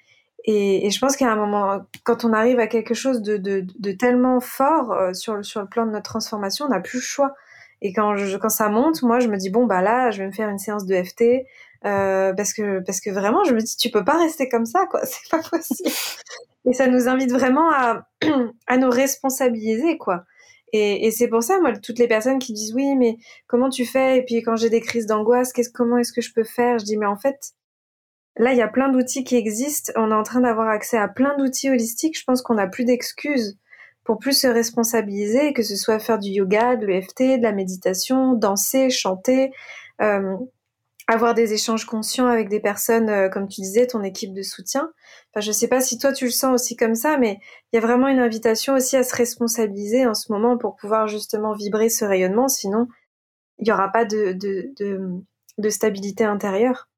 Et, 0.45 0.89
je 0.89 0.97
pense 0.97 1.17
qu'à 1.17 1.29
un 1.29 1.35
moment, 1.35 1.81
quand 2.05 2.23
on 2.23 2.31
arrive 2.31 2.59
à 2.59 2.67
quelque 2.67 2.93
chose 2.93 3.21
de, 3.21 3.91
tellement 3.91 4.39
fort 4.39 4.93
euh, 4.93 5.11
sur, 5.11 5.35
le, 5.35 5.65
plan 5.67 5.85
de 5.85 5.91
notre 5.91 6.09
transformation, 6.09 6.67
on 6.67 6.69
n'a 6.69 6.79
plus 6.79 6.99
le 6.99 7.03
choix. 7.03 7.33
Et 7.81 7.91
quand, 7.91 8.15
quand 8.39 8.49
ça 8.49 8.69
monte, 8.69 9.03
moi, 9.03 9.19
je 9.19 9.27
me 9.27 9.35
dis, 9.35 9.49
bon, 9.49 9.65
bah 9.65 9.81
là, 9.81 10.11
je 10.11 10.19
vais 10.19 10.27
me 10.27 10.31
faire 10.31 10.47
une 10.47 10.59
séance 10.59 10.85
de 10.85 10.95
FT. 10.95 11.45
Euh, 11.85 12.33
parce 12.33 12.53
que 12.53 12.79
parce 12.81 13.01
que 13.01 13.09
vraiment 13.09 13.43
je 13.43 13.55
me 13.55 13.59
dis 13.59 13.75
tu 13.75 13.89
peux 13.89 14.03
pas 14.03 14.17
rester 14.17 14.49
comme 14.49 14.65
ça 14.65 14.85
quoi. 14.89 15.01
C'est 15.05 15.29
pas 15.29 15.41
possible. 15.41 15.89
Et 16.69 16.73
ça 16.73 16.87
nous 16.87 17.07
invite 17.07 17.31
vraiment 17.31 17.71
à 17.71 18.07
à 18.67 18.77
nous 18.77 18.89
responsabiliser 18.89 19.97
quoi. 19.97 20.23
Et, 20.73 21.07
et 21.07 21.11
c'est 21.11 21.27
pour 21.27 21.43
ça 21.43 21.59
moi 21.59 21.73
toutes 21.77 21.99
les 21.99 22.07
personnes 22.07 22.39
qui 22.39 22.53
disent 22.53 22.73
oui 22.73 22.95
mais 22.95 23.17
comment 23.47 23.69
tu 23.69 23.85
fais? 23.85 24.17
Et 24.19 24.23
puis 24.23 24.41
quand 24.43 24.55
j'ai 24.55 24.69
des 24.69 24.81
crises 24.81 25.07
d'angoisse 25.07 25.53
qu'est-ce 25.53 25.71
comment 25.71 25.97
est-ce 25.97 26.13
que 26.13 26.21
je 26.21 26.33
peux 26.33 26.43
faire? 26.43 26.79
Je 26.79 26.85
dis 26.85 26.97
mais 26.97 27.07
en 27.07 27.17
fait 27.17 27.53
Là, 28.37 28.53
il 28.53 28.57
y 28.57 28.61
a 28.61 28.67
plein 28.67 28.89
d'outils 28.89 29.23
qui 29.23 29.35
existent. 29.35 29.91
On 29.97 30.11
est 30.11 30.15
en 30.15 30.23
train 30.23 30.41
d'avoir 30.41 30.69
accès 30.69 30.97
à 30.97 31.07
plein 31.07 31.35
d'outils 31.37 31.69
holistiques. 31.69 32.17
Je 32.17 32.23
pense 32.23 32.41
qu'on 32.41 32.55
n'a 32.55 32.67
plus 32.67 32.85
d'excuses 32.85 33.57
pour 34.03 34.19
plus 34.19 34.39
se 34.39 34.47
responsabiliser, 34.47 35.53
que 35.53 35.63
ce 35.63 35.75
soit 35.75 35.99
faire 35.99 36.17
du 36.17 36.29
yoga, 36.29 36.75
de 36.75 36.85
l'EFT, 36.85 37.37
de 37.37 37.43
la 37.43 37.51
méditation, 37.51 38.33
danser, 38.33 38.89
chanter, 38.89 39.51
euh, 40.01 40.37
avoir 41.07 41.33
des 41.33 41.53
échanges 41.53 41.85
conscients 41.85 42.27
avec 42.27 42.49
des 42.49 42.59
personnes, 42.59 43.09
euh, 43.09 43.29
comme 43.29 43.47
tu 43.47 43.61
disais, 43.61 43.87
ton 43.87 44.03
équipe 44.03 44.33
de 44.33 44.41
soutien. 44.41 44.91
Je 45.35 45.51
sais 45.51 45.67
pas 45.67 45.81
si 45.81 45.97
toi 45.97 46.13
tu 46.13 46.25
le 46.25 46.31
sens 46.31 46.53
aussi 46.53 46.75
comme 46.75 46.95
ça, 46.95 47.17
mais 47.17 47.39
il 47.71 47.75
y 47.75 47.79
a 47.79 47.81
vraiment 47.85 48.07
une 48.07 48.19
invitation 48.19 48.73
aussi 48.73 48.97
à 48.97 49.03
se 49.03 49.15
responsabiliser 49.15 50.05
en 50.05 50.13
ce 50.13 50.31
moment 50.31 50.57
pour 50.57 50.75
pouvoir 50.75 51.07
justement 51.07 51.53
vibrer 51.53 51.89
ce 51.89 52.05
rayonnement. 52.05 52.47
Sinon, 52.47 52.87
il 53.59 53.65
n'y 53.65 53.71
aura 53.71 53.89
pas 53.89 54.05
de, 54.05 54.33
de, 54.33 54.73
de, 55.57 55.69
stabilité 55.69 56.23
intérieure. 56.23 56.89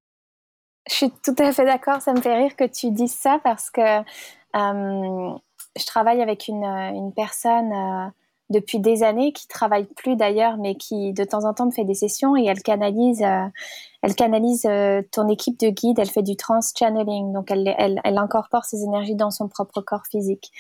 Je 0.89 0.96
suis 0.96 1.12
tout 1.24 1.36
à 1.38 1.52
fait 1.52 1.66
d'accord. 1.66 2.02
Ça 2.02 2.13
me 2.13 2.22
fait 2.22 2.36
rire 2.36 2.56
que 2.56 2.63
tu 2.63 2.92
dises 2.92 3.13
ça 3.13 3.39
parce 3.44 3.70
que 3.70 4.00
euh, 4.00 5.38
je 5.76 5.86
travaille 5.86 6.22
avec 6.22 6.48
une, 6.48 6.63
une 6.63 7.13
personne 7.13 7.72
euh, 7.72 8.10
depuis 8.50 8.80
des 8.80 9.04
années 9.04 9.34
qui 9.34 9.48
travaille 9.48 9.86
plus 9.86 10.16
d'ailleurs, 10.16 10.58
mais 10.58 10.76
qui 10.76 11.13
de 11.13 11.24
temps 11.24 11.46
en 11.46 11.54
temps 11.54 11.68
me 11.68 11.72
fait 11.72 11.86
des 11.86 11.94
sessions 11.94 12.36
et 12.36 12.46
elle 12.46 12.62
canalise, 12.62 13.24
elle 14.04 14.16
canalise 14.16 14.66
euh, 14.66 15.02
ton 15.12 15.28
équipe 15.28 15.60
de 15.60 15.70
guide. 15.70 15.98
Elle 15.98 16.10
fait 16.10 16.22
du 16.22 16.36
trans 16.36 16.60
channeling, 16.78 17.34
donc 17.34 17.50
elle, 17.50 17.74
elle, 17.78 18.00
elle, 18.04 18.18
incorpore 18.18 18.66
ses 18.66 18.84
énergies 18.84 19.16
dans 19.16 19.32
son 19.32 19.48
propre 19.48 19.82
corps 19.82 20.06
physique. 20.12 20.52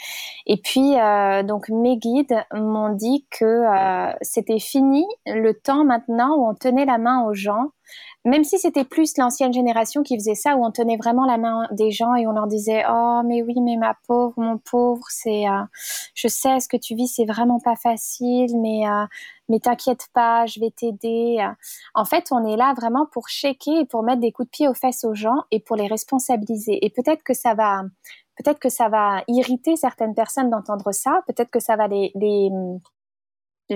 Et 0.47 0.57
puis 0.57 0.99
euh, 0.99 1.43
donc 1.43 1.69
mes 1.69 1.97
guides 1.97 2.35
m'ont 2.53 2.89
dit 2.89 3.25
que 3.29 3.63
c'était 4.21 4.59
fini 4.59 5.05
le 5.25 5.53
temps 5.53 5.85
maintenant 5.85 6.35
où 6.37 6.47
on 6.49 6.55
tenait 6.55 6.85
la 6.85 6.97
main 6.97 7.23
aux 7.25 7.33
gens 7.33 7.69
même 8.25 8.43
si 8.43 8.57
c'était 8.57 8.85
plus 8.85 9.17
l'ancienne 9.17 9.51
génération 9.51 10.01
qui 10.01 10.15
faisait 10.15 10.35
ça, 10.35 10.55
où 10.55 10.65
on 10.65 10.71
tenait 10.71 10.95
vraiment 10.97 11.25
la 11.25 11.37
main 11.37 11.67
des 11.71 11.91
gens 11.91 12.15
et 12.15 12.25
on 12.25 12.31
leur 12.31 12.47
disait 12.47 12.83
oh 12.89 13.21
mais 13.25 13.41
oui 13.43 13.55
mais 13.61 13.75
ma 13.75 13.95
pauvre 14.07 14.33
mon 14.37 14.57
pauvre 14.57 15.03
c'est 15.09 15.47
euh, 15.47 15.63
je 16.15 16.27
sais 16.27 16.59
ce 16.59 16.67
que 16.69 16.77
tu 16.77 16.95
vis 16.95 17.07
c'est 17.07 17.25
vraiment 17.25 17.59
pas 17.59 17.75
facile 17.75 18.57
mais 18.61 18.87
euh, 18.87 19.05
mais 19.49 19.59
t'inquiète 19.59 20.07
pas 20.13 20.45
je 20.45 20.59
vais 20.61 20.71
t'aider. 20.71 21.45
En 21.95 22.05
fait 22.05 22.31
on 22.31 22.45
est 22.45 22.55
là 22.55 22.73
vraiment 22.75 23.05
pour 23.05 23.27
checker 23.27 23.81
et 23.81 23.85
pour 23.85 24.03
mettre 24.03 24.21
des 24.21 24.31
coups 24.31 24.47
de 24.47 24.51
pied 24.51 24.67
aux 24.67 24.73
fesses 24.73 25.03
aux 25.03 25.15
gens 25.15 25.43
et 25.51 25.59
pour 25.59 25.75
les 25.75 25.87
responsabiliser 25.87 26.85
et 26.85 26.89
peut-être 26.89 27.23
que 27.23 27.33
ça 27.33 27.53
va 27.53 27.83
peut-être 28.37 28.59
que 28.59 28.69
ça 28.69 28.89
va 28.89 29.23
irriter 29.27 29.75
certaines 29.75 30.15
personnes 30.15 30.49
d'entendre 30.49 30.91
ça 30.91 31.21
peut-être 31.27 31.51
que 31.51 31.59
ça 31.59 31.75
va 31.75 31.87
les, 31.87 32.11
les 32.15 32.49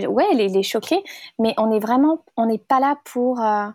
ouais 0.08 0.34
les, 0.34 0.64
choquer 0.64 1.04
mais 1.40 1.54
on 1.58 1.72
est 1.72 1.80
vraiment 1.80 2.24
on 2.36 2.46
n'est 2.46 2.58
pas 2.58 2.80
là 2.80 2.98
pour 3.06 3.42
euh, 3.42 3.68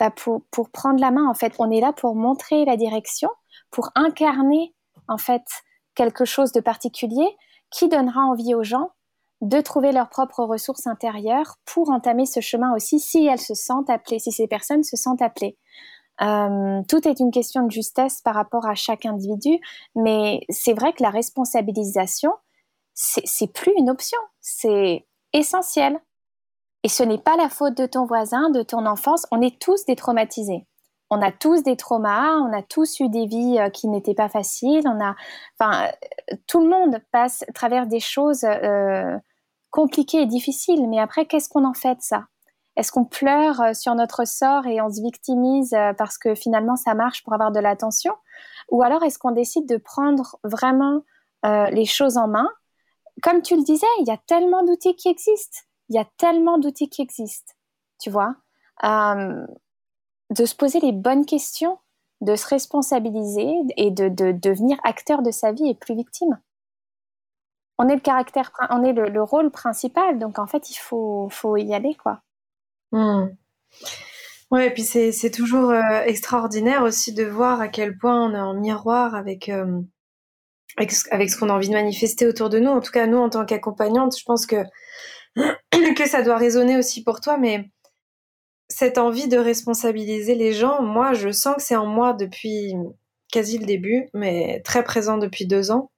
bah, 0.00 0.10
pour, 0.10 0.70
prendre 0.70 0.98
la 0.98 1.10
main, 1.10 1.28
en 1.28 1.34
fait. 1.34 1.52
On 1.58 1.70
est 1.70 1.80
là 1.80 1.92
pour 1.92 2.14
montrer 2.14 2.64
la 2.64 2.78
direction, 2.78 3.28
pour 3.70 3.90
incarner, 3.94 4.74
en 5.08 5.18
fait, 5.18 5.44
quelque 5.94 6.24
chose 6.24 6.52
de 6.52 6.60
particulier 6.60 7.28
qui 7.70 7.88
donnera 7.88 8.22
envie 8.22 8.54
aux 8.54 8.64
gens 8.64 8.92
de 9.42 9.60
trouver 9.60 9.92
leurs 9.92 10.08
propres 10.08 10.42
ressources 10.42 10.86
intérieures 10.86 11.56
pour 11.66 11.90
entamer 11.90 12.24
ce 12.24 12.40
chemin 12.40 12.74
aussi 12.74 12.98
si 12.98 13.26
elles 13.26 13.40
se 13.40 13.54
sentent 13.54 13.90
appelées, 13.90 14.18
si 14.18 14.32
ces 14.32 14.48
personnes 14.48 14.84
se 14.84 14.96
sentent 14.96 15.22
appelées. 15.22 15.58
Euh, 16.22 16.82
tout 16.88 17.06
est 17.06 17.20
une 17.20 17.30
question 17.30 17.64
de 17.66 17.70
justesse 17.70 18.22
par 18.22 18.34
rapport 18.34 18.66
à 18.66 18.74
chaque 18.74 19.04
individu, 19.04 19.58
mais 19.94 20.40
c'est 20.48 20.74
vrai 20.74 20.94
que 20.94 21.02
la 21.02 21.10
responsabilisation, 21.10 22.32
c'est 22.94 23.52
plus 23.52 23.72
une 23.76 23.90
option, 23.90 24.18
c'est 24.40 25.06
essentiel. 25.34 25.98
Et 26.82 26.88
ce 26.88 27.02
n'est 27.02 27.18
pas 27.18 27.36
la 27.36 27.48
faute 27.48 27.76
de 27.76 27.86
ton 27.86 28.06
voisin, 28.06 28.50
de 28.50 28.62
ton 28.62 28.86
enfance. 28.86 29.26
On 29.30 29.40
est 29.42 29.60
tous 29.60 29.84
détraumatisés. 29.84 30.66
On 31.10 31.20
a 31.20 31.32
tous 31.32 31.64
des 31.64 31.76
traumas, 31.76 32.36
on 32.36 32.56
a 32.56 32.62
tous 32.62 33.00
eu 33.00 33.08
des 33.08 33.26
vies 33.26 33.58
euh, 33.58 33.68
qui 33.68 33.88
n'étaient 33.88 34.14
pas 34.14 34.28
faciles. 34.28 34.86
On 34.86 35.04
a, 35.04 35.16
enfin, 35.58 35.88
tout 36.46 36.60
le 36.60 36.68
monde 36.68 37.00
passe 37.10 37.44
à 37.48 37.52
travers 37.52 37.86
des 37.86 37.98
choses 37.98 38.44
euh, 38.44 39.18
compliquées 39.70 40.22
et 40.22 40.26
difficiles. 40.26 40.88
Mais 40.88 41.00
après, 41.00 41.26
qu'est-ce 41.26 41.48
qu'on 41.48 41.64
en 41.64 41.74
fait 41.74 41.96
de 41.96 42.02
ça? 42.02 42.26
Est-ce 42.76 42.92
qu'on 42.92 43.04
pleure 43.04 43.60
euh, 43.60 43.74
sur 43.74 43.96
notre 43.96 44.24
sort 44.24 44.66
et 44.66 44.80
on 44.80 44.88
se 44.88 45.02
victimise 45.02 45.74
parce 45.98 46.16
que 46.16 46.36
finalement 46.36 46.76
ça 46.76 46.94
marche 46.94 47.24
pour 47.24 47.34
avoir 47.34 47.50
de 47.50 47.58
l'attention? 47.58 48.14
Ou 48.70 48.82
alors 48.84 49.02
est-ce 49.02 49.18
qu'on 49.18 49.32
décide 49.32 49.68
de 49.68 49.76
prendre 49.76 50.38
vraiment 50.44 51.02
les 51.42 51.86
choses 51.86 52.18
en 52.18 52.28
main? 52.28 52.48
Comme 53.22 53.42
tu 53.42 53.56
le 53.56 53.62
disais, 53.62 53.86
il 54.00 54.06
y 54.06 54.12
a 54.12 54.18
tellement 54.26 54.62
d'outils 54.62 54.94
qui 54.94 55.08
existent 55.08 55.60
il 55.90 55.96
y 55.96 55.98
a 55.98 56.06
tellement 56.16 56.58
d'outils 56.58 56.88
qui 56.88 57.02
existent, 57.02 57.52
tu 58.00 58.10
vois. 58.10 58.36
Euh, 58.84 59.46
de 60.30 60.44
se 60.44 60.54
poser 60.54 60.78
les 60.80 60.92
bonnes 60.92 61.26
questions, 61.26 61.78
de 62.20 62.36
se 62.36 62.46
responsabiliser 62.46 63.52
et 63.76 63.90
de, 63.90 64.08
devenir 64.08 64.78
acteur 64.84 65.22
de 65.22 65.32
sa 65.32 65.52
vie 65.52 65.68
et 65.68 65.74
plus 65.74 65.96
victime. 65.96 66.40
On 67.78 67.88
est 67.88 67.94
le 67.94 68.00
caractère, 68.00 68.52
on 68.70 68.84
est 68.84 68.92
le, 68.92 69.22
rôle 69.22 69.50
principal, 69.50 70.18
donc 70.18 70.38
en 70.38 70.46
fait 70.46 70.70
il 70.70 70.76
faut, 70.76 71.28
faut 71.30 71.56
y 71.56 71.74
aller 71.74 71.94
quoi. 71.96 72.20
Hmm. 72.92 73.28
Ouais, 74.50 74.68
et 74.68 74.70
puis 74.70 74.82
c'est 74.82 75.30
toujours 75.30 75.70
euh, 75.70 76.02
extraordinaire 76.04 76.82
aussi 76.82 77.12
de 77.12 77.24
voir 77.24 77.60
à 77.60 77.68
quel 77.68 77.96
point 77.96 78.28
on 78.28 78.34
est 78.34 78.40
en 78.40 78.54
miroir 78.54 79.14
avec, 79.14 79.48
euh, 79.48 79.80
avec, 80.76 80.92
avec, 81.10 81.30
ce 81.30 81.38
qu'on 81.38 81.48
a 81.48 81.52
envie 81.52 81.68
de 81.68 81.74
manifester 81.74 82.26
autour 82.26 82.48
de 82.48 82.58
nous. 82.58 82.70
En 82.70 82.80
tout 82.80 82.90
cas, 82.90 83.06
nous, 83.06 83.18
en 83.18 83.30
tant 83.30 83.46
qu'accompagnante, 83.46 84.18
je 84.18 84.24
pense 84.24 84.46
que 84.46 84.64
que 85.96 86.08
ça 86.08 86.22
doit 86.22 86.36
résonner 86.36 86.76
aussi 86.76 87.02
pour 87.02 87.20
toi, 87.20 87.36
mais 87.36 87.70
cette 88.68 88.98
envie 88.98 89.28
de 89.28 89.36
responsabiliser 89.36 90.34
les 90.34 90.52
gens, 90.52 90.82
moi, 90.82 91.12
je 91.12 91.30
sens 91.30 91.56
que 91.56 91.62
c'est 91.62 91.76
en 91.76 91.86
moi 91.86 92.12
depuis 92.12 92.74
quasi 93.32 93.58
le 93.58 93.66
début, 93.66 94.08
mais 94.14 94.60
très 94.64 94.84
présent 94.84 95.18
depuis 95.18 95.46
deux 95.46 95.70
ans. 95.70 95.90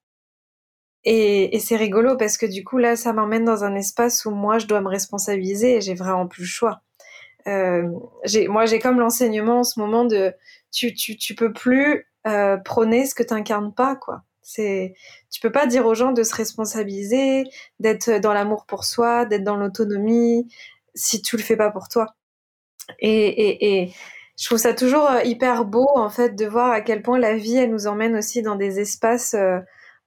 Et, 1.05 1.59
c'est 1.59 1.77
rigolo 1.77 2.16
parce 2.16 2.38
que 2.38 2.47
du 2.47 2.64
coup, 2.64 2.79
là, 2.79 2.97
ça 2.97 3.12
m'emmène 3.12 3.45
dans 3.45 3.64
un 3.64 3.75
espace 3.75 4.25
où 4.25 4.31
moi, 4.31 4.59
je 4.59 4.66
dois 4.66 4.81
me 4.81 4.88
responsabiliser 4.88 5.77
et 5.77 5.81
j'ai 5.81 5.95
vraiment 5.95 6.29
plus 6.29 6.42
le 6.42 6.49
choix. 6.49 6.83
Euh, 7.49 7.83
moi, 8.49 8.66
j'ai 8.66 8.79
comme 8.79 9.01
l'enseignement 9.01 9.61
en 9.61 9.64
ce 9.64 9.81
moment 9.81 10.05
de 10.05 10.33
tu 10.71 11.35
peux 11.37 11.53
plus 11.53 12.07
euh, 12.27 12.57
prôner 12.57 13.05
ce 13.07 13.14
que 13.14 13.23
tu 13.23 13.35
n'incarnes 13.35 13.75
pas, 13.75 13.97
quoi. 13.97 14.23
C'est, 14.42 14.94
tu 15.31 15.40
peux 15.40 15.52
pas 15.52 15.66
dire 15.66 15.87
aux 15.87 15.94
gens 15.94 16.12
de 16.12 16.22
se 16.22 16.35
responsabiliser, 16.35 17.44
d'être 17.81 18.18
dans 18.20 18.33
l'amour 18.33 18.66
pour 18.66 18.85
soi, 18.85 19.24
d'être 19.24 19.44
dans 19.44 19.57
l'autonomie, 19.57 20.48
si 20.94 21.22
tu 21.22 21.37
le 21.37 21.42
fais 21.42 21.57
pas 21.57 21.70
pour 21.70 21.88
toi. 21.88 22.14
Et, 22.99 23.26
et, 23.26 23.82
et 23.82 23.95
je 24.38 24.47
trouve 24.47 24.59
ça 24.59 24.74
toujours 24.74 25.11
euh, 25.11 25.22
hyper 25.22 25.64
beau 25.64 25.88
en 25.95 26.09
fait 26.11 26.34
de 26.34 26.47
voir 26.47 26.72
à 26.72 26.80
quel 26.80 27.03
point 27.03 27.18
la 27.18 27.36
vie 27.36 27.57
elle 27.57 27.70
nous 27.70 27.86
emmène 27.86 28.16
aussi 28.16 28.43
dans 28.43 28.57
des 28.57 28.80
espaces 28.80 29.34
euh, 29.34 29.59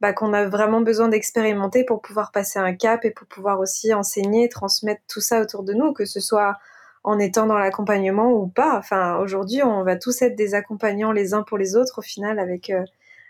bah, 0.01 0.13
qu'on 0.13 0.33
a 0.33 0.45
vraiment 0.45 0.81
besoin 0.81 1.07
d'expérimenter 1.07 1.85
pour 1.85 2.01
pouvoir 2.01 2.31
passer 2.31 2.59
un 2.59 2.75
cap 2.75 3.05
et 3.05 3.11
pour 3.11 3.27
pouvoir 3.27 3.59
aussi 3.59 3.93
enseigner, 3.93 4.49
transmettre 4.49 5.01
tout 5.07 5.21
ça 5.21 5.41
autour 5.41 5.63
de 5.63 5.73
nous, 5.73 5.93
que 5.93 6.05
ce 6.05 6.19
soit 6.19 6.57
en 7.03 7.19
étant 7.19 7.45
dans 7.45 7.57
l'accompagnement 7.57 8.31
ou 8.31 8.47
pas. 8.47 8.77
Enfin, 8.77 9.17
aujourd'hui, 9.19 9.63
on 9.63 9.83
va 9.83 9.95
tous 9.95 10.21
être 10.21 10.35
des 10.35 10.53
accompagnants 10.53 11.11
les 11.11 11.33
uns 11.33 11.43
pour 11.43 11.57
les 11.57 11.75
autres 11.75 11.99
au 11.99 12.01
final 12.01 12.39
avec 12.39 12.69
euh, 12.71 12.83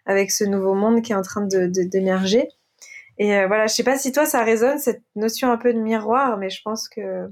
avec 0.06 0.32
ce 0.32 0.44
nouveau 0.44 0.74
monde 0.74 1.02
qui 1.02 1.12
est 1.12 1.16
en 1.16 1.22
train 1.22 1.42
de 1.42 1.68
d'émerger. 1.68 2.50
Et 3.18 3.36
euh, 3.36 3.48
voilà, 3.48 3.68
je 3.68 3.74
sais 3.74 3.84
pas 3.84 3.98
si 3.98 4.12
toi 4.12 4.26
ça 4.26 4.44
résonne 4.44 4.78
cette 4.78 5.04
notion 5.16 5.52
un 5.52 5.58
peu 5.58 5.74
de 5.74 5.80
miroir, 5.80 6.38
mais 6.38 6.50
je 6.50 6.62
pense 6.64 6.90
que 6.90 7.30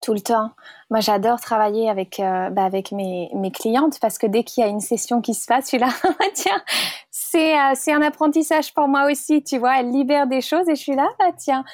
tout 0.00 0.14
le 0.14 0.20
temps. 0.20 0.50
Moi, 0.90 1.00
j'adore 1.00 1.40
travailler 1.40 1.90
avec 1.90 2.20
euh, 2.20 2.48
bah, 2.50 2.64
avec 2.64 2.90
mes, 2.90 3.30
mes 3.34 3.50
clientes 3.50 3.98
parce 4.00 4.18
que 4.18 4.26
dès 4.26 4.44
qu'il 4.44 4.62
y 4.62 4.66
a 4.66 4.70
une 4.70 4.80
session 4.80 5.20
qui 5.20 5.34
se 5.34 5.46
passe, 5.46 5.64
je 5.64 5.68
suis 5.68 5.78
là, 5.78 5.90
tiens, 6.34 6.62
c'est 7.10 7.54
euh, 7.54 7.94
un 7.94 8.02
apprentissage 8.02 8.72
pour 8.72 8.88
moi 8.88 9.10
aussi, 9.10 9.42
tu 9.42 9.58
vois. 9.58 9.78
Elle 9.78 9.90
libère 9.90 10.26
des 10.26 10.40
choses 10.40 10.68
et 10.68 10.74
je 10.74 10.80
suis 10.80 10.96
là, 10.96 11.08
bah 11.18 11.32
tiens, 11.36 11.64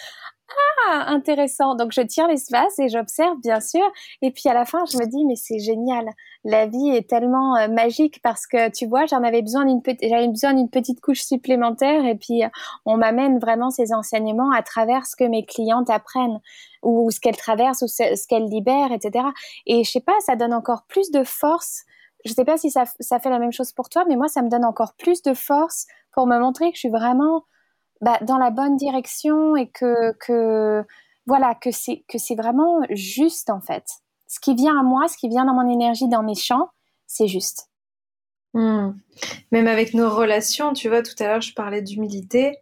ah, 0.88 1.06
intéressant. 1.08 1.74
Donc 1.74 1.92
je 1.92 2.00
tire 2.00 2.28
l'espace 2.28 2.78
et 2.78 2.88
j'observe 2.88 3.38
bien 3.40 3.60
sûr. 3.60 3.82
Et 4.22 4.30
puis 4.30 4.48
à 4.48 4.54
la 4.54 4.64
fin, 4.64 4.84
je 4.84 4.96
me 4.98 5.06
dis 5.06 5.24
mais 5.24 5.34
c'est 5.34 5.58
génial. 5.58 6.08
La 6.44 6.66
vie 6.66 6.90
est 6.90 7.08
tellement 7.08 7.56
euh, 7.56 7.68
magique 7.68 8.20
parce 8.22 8.46
que 8.46 8.70
tu 8.70 8.86
vois, 8.86 9.06
j'en 9.06 9.22
avais 9.24 9.42
besoin 9.42 9.64
d'une 9.64 9.80
j'avais 10.00 10.28
besoin 10.28 10.54
d'une 10.54 10.70
petite 10.70 11.00
couche 11.00 11.22
supplémentaire. 11.22 12.04
Et 12.04 12.14
puis 12.14 12.44
euh, 12.44 12.48
on 12.84 12.96
m'amène 12.96 13.38
vraiment 13.38 13.70
ces 13.70 13.92
enseignements 13.92 14.52
à 14.52 14.62
travers 14.62 15.06
ce 15.06 15.16
que 15.16 15.24
mes 15.24 15.44
clientes 15.44 15.90
apprennent 15.90 16.40
ou 16.82 17.10
ce 17.10 17.18
qu'elles 17.18 17.36
traversent 17.36 17.82
ou 17.82 17.88
ce, 17.88 18.26
qu'elles 18.28 18.46
libèrent, 18.46 18.92
etc. 18.92 19.24
Et 19.66 19.82
je 19.82 19.90
sais 19.90 20.00
pas, 20.00 20.14
ça 20.24 20.36
donne 20.36 20.54
encore 20.54 20.84
plus 20.86 21.10
de 21.10 21.24
force. 21.24 21.84
Je 22.24 22.32
sais 22.32 22.44
pas 22.44 22.56
si 22.56 22.70
ça 22.70 22.86
fait 23.18 23.30
la 23.30 23.38
même 23.38 23.52
chose 23.52 23.72
pour 23.72 23.88
toi, 23.88 24.04
mais 24.08 24.16
moi 24.16 24.28
ça 24.28 24.42
me 24.42 24.48
donne 24.48 24.64
encore 24.64 24.94
plus 24.94 25.22
de 25.22 25.34
force 25.34 25.86
pour 26.12 26.26
me 26.26 26.38
montrer 26.38 26.70
que 26.70 26.76
je 26.76 26.80
suis 26.80 26.90
vraiment 26.90 27.44
bah, 28.00 28.18
dans 28.22 28.38
la 28.38 28.50
bonne 28.50 28.76
direction 28.76 29.56
et 29.56 29.68
que, 29.68 30.12
que 30.18 30.84
voilà 31.26 31.54
que 31.54 31.70
c'est 31.70 32.04
que 32.08 32.18
c'est 32.18 32.34
vraiment 32.34 32.80
juste 32.90 33.50
en 33.50 33.60
fait. 33.60 33.84
Ce 34.28 34.40
qui 34.40 34.54
vient 34.54 34.78
à 34.78 34.82
moi, 34.82 35.08
ce 35.08 35.16
qui 35.16 35.28
vient 35.28 35.44
dans 35.44 35.54
mon 35.54 35.70
énergie, 35.70 36.08
dans 36.08 36.22
mes 36.22 36.34
champs, 36.34 36.70
c'est 37.06 37.28
juste. 37.28 37.70
Hmm. 38.54 38.92
Même 39.52 39.66
avec 39.66 39.94
nos 39.94 40.10
relations, 40.10 40.72
tu 40.72 40.88
vois, 40.88 41.02
tout 41.02 41.14
à 41.20 41.28
l'heure 41.28 41.40
je 41.40 41.54
parlais 41.54 41.82
d'humilité 41.82 42.58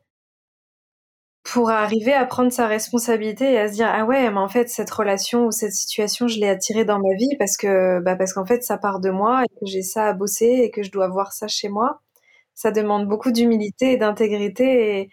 pour 1.45 1.71
arriver 1.71 2.15
à 2.15 2.25
prendre 2.25 2.51
sa 2.51 2.67
responsabilité 2.67 3.53
et 3.53 3.59
à 3.59 3.69
se 3.69 3.75
dire 3.75 3.89
ah 3.89 4.07
ouais 4.07 4.31
mais 4.31 4.39
en 4.39 4.49
fait 4.49 4.69
cette 4.71 4.91
relation 4.91 5.47
ou 5.47 5.51
cette 5.51 5.75
situation 5.75 6.27
je 6.27 6.41
l'ai 6.41 6.49
attirée 6.49 6.87
dans 6.87 6.99
ma 6.99 7.15
vie 7.17 7.37
parce 7.39 7.59
que 7.59 8.01
bah 8.01 8.17
parce 8.17 8.33
qu'en 8.33 8.47
fait 8.47 8.63
ça 8.65 8.79
part 8.79 8.99
de 8.99 9.11
moi 9.11 9.45
et 9.45 9.49
que 9.49 9.67
j'ai 9.67 9.83
ça 9.83 10.07
à 10.07 10.15
bosser 10.15 10.47
et 10.47 10.71
que 10.71 10.83
je 10.83 10.91
dois 10.91 11.07
voir 11.09 11.33
ça 11.33 11.47
chez 11.47 11.69
moi 11.69 12.01
ça 12.55 12.71
demande 12.71 13.09
beaucoup 13.09 13.31
d'humilité 13.31 13.93
et 13.93 13.97
d'intégrité. 13.97 15.01
Et 15.01 15.11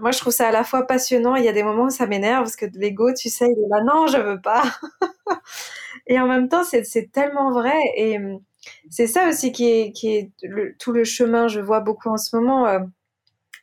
moi, 0.00 0.10
je 0.10 0.18
trouve 0.18 0.32
ça 0.32 0.48
à 0.48 0.52
la 0.52 0.64
fois 0.64 0.86
passionnant. 0.86 1.36
Il 1.36 1.44
y 1.44 1.48
a 1.48 1.52
des 1.52 1.62
moments 1.62 1.84
où 1.84 1.90
ça 1.90 2.06
m'énerve 2.06 2.44
parce 2.44 2.56
que 2.56 2.66
l'ego, 2.74 3.12
tu 3.14 3.28
sais, 3.28 3.46
il 3.46 3.64
est 3.64 3.68
là, 3.68 3.82
non, 3.84 4.06
je 4.06 4.18
veux 4.18 4.40
pas. 4.40 4.62
et 6.06 6.18
en 6.18 6.26
même 6.26 6.48
temps, 6.48 6.64
c'est 6.64 7.12
tellement 7.12 7.50
vrai. 7.52 7.78
Et 7.96 8.18
hum, 8.18 8.40
c'est 8.90 9.06
ça 9.06 9.28
aussi 9.28 9.52
qui 9.52 9.70
est, 9.70 9.92
qui 9.92 10.14
est 10.14 10.32
tout 10.78 10.92
le 10.92 11.04
chemin, 11.04 11.48
je 11.48 11.60
vois 11.60 11.80
beaucoup 11.80 12.08
en 12.08 12.16
ce 12.16 12.36
moment. 12.36 12.66
Euh, 12.66 12.80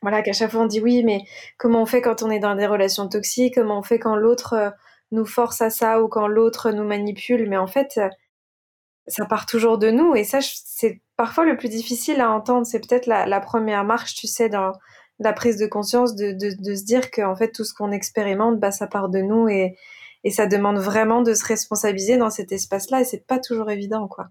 voilà, 0.02 0.22
qu'à 0.22 0.32
chaque 0.32 0.50
fois 0.50 0.62
on 0.62 0.66
dit 0.66 0.80
oui, 0.80 1.04
mais 1.04 1.22
comment 1.58 1.82
on 1.82 1.86
fait 1.86 2.02
quand 2.02 2.22
on 2.22 2.30
est 2.30 2.40
dans 2.40 2.56
des 2.56 2.66
relations 2.66 3.08
toxiques? 3.08 3.54
Comment 3.54 3.78
on 3.78 3.82
fait 3.82 3.98
quand 3.98 4.16
l'autre 4.16 4.54
euh, 4.54 4.70
nous 5.12 5.26
force 5.26 5.60
à 5.62 5.70
ça 5.70 6.02
ou 6.02 6.08
quand 6.08 6.26
l'autre 6.26 6.72
nous 6.72 6.84
manipule? 6.84 7.48
Mais 7.48 7.56
en 7.56 7.68
fait, 7.68 8.00
ça 9.06 9.26
part 9.26 9.46
toujours 9.46 9.78
de 9.78 9.90
nous. 9.90 10.14
Et 10.14 10.24
ça, 10.24 10.38
c'est 10.42 11.00
parfois 11.16 11.44
le 11.44 11.56
plus 11.56 11.68
difficile 11.68 12.20
à 12.20 12.30
entendre. 12.30 12.66
C'est 12.66 12.80
peut-être 12.80 13.06
la, 13.06 13.40
première 13.40 13.84
marche, 13.84 14.14
tu 14.14 14.26
sais, 14.26 14.48
dans 14.48 14.72
la 15.18 15.32
prise 15.32 15.56
de 15.56 15.66
conscience 15.66 16.14
de, 16.14 16.36
se 16.50 16.84
dire 16.84 17.10
qu'en 17.10 17.36
fait, 17.36 17.52
tout 17.52 17.64
ce 17.64 17.74
qu'on 17.74 17.92
expérimente, 17.92 18.58
bah, 18.58 18.70
ça 18.70 18.86
part 18.86 19.08
de 19.08 19.20
nous 19.20 19.48
et, 19.48 19.76
et 20.24 20.30
ça 20.30 20.46
demande 20.46 20.78
vraiment 20.78 21.22
de 21.22 21.34
se 21.34 21.44
responsabiliser 21.44 22.16
dans 22.16 22.30
cet 22.30 22.52
espace-là. 22.52 23.00
Et 23.00 23.04
c'est 23.04 23.26
pas 23.26 23.38
toujours 23.38 23.70
évident, 23.70 24.08
quoi. 24.08 24.28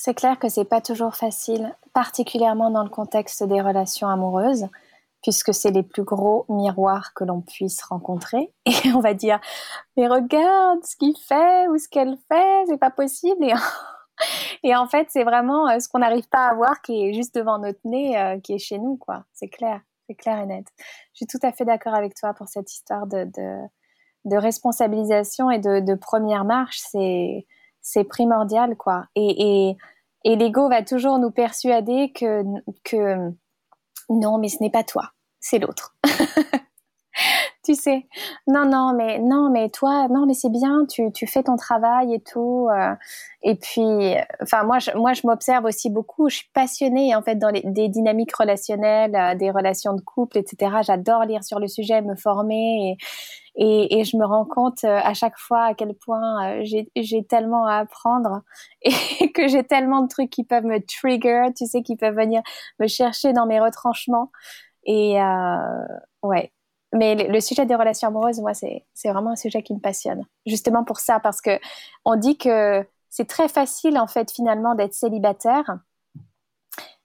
C'est 0.00 0.14
clair 0.14 0.38
que 0.38 0.48
c'est 0.48 0.64
pas 0.64 0.80
toujours 0.80 1.16
facile, 1.16 1.74
particulièrement 1.92 2.70
dans 2.70 2.84
le 2.84 2.88
contexte 2.88 3.42
des 3.42 3.60
relations 3.60 4.08
amoureuses 4.08 4.68
puisque 5.22 5.52
c'est 5.52 5.70
les 5.70 5.82
plus 5.82 6.04
gros 6.04 6.46
miroirs 6.48 7.12
que 7.14 7.24
l'on 7.24 7.40
puisse 7.40 7.82
rencontrer. 7.82 8.52
Et 8.66 8.92
on 8.94 9.00
va 9.00 9.14
dire, 9.14 9.40
mais 9.96 10.06
regarde 10.06 10.84
ce 10.84 10.96
qu'il 10.96 11.16
fait 11.16 11.68
ou 11.68 11.78
ce 11.78 11.88
qu'elle 11.88 12.16
fait, 12.30 12.64
c'est 12.66 12.78
pas 12.78 12.90
possible. 12.90 13.46
Et, 14.64 14.74
en 14.74 14.88
fait, 14.88 15.06
c'est 15.10 15.22
vraiment 15.22 15.68
euh, 15.68 15.78
ce 15.78 15.88
qu'on 15.88 16.00
n'arrive 16.00 16.28
pas 16.28 16.48
à 16.48 16.54
voir 16.54 16.82
qui 16.82 17.04
est 17.04 17.14
juste 17.14 17.34
devant 17.34 17.58
notre 17.58 17.78
nez, 17.84 18.18
euh, 18.18 18.40
qui 18.40 18.54
est 18.54 18.58
chez 18.58 18.78
nous, 18.78 18.96
quoi. 18.96 19.24
C'est 19.32 19.48
clair, 19.48 19.80
c'est 20.08 20.16
clair 20.16 20.38
et 20.38 20.46
net. 20.46 20.66
Je 21.12 21.18
suis 21.18 21.26
tout 21.26 21.38
à 21.42 21.52
fait 21.52 21.64
d'accord 21.64 21.94
avec 21.94 22.14
toi 22.14 22.34
pour 22.34 22.48
cette 22.48 22.72
histoire 22.72 23.06
de, 23.06 23.30
de, 24.24 24.36
responsabilisation 24.36 25.52
et 25.52 25.60
de, 25.60 25.94
première 25.94 26.44
marche. 26.44 26.80
C'est, 26.80 27.46
c'est 27.80 28.02
primordial, 28.02 28.76
quoi. 28.76 29.06
Et, 29.14 29.68
et, 29.68 29.76
et 30.24 30.34
l'ego 30.34 30.68
va 30.68 30.82
toujours 30.82 31.20
nous 31.20 31.30
persuader 31.30 32.12
que, 32.12 32.42
que 32.82 33.32
non, 34.08 34.38
mais 34.38 34.48
ce 34.48 34.58
n'est 34.60 34.70
pas 34.70 34.84
toi, 34.84 35.12
c'est 35.40 35.58
l'autre. 35.58 35.96
tu 37.68 37.74
sais, 37.74 38.06
non, 38.46 38.64
non, 38.64 38.94
mais 38.94 39.18
non, 39.18 39.50
mais 39.50 39.68
toi, 39.68 40.08
non, 40.08 40.24
mais 40.24 40.32
c'est 40.32 40.48
bien, 40.50 40.86
tu, 40.88 41.12
tu 41.12 41.26
fais 41.26 41.42
ton 41.42 41.56
travail 41.56 42.14
et 42.14 42.20
tout. 42.20 42.66
Euh, 42.72 42.94
et 43.42 43.56
puis, 43.56 44.14
enfin, 44.40 44.62
moi, 44.64 44.78
je, 44.78 44.90
moi, 44.96 45.12
je 45.12 45.26
m'observe 45.26 45.66
aussi 45.66 45.90
beaucoup. 45.90 46.30
Je 46.30 46.36
suis 46.36 46.50
passionnée 46.54 47.14
en 47.14 47.20
fait 47.20 47.34
dans 47.34 47.50
les, 47.50 47.60
des 47.62 47.88
dynamiques 47.90 48.34
relationnelles, 48.34 49.14
euh, 49.14 49.34
des 49.34 49.50
relations 49.50 49.92
de 49.92 50.00
couple, 50.00 50.38
etc. 50.38 50.76
J'adore 50.82 51.24
lire 51.24 51.44
sur 51.44 51.58
le 51.58 51.68
sujet, 51.68 52.00
me 52.00 52.16
former 52.16 52.96
et, 53.54 54.00
et, 54.00 54.04
je 54.04 54.16
me 54.16 54.24
rends 54.24 54.46
compte 54.46 54.84
euh, 54.84 55.00
à 55.02 55.12
chaque 55.12 55.36
fois 55.36 55.64
à 55.64 55.74
quel 55.74 55.92
point 55.94 56.62
j'ai 56.62 57.24
tellement 57.28 57.66
à 57.66 57.78
apprendre 57.80 58.42
et 58.82 59.32
que 59.32 59.46
j'ai 59.48 59.64
tellement 59.64 60.00
de 60.00 60.08
trucs 60.08 60.30
qui 60.30 60.44
peuvent 60.44 60.64
me 60.64 60.78
trigger, 60.78 61.48
tu 61.54 61.66
sais, 61.66 61.82
qui 61.82 61.96
peuvent 61.96 62.16
venir 62.16 62.40
me 62.80 62.86
chercher 62.86 63.34
dans 63.34 63.46
mes 63.46 63.60
retranchements. 63.60 64.30
Et 64.84 65.20
euh, 65.20 65.86
ouais, 66.22 66.50
mais 66.92 67.14
le, 67.14 67.40
sujet 67.40 67.66
des 67.66 67.74
relations 67.74 68.08
amoureuses, 68.08 68.40
moi, 68.40 68.54
c'est 68.54 68.84
vraiment 69.04 69.32
un 69.32 69.36
sujet 69.36 69.62
qui 69.62 69.74
me 69.74 69.80
passionne. 69.80 70.24
Justement 70.46 70.84
pour 70.84 71.00
ça, 71.00 71.20
parce 71.20 71.40
que 71.40 71.58
on 72.04 72.16
dit 72.16 72.38
que 72.38 72.86
c'est 73.10 73.26
très 73.26 73.48
facile, 73.48 73.98
en 73.98 74.06
fait, 74.06 74.30
finalement, 74.30 74.74
d'être 74.74 74.94
célibataire. 74.94 75.78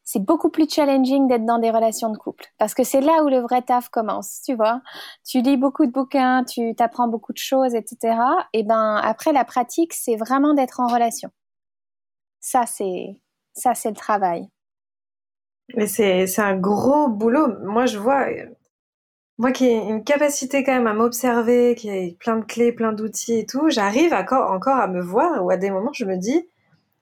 C'est 0.06 0.24
beaucoup 0.24 0.50
plus 0.50 0.70
challenging 0.70 1.28
d'être 1.28 1.46
dans 1.46 1.60
des 1.60 1.72
relations 1.72 2.10
de 2.10 2.18
couple. 2.18 2.46
Parce 2.58 2.74
que 2.74 2.84
c'est 2.84 3.02
là 3.02 3.24
où 3.24 3.30
le 3.30 3.40
vrai 3.40 3.62
taf 3.62 3.90
commence, 3.90 4.42
tu 4.46 4.54
vois. 4.54 4.82
Tu 5.26 5.42
lis 5.42 5.58
beaucoup 5.58 5.86
de 5.86 5.92
bouquins, 5.92 6.44
tu 6.44 6.76
t'apprends 6.76 7.08
beaucoup 7.08 7.34
de 7.34 7.38
choses, 7.38 7.74
etc. 7.74 8.18
Et 8.54 8.64
ben, 8.64 8.96
après, 9.04 9.32
la 9.34 9.46
pratique, 9.46 9.94
c'est 9.94 10.16
vraiment 10.16 10.54
d'être 10.54 10.80
en 10.82 10.88
relation. 10.88 11.30
Ça, 12.42 12.66
c'est, 12.66 13.18
ça, 13.54 13.74
c'est 13.76 13.90
le 13.90 13.96
travail. 13.96 14.48
Mais 15.76 15.88
c'est 15.88 16.40
un 16.40 16.58
gros 16.58 17.08
boulot. 17.08 17.48
Moi, 17.64 17.86
je 17.86 17.98
vois, 17.98 18.28
moi 19.38 19.52
qui 19.52 19.66
ai 19.66 19.78
une 19.78 20.04
capacité 20.04 20.64
quand 20.64 20.74
même 20.74 20.88
à 20.88 20.94
m'observer, 20.94 21.76
qui 21.76 21.90
ai 21.90 22.16
plein 22.20 22.38
de 22.38 22.46
clés, 22.46 22.72
plein 22.72 22.94
d'outils 22.94 23.40
et 23.40 23.46
tout, 23.46 23.70
j'arrive 23.70 24.14
encore, 24.14 24.52
encore 24.52 24.78
à 24.78 24.88
me 24.88 25.02
voir 25.02 25.44
ou 25.44 25.50
à 25.50 25.58
des 25.58 25.72
moments 25.72 25.94
je 25.94 26.06
me 26.06 26.18
dis, 26.18 26.48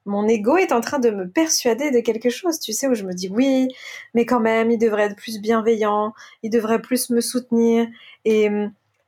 mon 0.06 0.28
ego 0.28 0.58
est 0.58 0.72
en 0.72 0.82
train 0.82 1.00
de 1.00 1.10
me 1.12 1.30
persuader 1.30 1.92
de 1.92 2.00
quelque 2.00 2.30
chose, 2.30 2.60
tu 2.60 2.74
sais, 2.74 2.88
où 2.88 2.96
je 2.96 3.04
me 3.04 3.14
dis 3.14 3.30
oui, 3.30 3.68
mais 4.14 4.26
quand 4.26 4.40
même, 4.40 4.72
il 4.72 4.78
devrait 4.78 5.04
être 5.04 5.16
plus 5.16 5.40
bienveillant, 5.40 6.14
il 6.44 6.50
devrait 6.50 6.82
plus 6.82 7.10
me 7.12 7.22
soutenir 7.22 7.88
et, 8.26 8.50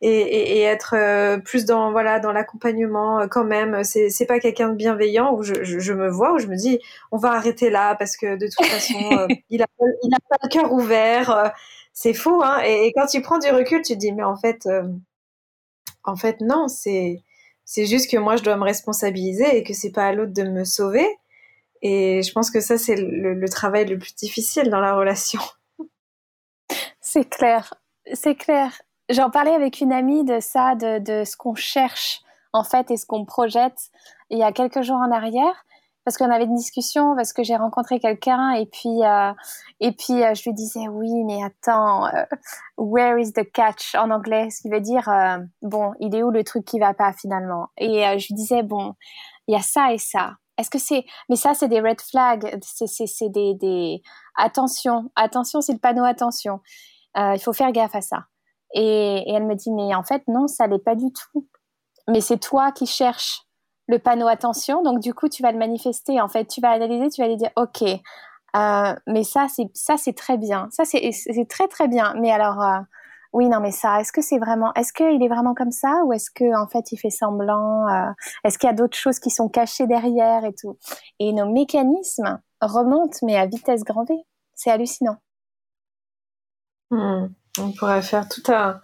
et, 0.02 0.58
et, 0.60 0.62
être 0.62 0.96
euh, 0.98 1.38
plus 1.38 1.66
dans 1.66 1.92
voilà 1.92 2.20
dans 2.20 2.32
l'accompagnement 2.34 3.22
euh, 3.22 3.28
quand 3.28 3.46
même. 3.46 3.84
C'est 3.84 4.10
c'est 4.10 4.26
pas 4.26 4.40
quelqu'un 4.40 4.70
de 4.70 4.76
bienveillant 4.76 5.34
où 5.34 5.44
je, 5.44 5.64
je, 5.64 5.94
me 5.94 6.10
vois 6.10 6.34
où 6.34 6.40
je 6.40 6.48
me 6.48 6.56
dis 6.56 6.80
on 7.12 7.18
va 7.18 7.32
arrêter 7.32 7.70
là 7.70 7.96
parce 7.96 8.18
que 8.18 8.36
de 8.36 8.48
toute 8.48 8.66
façon 8.66 9.00
euh, 9.14 9.28
il 9.50 9.62
a 9.62 9.66
il 10.04 10.14
a 10.14 10.20
pas 10.30 10.38
le 10.44 10.50
cœur 10.50 10.74
ouvert 10.74 11.54
c'est 11.94 12.14
fou, 12.14 12.42
hein. 12.44 12.60
Et, 12.66 12.92
quand 12.96 13.06
tu 13.06 13.22
prends 13.22 13.40
du 13.40 13.50
recul, 13.50 13.82
tu 13.82 13.94
te 13.94 14.00
dis, 14.00 14.12
mais 14.12 14.24
en 14.24 14.36
fait, 14.36 14.66
euh, 14.66 14.84
en 16.04 16.16
fait, 16.16 16.42
non, 16.42 16.68
c'est, 16.68 17.24
c'est 17.66 17.86
juste 17.86 18.10
que 18.10 18.18
moi, 18.18 18.36
je 18.36 18.44
dois 18.44 18.58
me 18.58 18.64
responsabiliser 18.64 19.58
et 19.58 19.64
que 19.64 19.74
c'est 19.74 19.92
pas 19.92 20.08
à 20.08 20.14
l'autre 20.14 20.34
de 20.34 20.44
me 20.44 20.64
sauver. 20.64 21.08
Et 21.82 22.22
je 22.24 22.32
pense 22.32 22.50
que 22.50 22.62
ça, 22.62 22.78
c'est 22.78 22.96
le, 22.96 23.50
travail 23.50 23.86
le 23.86 23.98
plus 23.98 24.16
difficile 24.16 24.70
dans 24.70 24.80
la 24.80 24.96
relation. 24.96 25.42
C'est 27.06 27.30
clair, 27.30 27.76
c'est 28.14 28.34
clair. 28.34 28.82
J'en 29.10 29.30
parlais 29.30 29.54
avec 29.54 29.82
une 29.82 29.92
amie 29.92 30.24
de 30.24 30.40
ça, 30.40 30.74
de, 30.74 30.98
de 30.98 31.26
ce 31.26 31.38
qu'on 31.38 31.54
cherche 31.54 32.22
en 32.54 32.64
fait 32.64 32.90
et 32.90 32.98
ce 32.98 33.06
qu'on 33.06 33.26
projette 33.26 33.92
il 34.34 34.40
y 34.40 34.44
a 34.44 34.52
quelques 34.52 34.82
jours 34.82 34.98
en 34.98 35.12
arrière 35.12 35.66
parce 36.06 36.18
qu'on 36.18 36.30
avait 36.30 36.44
une 36.46 36.56
discussion 36.56 37.16
parce 37.16 37.34
que 37.34 37.44
j'ai 37.44 37.56
rencontré 37.56 38.00
quelqu'un 38.00 38.52
et 38.52 38.66
puis 38.66 39.04
euh, 39.04 39.32
et 39.80 39.92
puis 39.94 40.24
euh, 40.24 40.34
je 40.34 40.44
lui 40.44 40.54
disais 40.54 40.88
oui 40.88 41.12
mais 41.26 41.44
attends 41.44 42.08
euh, 42.08 42.24
where 42.78 43.20
is 43.20 43.32
the 43.34 43.50
catch 43.52 43.96
en 43.96 44.12
anglais? 44.12 44.50
Ce 44.50 44.62
qui 44.62 44.70
veut 44.70 44.82
dire 44.82 45.10
bon 45.62 45.94
il 46.00 46.16
est 46.16 46.24
où 46.24 46.32
le 46.32 46.44
truc 46.44 46.66
qui 46.66 46.80
va 46.80 46.94
pas 46.94 47.14
finalement? 47.14 47.70
Et 47.78 48.04
je 48.20 48.28
lui 48.28 48.36
disais 48.36 48.64
bon 48.64 48.96
il 49.48 49.54
y 49.54 49.58
a 49.58 49.62
ça 49.62 49.94
et 49.94 49.98
ça. 49.98 50.36
Est-ce 50.58 50.70
que 50.70 50.80
c'est 50.80 51.06
mais 51.30 51.36
ça 51.36 51.54
c'est 51.54 51.68
des 51.68 51.80
red 51.80 52.02
flags 52.02 52.60
c'est 52.62 53.30
des 53.30 53.56
des 53.56 54.02
attention 54.36 55.10
attention 55.16 55.62
c'est 55.62 55.74
le 55.74 55.80
panneau 55.80 56.04
attention. 56.04 56.60
Il 57.16 57.40
faut 57.40 57.54
faire 57.54 57.72
gaffe 57.72 57.96
à 57.96 58.02
ça. 58.02 58.26
Et, 58.76 59.24
et 59.28 59.34
elle 59.34 59.46
me 59.46 59.56
dit 59.56 59.72
mais 59.72 59.96
en 59.96 60.04
fait 60.04 60.24
non 60.28 60.48
ça 60.48 60.68
l'est 60.68 60.84
pas 60.84 60.96
du 60.96 61.12
tout. 61.14 61.48
Mais 62.10 62.20
c'est 62.20 62.40
toi 62.40 62.74
qui 62.74 62.86
cherches 62.86 63.44
le 63.88 64.00
panneau 64.00 64.28
attention. 64.28 64.82
Donc, 64.82 65.00
du 65.00 65.14
coup, 65.14 65.30
tu 65.30 65.44
vas 65.44 65.52
le 65.52 65.58
manifester. 65.58 66.22
En 66.22 66.28
fait, 66.28 66.46
tu 66.46 66.62
vas 66.62 66.72
analyser, 66.72 67.10
tu 67.10 67.22
vas 67.22 67.28
lui 67.28 67.38
dire, 67.38 67.52
OK, 67.56 67.84
euh, 68.56 68.96
mais 69.08 69.24
ça, 69.24 69.48
c'est 69.50 69.70
ça, 69.74 69.98
c'est 69.98 70.14
très 70.14 70.38
bien. 70.38 70.68
Ça, 70.72 70.84
c'est 70.86 71.48
très 71.50 71.68
très 71.68 71.88
bien. 71.88 72.14
Mais 72.20 72.32
alors, 72.32 72.62
euh, 72.62 72.80
oui, 73.34 73.50
non, 73.50 73.60
mais 73.60 73.72
ça, 73.72 74.00
est-ce 74.00 74.12
que 74.12 74.22
c'est 74.22 74.38
vraiment, 74.38 74.74
est-ce 74.76 74.94
qu'il 74.94 75.24
est 75.24 75.28
vraiment 75.28 75.56
comme 75.56 75.72
ça 75.72 76.04
ou 76.06 76.14
est-ce 76.14 76.30
que 76.30 76.56
en 76.56 76.68
fait 76.68 76.92
il 76.92 76.98
fait 76.98 77.10
semblant 77.10 77.88
euh, 77.88 78.12
Est-ce 78.44 78.60
qu'il 78.60 78.68
y 78.68 78.70
a 78.70 78.76
d'autres 78.76 78.98
choses 78.98 79.20
qui 79.20 79.32
sont 79.32 79.50
cachées 79.50 79.88
derrière 79.88 80.46
et 80.46 80.54
tout? 80.54 80.78
Et 81.20 81.34
nos 81.34 81.52
mécanismes 81.52 82.40
remontent, 82.62 83.18
mais 83.24 83.36
à 83.36 83.48
vitesse 83.48 83.84
grand 83.84 84.06
V. 84.06 84.16
C'est 84.54 84.70
hallucinant. 84.70 85.18
Hmm. 86.92 87.28
On 87.60 87.72
pourrait 87.72 88.04
faire 88.04 88.30
tout 88.30 88.44
un 88.52 88.80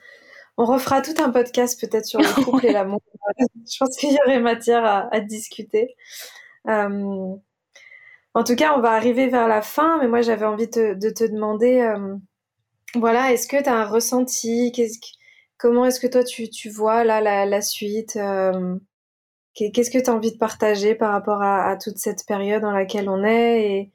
on 0.60 0.66
refera 0.66 1.02
tout 1.02 1.14
un 1.20 1.30
podcast 1.30 1.80
peut-être 1.80 2.06
sur 2.06 2.20
le 2.20 2.26
couple 2.44 2.66
et 2.66 2.74
l'amour. 2.74 3.02
Je 3.40 3.78
pense 3.80 3.96
qu'il 3.96 4.12
y 4.12 4.18
aurait 4.26 4.42
matière 4.42 4.84
à, 4.86 5.20
discuter. 5.22 5.96
Euh, 6.68 7.34
en 8.34 8.44
tout 8.44 8.56
cas, 8.58 8.76
on 8.78 8.82
va 8.82 8.92
arriver 8.92 9.28
vers 9.28 9.48
la 9.48 9.62
fin, 9.62 10.00
mais 10.00 10.10
moi 10.10 10.22
j'avais 10.22 10.46
envie 10.46 10.68
de 10.68 10.94
te 11.10 11.24
demander, 11.24 11.80
euh, 11.80 12.14
voilà, 12.94 13.32
est-ce 13.32 13.48
que 13.48 13.62
tu 13.62 13.70
as 13.70 13.76
un 13.76 13.86
ressenti? 13.86 14.74
Comment 15.58 15.86
est-ce 15.86 16.02
que 16.02 16.08
toi 16.08 16.26
tu, 16.26 16.70
vois 16.70 17.06
là 17.06 17.46
la, 17.46 17.62
suite 17.62 18.18
euh, 18.18 18.76
Qu'est-ce 19.54 19.90
que 19.90 19.98
tu 19.98 20.10
as 20.10 20.14
envie 20.14 20.34
de 20.34 20.38
partager 20.38 20.94
par 20.94 21.14
rapport 21.14 21.42
à, 21.42 21.78
toute 21.78 21.98
cette 21.98 22.26
période 22.28 22.62
dans 22.64 22.74
laquelle 22.74 23.10
on 23.10 23.24
est 23.24 23.64
et 23.64 23.92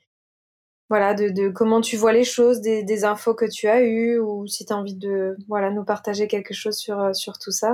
voilà 0.90 1.14
de, 1.14 1.48
comment 1.48 1.80
tu 1.80 1.96
vois 1.96 2.12
les 2.12 2.24
choses, 2.24 2.60
des, 2.60 3.04
infos 3.04 3.34
que 3.34 3.46
tu 3.46 3.68
as 3.68 3.82
eues 3.82 4.18
ou 4.18 4.46
si 4.46 4.66
tu 4.66 4.72
as 4.72 4.76
envie 4.76 4.94
de 4.94 5.36
voilà 5.48 5.70
nous 5.70 5.84
partager 5.84 6.28
quelque 6.28 6.54
chose 6.54 6.76
sur, 6.76 7.00
euh, 7.00 7.12
sur 7.12 7.38
tout 7.38 7.50
ça 7.50 7.72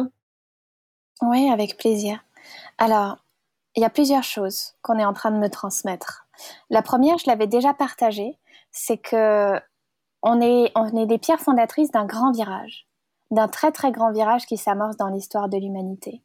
Oui, 1.22 1.50
avec 1.50 1.76
plaisir. 1.76 2.24
Alors, 2.78 3.18
il 3.76 3.82
y 3.82 3.86
a 3.86 3.90
plusieurs 3.90 4.24
choses 4.24 4.74
qu'on 4.82 4.98
est 4.98 5.04
en 5.04 5.12
train 5.12 5.30
de 5.30 5.38
me 5.38 5.48
transmettre. 5.48 6.26
La 6.70 6.82
première, 6.82 7.18
je 7.18 7.28
l'avais 7.28 7.46
déjà 7.46 7.74
partagée, 7.74 8.38
c'est 8.70 8.98
que 8.98 9.60
on 10.22 10.40
est, 10.40 10.70
on 10.74 10.96
est 10.96 11.06
des 11.06 11.18
pierres 11.18 11.40
fondatrices 11.40 11.90
d'un 11.90 12.04
grand 12.04 12.32
virage, 12.32 12.86
d'un 13.30 13.48
très 13.48 13.72
très 13.72 13.90
grand 13.90 14.12
virage 14.12 14.46
qui 14.46 14.56
s'amorce 14.56 14.96
dans 14.96 15.08
l'histoire 15.08 15.48
de 15.48 15.56
l'humanité. 15.56 16.22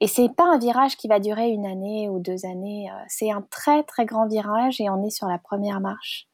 Et 0.00 0.06
c'est 0.06 0.28
pas 0.34 0.44
un 0.44 0.58
virage 0.58 0.96
qui 0.96 1.08
va 1.08 1.20
durer 1.20 1.48
une 1.48 1.66
année 1.66 2.08
ou 2.08 2.18
deux 2.18 2.44
années, 2.46 2.90
euh, 2.90 3.04
c'est 3.08 3.30
un 3.30 3.42
très 3.50 3.82
très 3.82 4.04
grand 4.04 4.26
virage 4.26 4.80
et 4.80 4.88
on 4.90 5.04
est 5.04 5.10
sur 5.10 5.26
la 5.26 5.38
première 5.38 5.80
marche, 5.80 6.28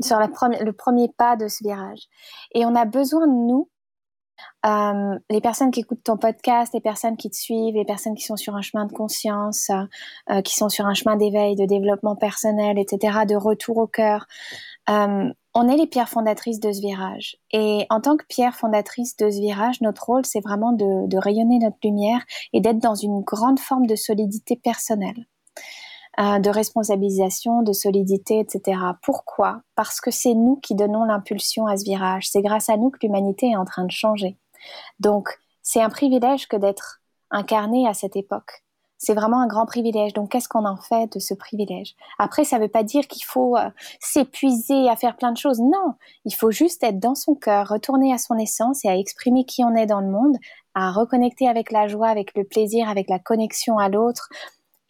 sur 0.00 0.18
la 0.18 0.28
le 0.60 0.72
premier 0.72 1.08
pas 1.08 1.36
de 1.36 1.48
ce 1.48 1.64
virage. 1.64 2.08
Et 2.54 2.64
on 2.64 2.74
a 2.74 2.84
besoin 2.84 3.26
de 3.26 3.32
nous, 3.32 3.68
euh, 4.66 5.18
les 5.30 5.40
personnes 5.40 5.70
qui 5.70 5.80
écoutent 5.80 6.04
ton 6.04 6.16
podcast, 6.16 6.72
les 6.74 6.80
personnes 6.80 7.16
qui 7.16 7.30
te 7.30 7.36
suivent, 7.36 7.74
les 7.74 7.84
personnes 7.84 8.14
qui 8.14 8.24
sont 8.24 8.36
sur 8.36 8.54
un 8.54 8.62
chemin 8.62 8.86
de 8.86 8.92
conscience, 8.92 9.70
euh, 10.30 10.42
qui 10.42 10.54
sont 10.54 10.68
sur 10.68 10.86
un 10.86 10.94
chemin 10.94 11.16
d'éveil, 11.16 11.56
de 11.56 11.66
développement 11.66 12.16
personnel, 12.16 12.78
etc., 12.78 13.20
de 13.28 13.36
retour 13.36 13.78
au 13.78 13.86
cœur. 13.86 14.26
On 15.54 15.68
est 15.68 15.76
les 15.76 15.86
pierres 15.86 16.08
fondatrices 16.08 16.60
de 16.60 16.72
ce 16.72 16.80
virage. 16.80 17.36
Et 17.50 17.86
en 17.90 18.00
tant 18.00 18.16
que 18.16 18.24
pierre 18.26 18.54
fondatrice 18.54 19.16
de 19.16 19.30
ce 19.30 19.40
virage, 19.40 19.80
notre 19.80 20.04
rôle, 20.06 20.24
c'est 20.24 20.40
vraiment 20.40 20.72
de, 20.72 21.16
rayonner 21.16 21.58
notre 21.58 21.78
lumière 21.82 22.24
et 22.52 22.60
d'être 22.60 22.78
dans 22.78 22.94
une 22.94 23.20
grande 23.22 23.58
forme 23.58 23.86
de 23.86 23.96
solidité 23.96 24.56
personnelle, 24.56 25.26
euh, 26.20 26.38
de 26.38 26.50
responsabilisation, 26.50 27.62
de 27.62 27.72
solidité, 27.72 28.38
etc. 28.38 28.78
Pourquoi? 29.02 29.62
Parce 29.74 30.00
que 30.00 30.10
c'est 30.10 30.34
nous 30.34 30.56
qui 30.56 30.74
donnons 30.74 31.04
l'impulsion 31.04 31.66
à 31.66 31.76
ce 31.76 31.84
virage. 31.84 32.28
C'est 32.30 32.42
grâce 32.42 32.68
à 32.68 32.76
nous 32.76 32.90
que 32.90 32.98
l'humanité 33.02 33.50
est 33.50 33.56
en 33.56 33.64
train 33.64 33.84
de 33.84 33.90
changer. 33.90 34.38
Donc, 35.00 35.28
c'est 35.62 35.80
un 35.82 35.90
privilège 35.90 36.46
que 36.46 36.56
d'être 36.56 37.00
incarné 37.30 37.88
à 37.88 37.94
cette 37.94 38.16
époque 38.16 38.62
c'est 39.02 39.14
vraiment 39.14 39.40
un 39.40 39.46
grand 39.46 39.64
privilège. 39.64 40.12
Donc, 40.12 40.30
qu'est-ce 40.30 40.48
qu'on 40.48 40.66
en 40.66 40.76
fait 40.76 41.14
de 41.14 41.20
ce 41.20 41.32
privilège? 41.32 41.96
Après, 42.18 42.44
ça 42.44 42.58
ne 42.58 42.62
veut 42.62 42.68
pas 42.68 42.82
dire 42.82 43.08
qu'il 43.08 43.24
faut 43.24 43.56
euh, 43.56 43.70
s'épuiser 43.98 44.90
à 44.90 44.94
faire 44.94 45.16
plein 45.16 45.32
de 45.32 45.38
choses. 45.38 45.58
Non, 45.58 45.94
il 46.26 46.34
faut 46.34 46.50
juste 46.50 46.84
être 46.84 47.00
dans 47.00 47.14
son 47.14 47.34
cœur, 47.34 47.68
retourner 47.68 48.12
à 48.12 48.18
son 48.18 48.36
essence 48.36 48.84
et 48.84 48.88
à 48.88 48.98
exprimer 48.98 49.46
qui 49.46 49.64
on 49.64 49.74
est 49.74 49.86
dans 49.86 50.00
le 50.00 50.10
monde, 50.10 50.36
à 50.74 50.92
reconnecter 50.92 51.48
avec 51.48 51.72
la 51.72 51.88
joie, 51.88 52.08
avec 52.08 52.36
le 52.36 52.44
plaisir, 52.44 52.90
avec 52.90 53.08
la 53.08 53.18
connexion 53.18 53.78
à 53.78 53.88
l'autre 53.88 54.28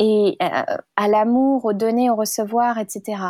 et 0.01 0.37
euh, 0.43 0.77
à 0.97 1.09
l'amour, 1.09 1.65
au 1.65 1.73
donner, 1.73 2.11
au 2.11 2.17
recevoir, 2.17 2.79
etc. 2.79 3.23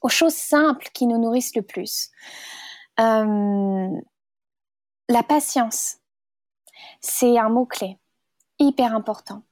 Aux 0.00 0.08
choses 0.08 0.34
simples 0.34 0.90
qui 0.94 1.08
nous 1.08 1.18
nourrissent 1.18 1.56
le 1.56 1.62
plus. 1.62 2.10
Euh, 3.00 3.88
la 5.08 5.22
patience, 5.24 5.96
c'est 7.00 7.36
un 7.36 7.48
mot-clé 7.48 7.98
hyper 8.60 8.94
important. 8.94 9.42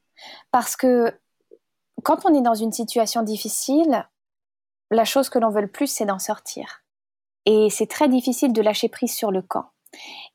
Parce 0.51 0.77
que 0.77 1.13
quand 2.03 2.25
on 2.25 2.35
est 2.35 2.43
dans 2.43 2.55
une 2.55 2.73
situation 2.73 3.23
difficile, 3.23 4.07
la 4.91 5.05
chose 5.05 5.29
que 5.29 5.39
l'on 5.39 5.51
veut 5.51 5.61
le 5.61 5.71
plus, 5.71 5.87
c'est 5.87 6.07
d'en 6.07 6.19
sortir. 6.19 6.83
Et 7.47 7.69
c'est 7.71 7.87
très 7.87 8.09
difficile 8.09 8.53
de 8.53 8.63
lâcher 8.63 8.89
prise 8.89 9.15
sur 9.15 9.31
le 9.31 9.43
camp. 9.43 9.67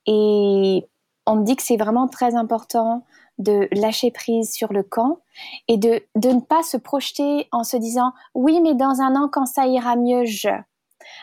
Et 0.05 0.87
on 1.25 1.35
me 1.37 1.43
dit 1.43 1.55
que 1.55 1.63
c'est 1.63 1.77
vraiment 1.77 2.07
très 2.07 2.35
important 2.35 3.05
de 3.37 3.67
lâcher 3.71 4.11
prise 4.11 4.53
sur 4.53 4.71
le 4.71 4.83
camp 4.83 5.19
et 5.67 5.77
de, 5.77 6.01
ne 6.15 6.39
pas 6.39 6.63
se 6.63 6.77
projeter 6.77 7.47
en 7.51 7.63
se 7.63 7.75
disant 7.75 8.13
oui 8.33 8.61
mais 8.61 8.75
dans 8.75 9.01
un 9.01 9.15
an 9.15 9.27
quand 9.29 9.45
ça 9.45 9.67
ira 9.67 9.97
mieux 9.97 10.23
je 10.23 10.49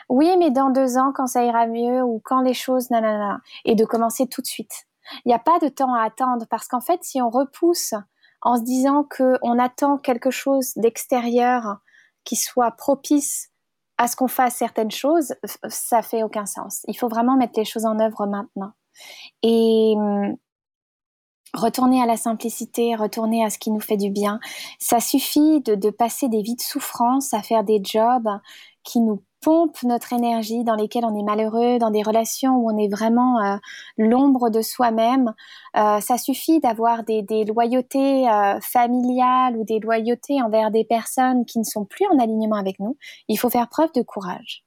oui 0.09 0.35
mais 0.37 0.51
dans 0.51 0.69
deux 0.69 0.97
ans 0.97 1.11
quand 1.11 1.25
ça 1.25 1.43
ira 1.43 1.65
mieux 1.65 2.03
ou 2.03 2.21
quand 2.23 2.41
les 2.41 2.53
choses 2.53 2.91
nanana 2.91 3.41
et 3.65 3.73
de 3.73 3.83
commencer 3.83 4.27
tout 4.27 4.41
de 4.41 4.47
suite 4.47 4.85
il 5.25 5.29
n'y 5.29 5.33
a 5.33 5.39
pas 5.39 5.57
de 5.57 5.69
temps 5.69 5.95
à 5.95 6.03
attendre 6.03 6.45
parce 6.49 6.67
qu'en 6.67 6.81
fait 6.81 7.03
si 7.03 7.19
on 7.19 7.31
repousse 7.31 7.95
en 8.43 8.57
se 8.57 8.61
disant 8.61 9.05
qu'on 9.05 9.57
attend 9.57 9.97
quelque 9.97 10.29
chose 10.29 10.73
d'extérieur 10.75 11.77
qui 12.23 12.35
soit 12.35 12.71
propice 12.71 13.49
à 13.97 14.07
ce 14.07 14.15
qu'on 14.15 14.27
fasse 14.27 14.55
certaines 14.55 14.91
choses, 14.91 15.33
ça 15.69 16.01
fait 16.01 16.23
aucun 16.23 16.45
sens. 16.45 16.83
Il 16.87 16.97
faut 16.97 17.07
vraiment 17.07 17.37
mettre 17.37 17.57
les 17.57 17.65
choses 17.65 17.85
en 17.85 17.99
œuvre 17.99 18.25
maintenant. 18.25 18.73
Et 19.43 19.93
hum, 19.95 20.35
retourner 21.53 22.01
à 22.01 22.05
la 22.05 22.17
simplicité, 22.17 22.95
retourner 22.95 23.45
à 23.45 23.49
ce 23.49 23.57
qui 23.57 23.71
nous 23.71 23.79
fait 23.79 23.97
du 23.97 24.09
bien. 24.09 24.39
Ça 24.79 24.99
suffit 24.99 25.61
de, 25.61 25.75
de 25.75 25.89
passer 25.89 26.27
des 26.27 26.41
vies 26.41 26.55
de 26.55 26.61
souffrance 26.61 27.33
à 27.33 27.41
faire 27.41 27.63
des 27.63 27.81
jobs 27.83 28.29
qui 28.83 28.99
nous 28.99 29.23
pompe 29.43 29.83
notre 29.83 30.13
énergie, 30.13 30.63
dans 30.63 30.75
lesquelles 30.75 31.05
on 31.05 31.15
est 31.15 31.23
malheureux, 31.23 31.77
dans 31.77 31.91
des 31.91 32.01
relations 32.01 32.55
où 32.55 32.71
on 32.71 32.77
est 32.77 32.87
vraiment 32.87 33.39
euh, 33.43 33.57
l'ombre 33.97 34.49
de 34.49 34.61
soi-même. 34.61 35.33
Euh, 35.75 35.99
ça 35.99 36.17
suffit 36.17 36.59
d'avoir 36.59 37.03
des, 37.03 37.23
loyautés 37.45 38.29
euh, 38.29 38.59
familiales 38.61 39.57
ou 39.57 39.65
des 39.65 39.79
loyautés 39.79 40.41
envers 40.41 40.71
des 40.71 40.85
personnes 40.85 41.45
qui 41.45 41.59
ne 41.59 41.63
sont 41.63 41.85
plus 41.85 42.05
en 42.07 42.19
alignement 42.19 42.55
avec 42.55 42.79
nous. 42.79 42.97
Il 43.27 43.37
faut 43.37 43.49
faire 43.49 43.67
preuve 43.69 43.91
de 43.93 44.01
courage. 44.01 44.63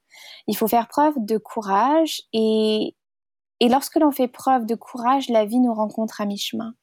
Il 0.47 0.55
faut 0.55 0.67
faire 0.67 0.87
preuve 0.87 1.15
de 1.17 1.37
courage 1.37 2.21
et, 2.33 2.95
et 3.59 3.69
lorsque 3.69 3.95
l'on 3.95 4.11
fait 4.11 4.27
preuve 4.27 4.65
de 4.65 4.75
courage, 4.75 5.29
la 5.29 5.45
vie 5.45 5.59
nous 5.59 5.73
rencontre 5.73 6.21
à 6.21 6.25
mi-chemin. 6.25 6.73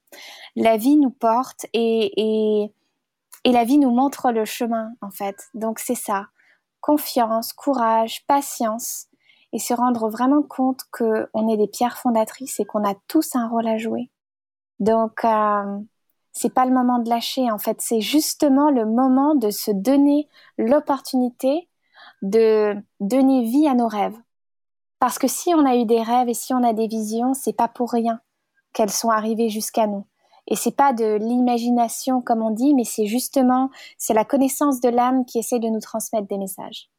La 0.56 0.76
vie 0.76 0.96
nous 0.96 1.10
porte 1.10 1.66
et, 1.72 2.12
et, 2.16 2.72
et 3.44 3.52
la 3.52 3.64
vie 3.64 3.78
nous 3.78 3.90
montre 3.90 4.32
le 4.32 4.44
chemin, 4.44 4.90
en 5.00 5.10
fait. 5.10 5.36
Donc 5.54 5.78
c'est 5.78 5.94
ça 5.94 6.26
confiance, 6.84 7.54
courage, 7.54 8.26
patience 8.26 9.06
et 9.54 9.58
se 9.58 9.72
rendre 9.72 10.10
vraiment 10.10 10.42
compte 10.42 10.82
qu'on 10.92 11.48
est 11.48 11.56
des 11.56 11.66
pierres 11.66 11.96
fondatrices 11.96 12.60
et 12.60 12.66
qu'on 12.66 12.84
a 12.84 12.94
tous 13.08 13.34
un 13.36 13.48
rôle 13.48 13.66
à 13.66 13.78
jouer. 13.78 14.10
Donc, 14.80 15.24
euh, 15.24 15.78
c'est 16.32 16.52
pas 16.52 16.66
le 16.66 16.74
moment 16.74 16.98
de 16.98 17.08
lâcher, 17.08 17.50
en 17.50 17.56
fait, 17.56 17.80
c'est 17.80 18.02
justement 18.02 18.70
le 18.70 18.84
moment 18.84 19.34
de 19.34 19.48
se 19.48 19.70
donner 19.70 20.28
l'opportunité 20.58 21.70
de 22.20 22.76
donner 23.00 23.44
vie 23.44 23.66
à 23.66 23.74
nos 23.74 23.88
rêves. 23.88 24.18
Parce 24.98 25.18
que 25.18 25.28
si 25.28 25.54
on 25.54 25.64
a 25.64 25.76
eu 25.76 25.86
des 25.86 26.02
rêves 26.02 26.28
et 26.28 26.34
si 26.34 26.52
on 26.52 26.62
a 26.62 26.74
des 26.74 26.86
visions, 26.86 27.32
c'est 27.32 27.56
pas 27.56 27.68
pour 27.68 27.92
rien 27.92 28.20
qu'elles 28.74 28.90
sont 28.90 29.10
arrivées 29.10 29.48
jusqu'à 29.48 29.86
nous. 29.86 30.06
Et 30.46 30.56
c'est 30.56 30.76
pas 30.76 30.92
de 30.92 31.14
l'imagination 31.14 32.20
comme 32.20 32.42
on 32.42 32.50
dit, 32.50 32.74
mais 32.74 32.84
c'est 32.84 33.06
justement 33.06 33.70
c'est 33.98 34.14
la 34.14 34.24
connaissance 34.24 34.80
de 34.80 34.88
l'âme 34.88 35.24
qui 35.24 35.38
essaie 35.38 35.58
de 35.58 35.68
nous 35.68 35.80
transmettre 35.80 36.28
des 36.28 36.38
messages. 36.38 36.90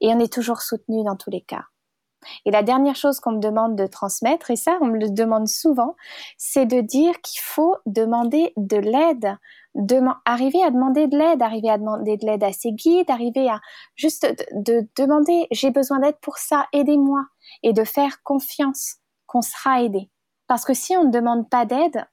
Et 0.00 0.08
on 0.08 0.18
est 0.18 0.32
toujours 0.32 0.60
soutenu 0.60 1.04
dans 1.04 1.16
tous 1.16 1.30
les 1.30 1.42
cas. 1.42 1.64
Et 2.44 2.50
la 2.50 2.64
dernière 2.64 2.96
chose 2.96 3.20
qu'on 3.20 3.32
me 3.32 3.40
demande 3.40 3.76
de 3.76 3.86
transmettre, 3.86 4.50
et 4.50 4.56
ça 4.56 4.76
on 4.80 4.86
me 4.86 4.98
le 4.98 5.10
demande 5.10 5.46
souvent, 5.46 5.94
c'est 6.36 6.66
de 6.66 6.80
dire 6.80 7.20
qu'il 7.20 7.40
faut 7.40 7.76
demander 7.86 8.52
de 8.56 8.76
l'aide, 8.76 9.36
arriver 10.24 10.62
à 10.64 10.70
demander 10.70 11.06
de 11.06 11.16
l'aide, 11.16 11.42
arriver 11.42 11.70
à 11.70 11.78
demander 11.78 12.16
de 12.16 12.26
l'aide 12.26 12.42
à 12.42 12.52
ses 12.52 12.72
guides, 12.72 13.10
arriver 13.10 13.48
à 13.48 13.60
juste 13.94 14.26
de 14.52 14.88
demander 14.96 15.46
j'ai 15.52 15.70
besoin 15.70 16.00
d'aide 16.00 16.18
pour 16.20 16.38
ça, 16.38 16.66
aidez-moi, 16.72 17.24
et 17.62 17.72
de 17.72 17.84
faire 17.84 18.22
confiance 18.24 18.96
qu'on 19.26 19.42
sera 19.42 19.82
aidé. 19.82 20.10
Parce 20.48 20.64
que 20.64 20.74
si 20.74 20.96
on 20.96 21.04
ne 21.04 21.12
demande 21.12 21.48
pas 21.48 21.66
d'aide, 21.66 22.04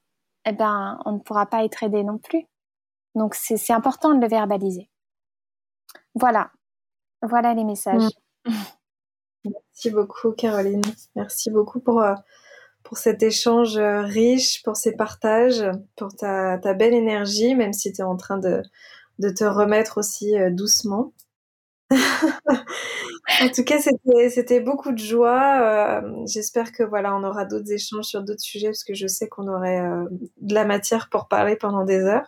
eh 0.46 0.52
ben, 0.52 1.00
on 1.04 1.12
ne 1.12 1.18
pourra 1.18 1.46
pas 1.46 1.64
être 1.64 1.82
aidé 1.82 2.04
non 2.04 2.18
plus. 2.18 2.46
Donc, 3.14 3.34
c'est 3.34 3.72
important 3.72 4.14
de 4.14 4.20
le 4.20 4.28
verbaliser. 4.28 4.90
Voilà. 6.14 6.50
Voilà 7.22 7.54
les 7.54 7.64
messages. 7.64 8.10
Mm. 8.44 8.52
Merci 9.44 9.90
beaucoup, 9.90 10.32
Caroline. 10.32 10.82
Merci 11.14 11.50
beaucoup 11.50 11.80
pour, 11.80 12.02
euh, 12.02 12.14
pour 12.82 12.98
cet 12.98 13.22
échange 13.22 13.76
euh, 13.76 14.02
riche, 14.02 14.62
pour 14.62 14.76
ces 14.76 14.96
partages, 14.96 15.64
pour 15.96 16.14
ta, 16.14 16.58
ta 16.58 16.74
belle 16.74 16.94
énergie, 16.94 17.54
même 17.54 17.72
si 17.72 17.92
tu 17.92 18.00
es 18.00 18.04
en 18.04 18.16
train 18.16 18.38
de, 18.38 18.62
de 19.18 19.28
te 19.30 19.44
remettre 19.44 19.98
aussi 19.98 20.38
euh, 20.38 20.50
doucement. 20.50 21.12
en 23.42 23.48
tout 23.54 23.64
cas, 23.64 23.78
c'était 23.78 24.60
beaucoup 24.60 24.92
de 24.92 24.98
joie. 24.98 26.00
Euh, 26.02 26.24
j'espère 26.26 26.72
que 26.72 26.82
voilà, 26.82 27.14
on 27.14 27.22
aura 27.22 27.44
d'autres 27.44 27.70
échanges 27.72 28.06
sur 28.06 28.22
d'autres 28.22 28.40
sujets 28.40 28.68
parce 28.68 28.84
que 28.84 28.94
je 28.94 29.06
sais 29.06 29.28
qu'on 29.28 29.48
aurait 29.48 29.80
euh, 29.80 30.04
de 30.40 30.54
la 30.54 30.64
matière 30.64 31.08
pour 31.10 31.28
parler 31.28 31.56
pendant 31.56 31.84
des 31.84 32.00
heures. 32.00 32.26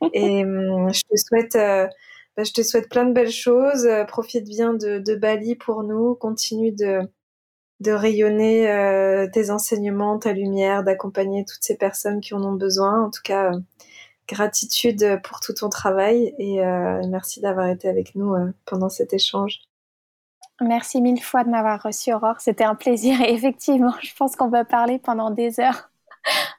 Et 0.12 0.44
hum, 0.44 0.92
je 0.92 1.02
te 1.02 1.16
souhaite, 1.16 1.56
euh, 1.56 1.88
bah, 2.36 2.44
je 2.44 2.52
te 2.52 2.62
souhaite 2.62 2.88
plein 2.88 3.04
de 3.04 3.12
belles 3.12 3.30
choses. 3.32 3.88
profite 4.08 4.44
bien 4.48 4.74
de, 4.74 4.98
de, 4.98 5.14
Bali 5.16 5.56
pour 5.56 5.82
nous. 5.82 6.14
Continue 6.14 6.72
de 6.72 7.00
de 7.80 7.90
rayonner 7.90 9.28
tes 9.32 9.50
enseignements, 9.50 10.16
ta 10.16 10.32
lumière, 10.32 10.84
d'accompagner 10.84 11.44
toutes 11.44 11.64
ces 11.64 11.76
personnes 11.76 12.20
qui 12.20 12.32
en 12.32 12.44
ont 12.44 12.52
besoin. 12.52 13.06
En 13.06 13.10
tout 13.10 13.22
cas, 13.24 13.50
gratitude 14.32 15.20
pour 15.22 15.40
tout 15.40 15.52
ton 15.54 15.68
travail 15.68 16.34
et 16.38 16.60
merci 17.08 17.40
d'avoir 17.40 17.68
été 17.68 17.88
avec 17.88 18.14
nous 18.14 18.34
pendant 18.64 18.88
cet 18.88 19.12
échange. 19.12 19.60
Merci 20.60 21.00
mille 21.00 21.22
fois 21.22 21.44
de 21.44 21.50
m'avoir 21.50 21.82
reçu, 21.82 22.12
Aurore. 22.12 22.40
C'était 22.40 22.64
un 22.64 22.74
plaisir 22.74 23.20
et 23.20 23.32
effectivement, 23.32 23.94
je 24.02 24.14
pense 24.14 24.36
qu'on 24.36 24.48
va 24.48 24.64
parler 24.64 24.98
pendant 24.98 25.30
des 25.30 25.58
heures 25.60 25.90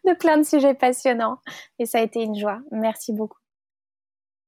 de 0.05 0.13
plein 0.13 0.37
de 0.37 0.43
sujets 0.43 0.73
passionnants. 0.73 1.39
Et 1.79 1.85
ça 1.85 1.99
a 1.99 2.01
été 2.01 2.21
une 2.21 2.37
joie. 2.37 2.59
Merci 2.71 3.13
beaucoup. 3.13 3.39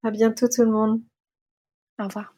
À 0.04 0.12
bientôt 0.12 0.48
tout 0.48 0.64
le 0.64 0.72
monde. 0.72 1.02
Au 2.00 2.04
revoir. 2.04 2.35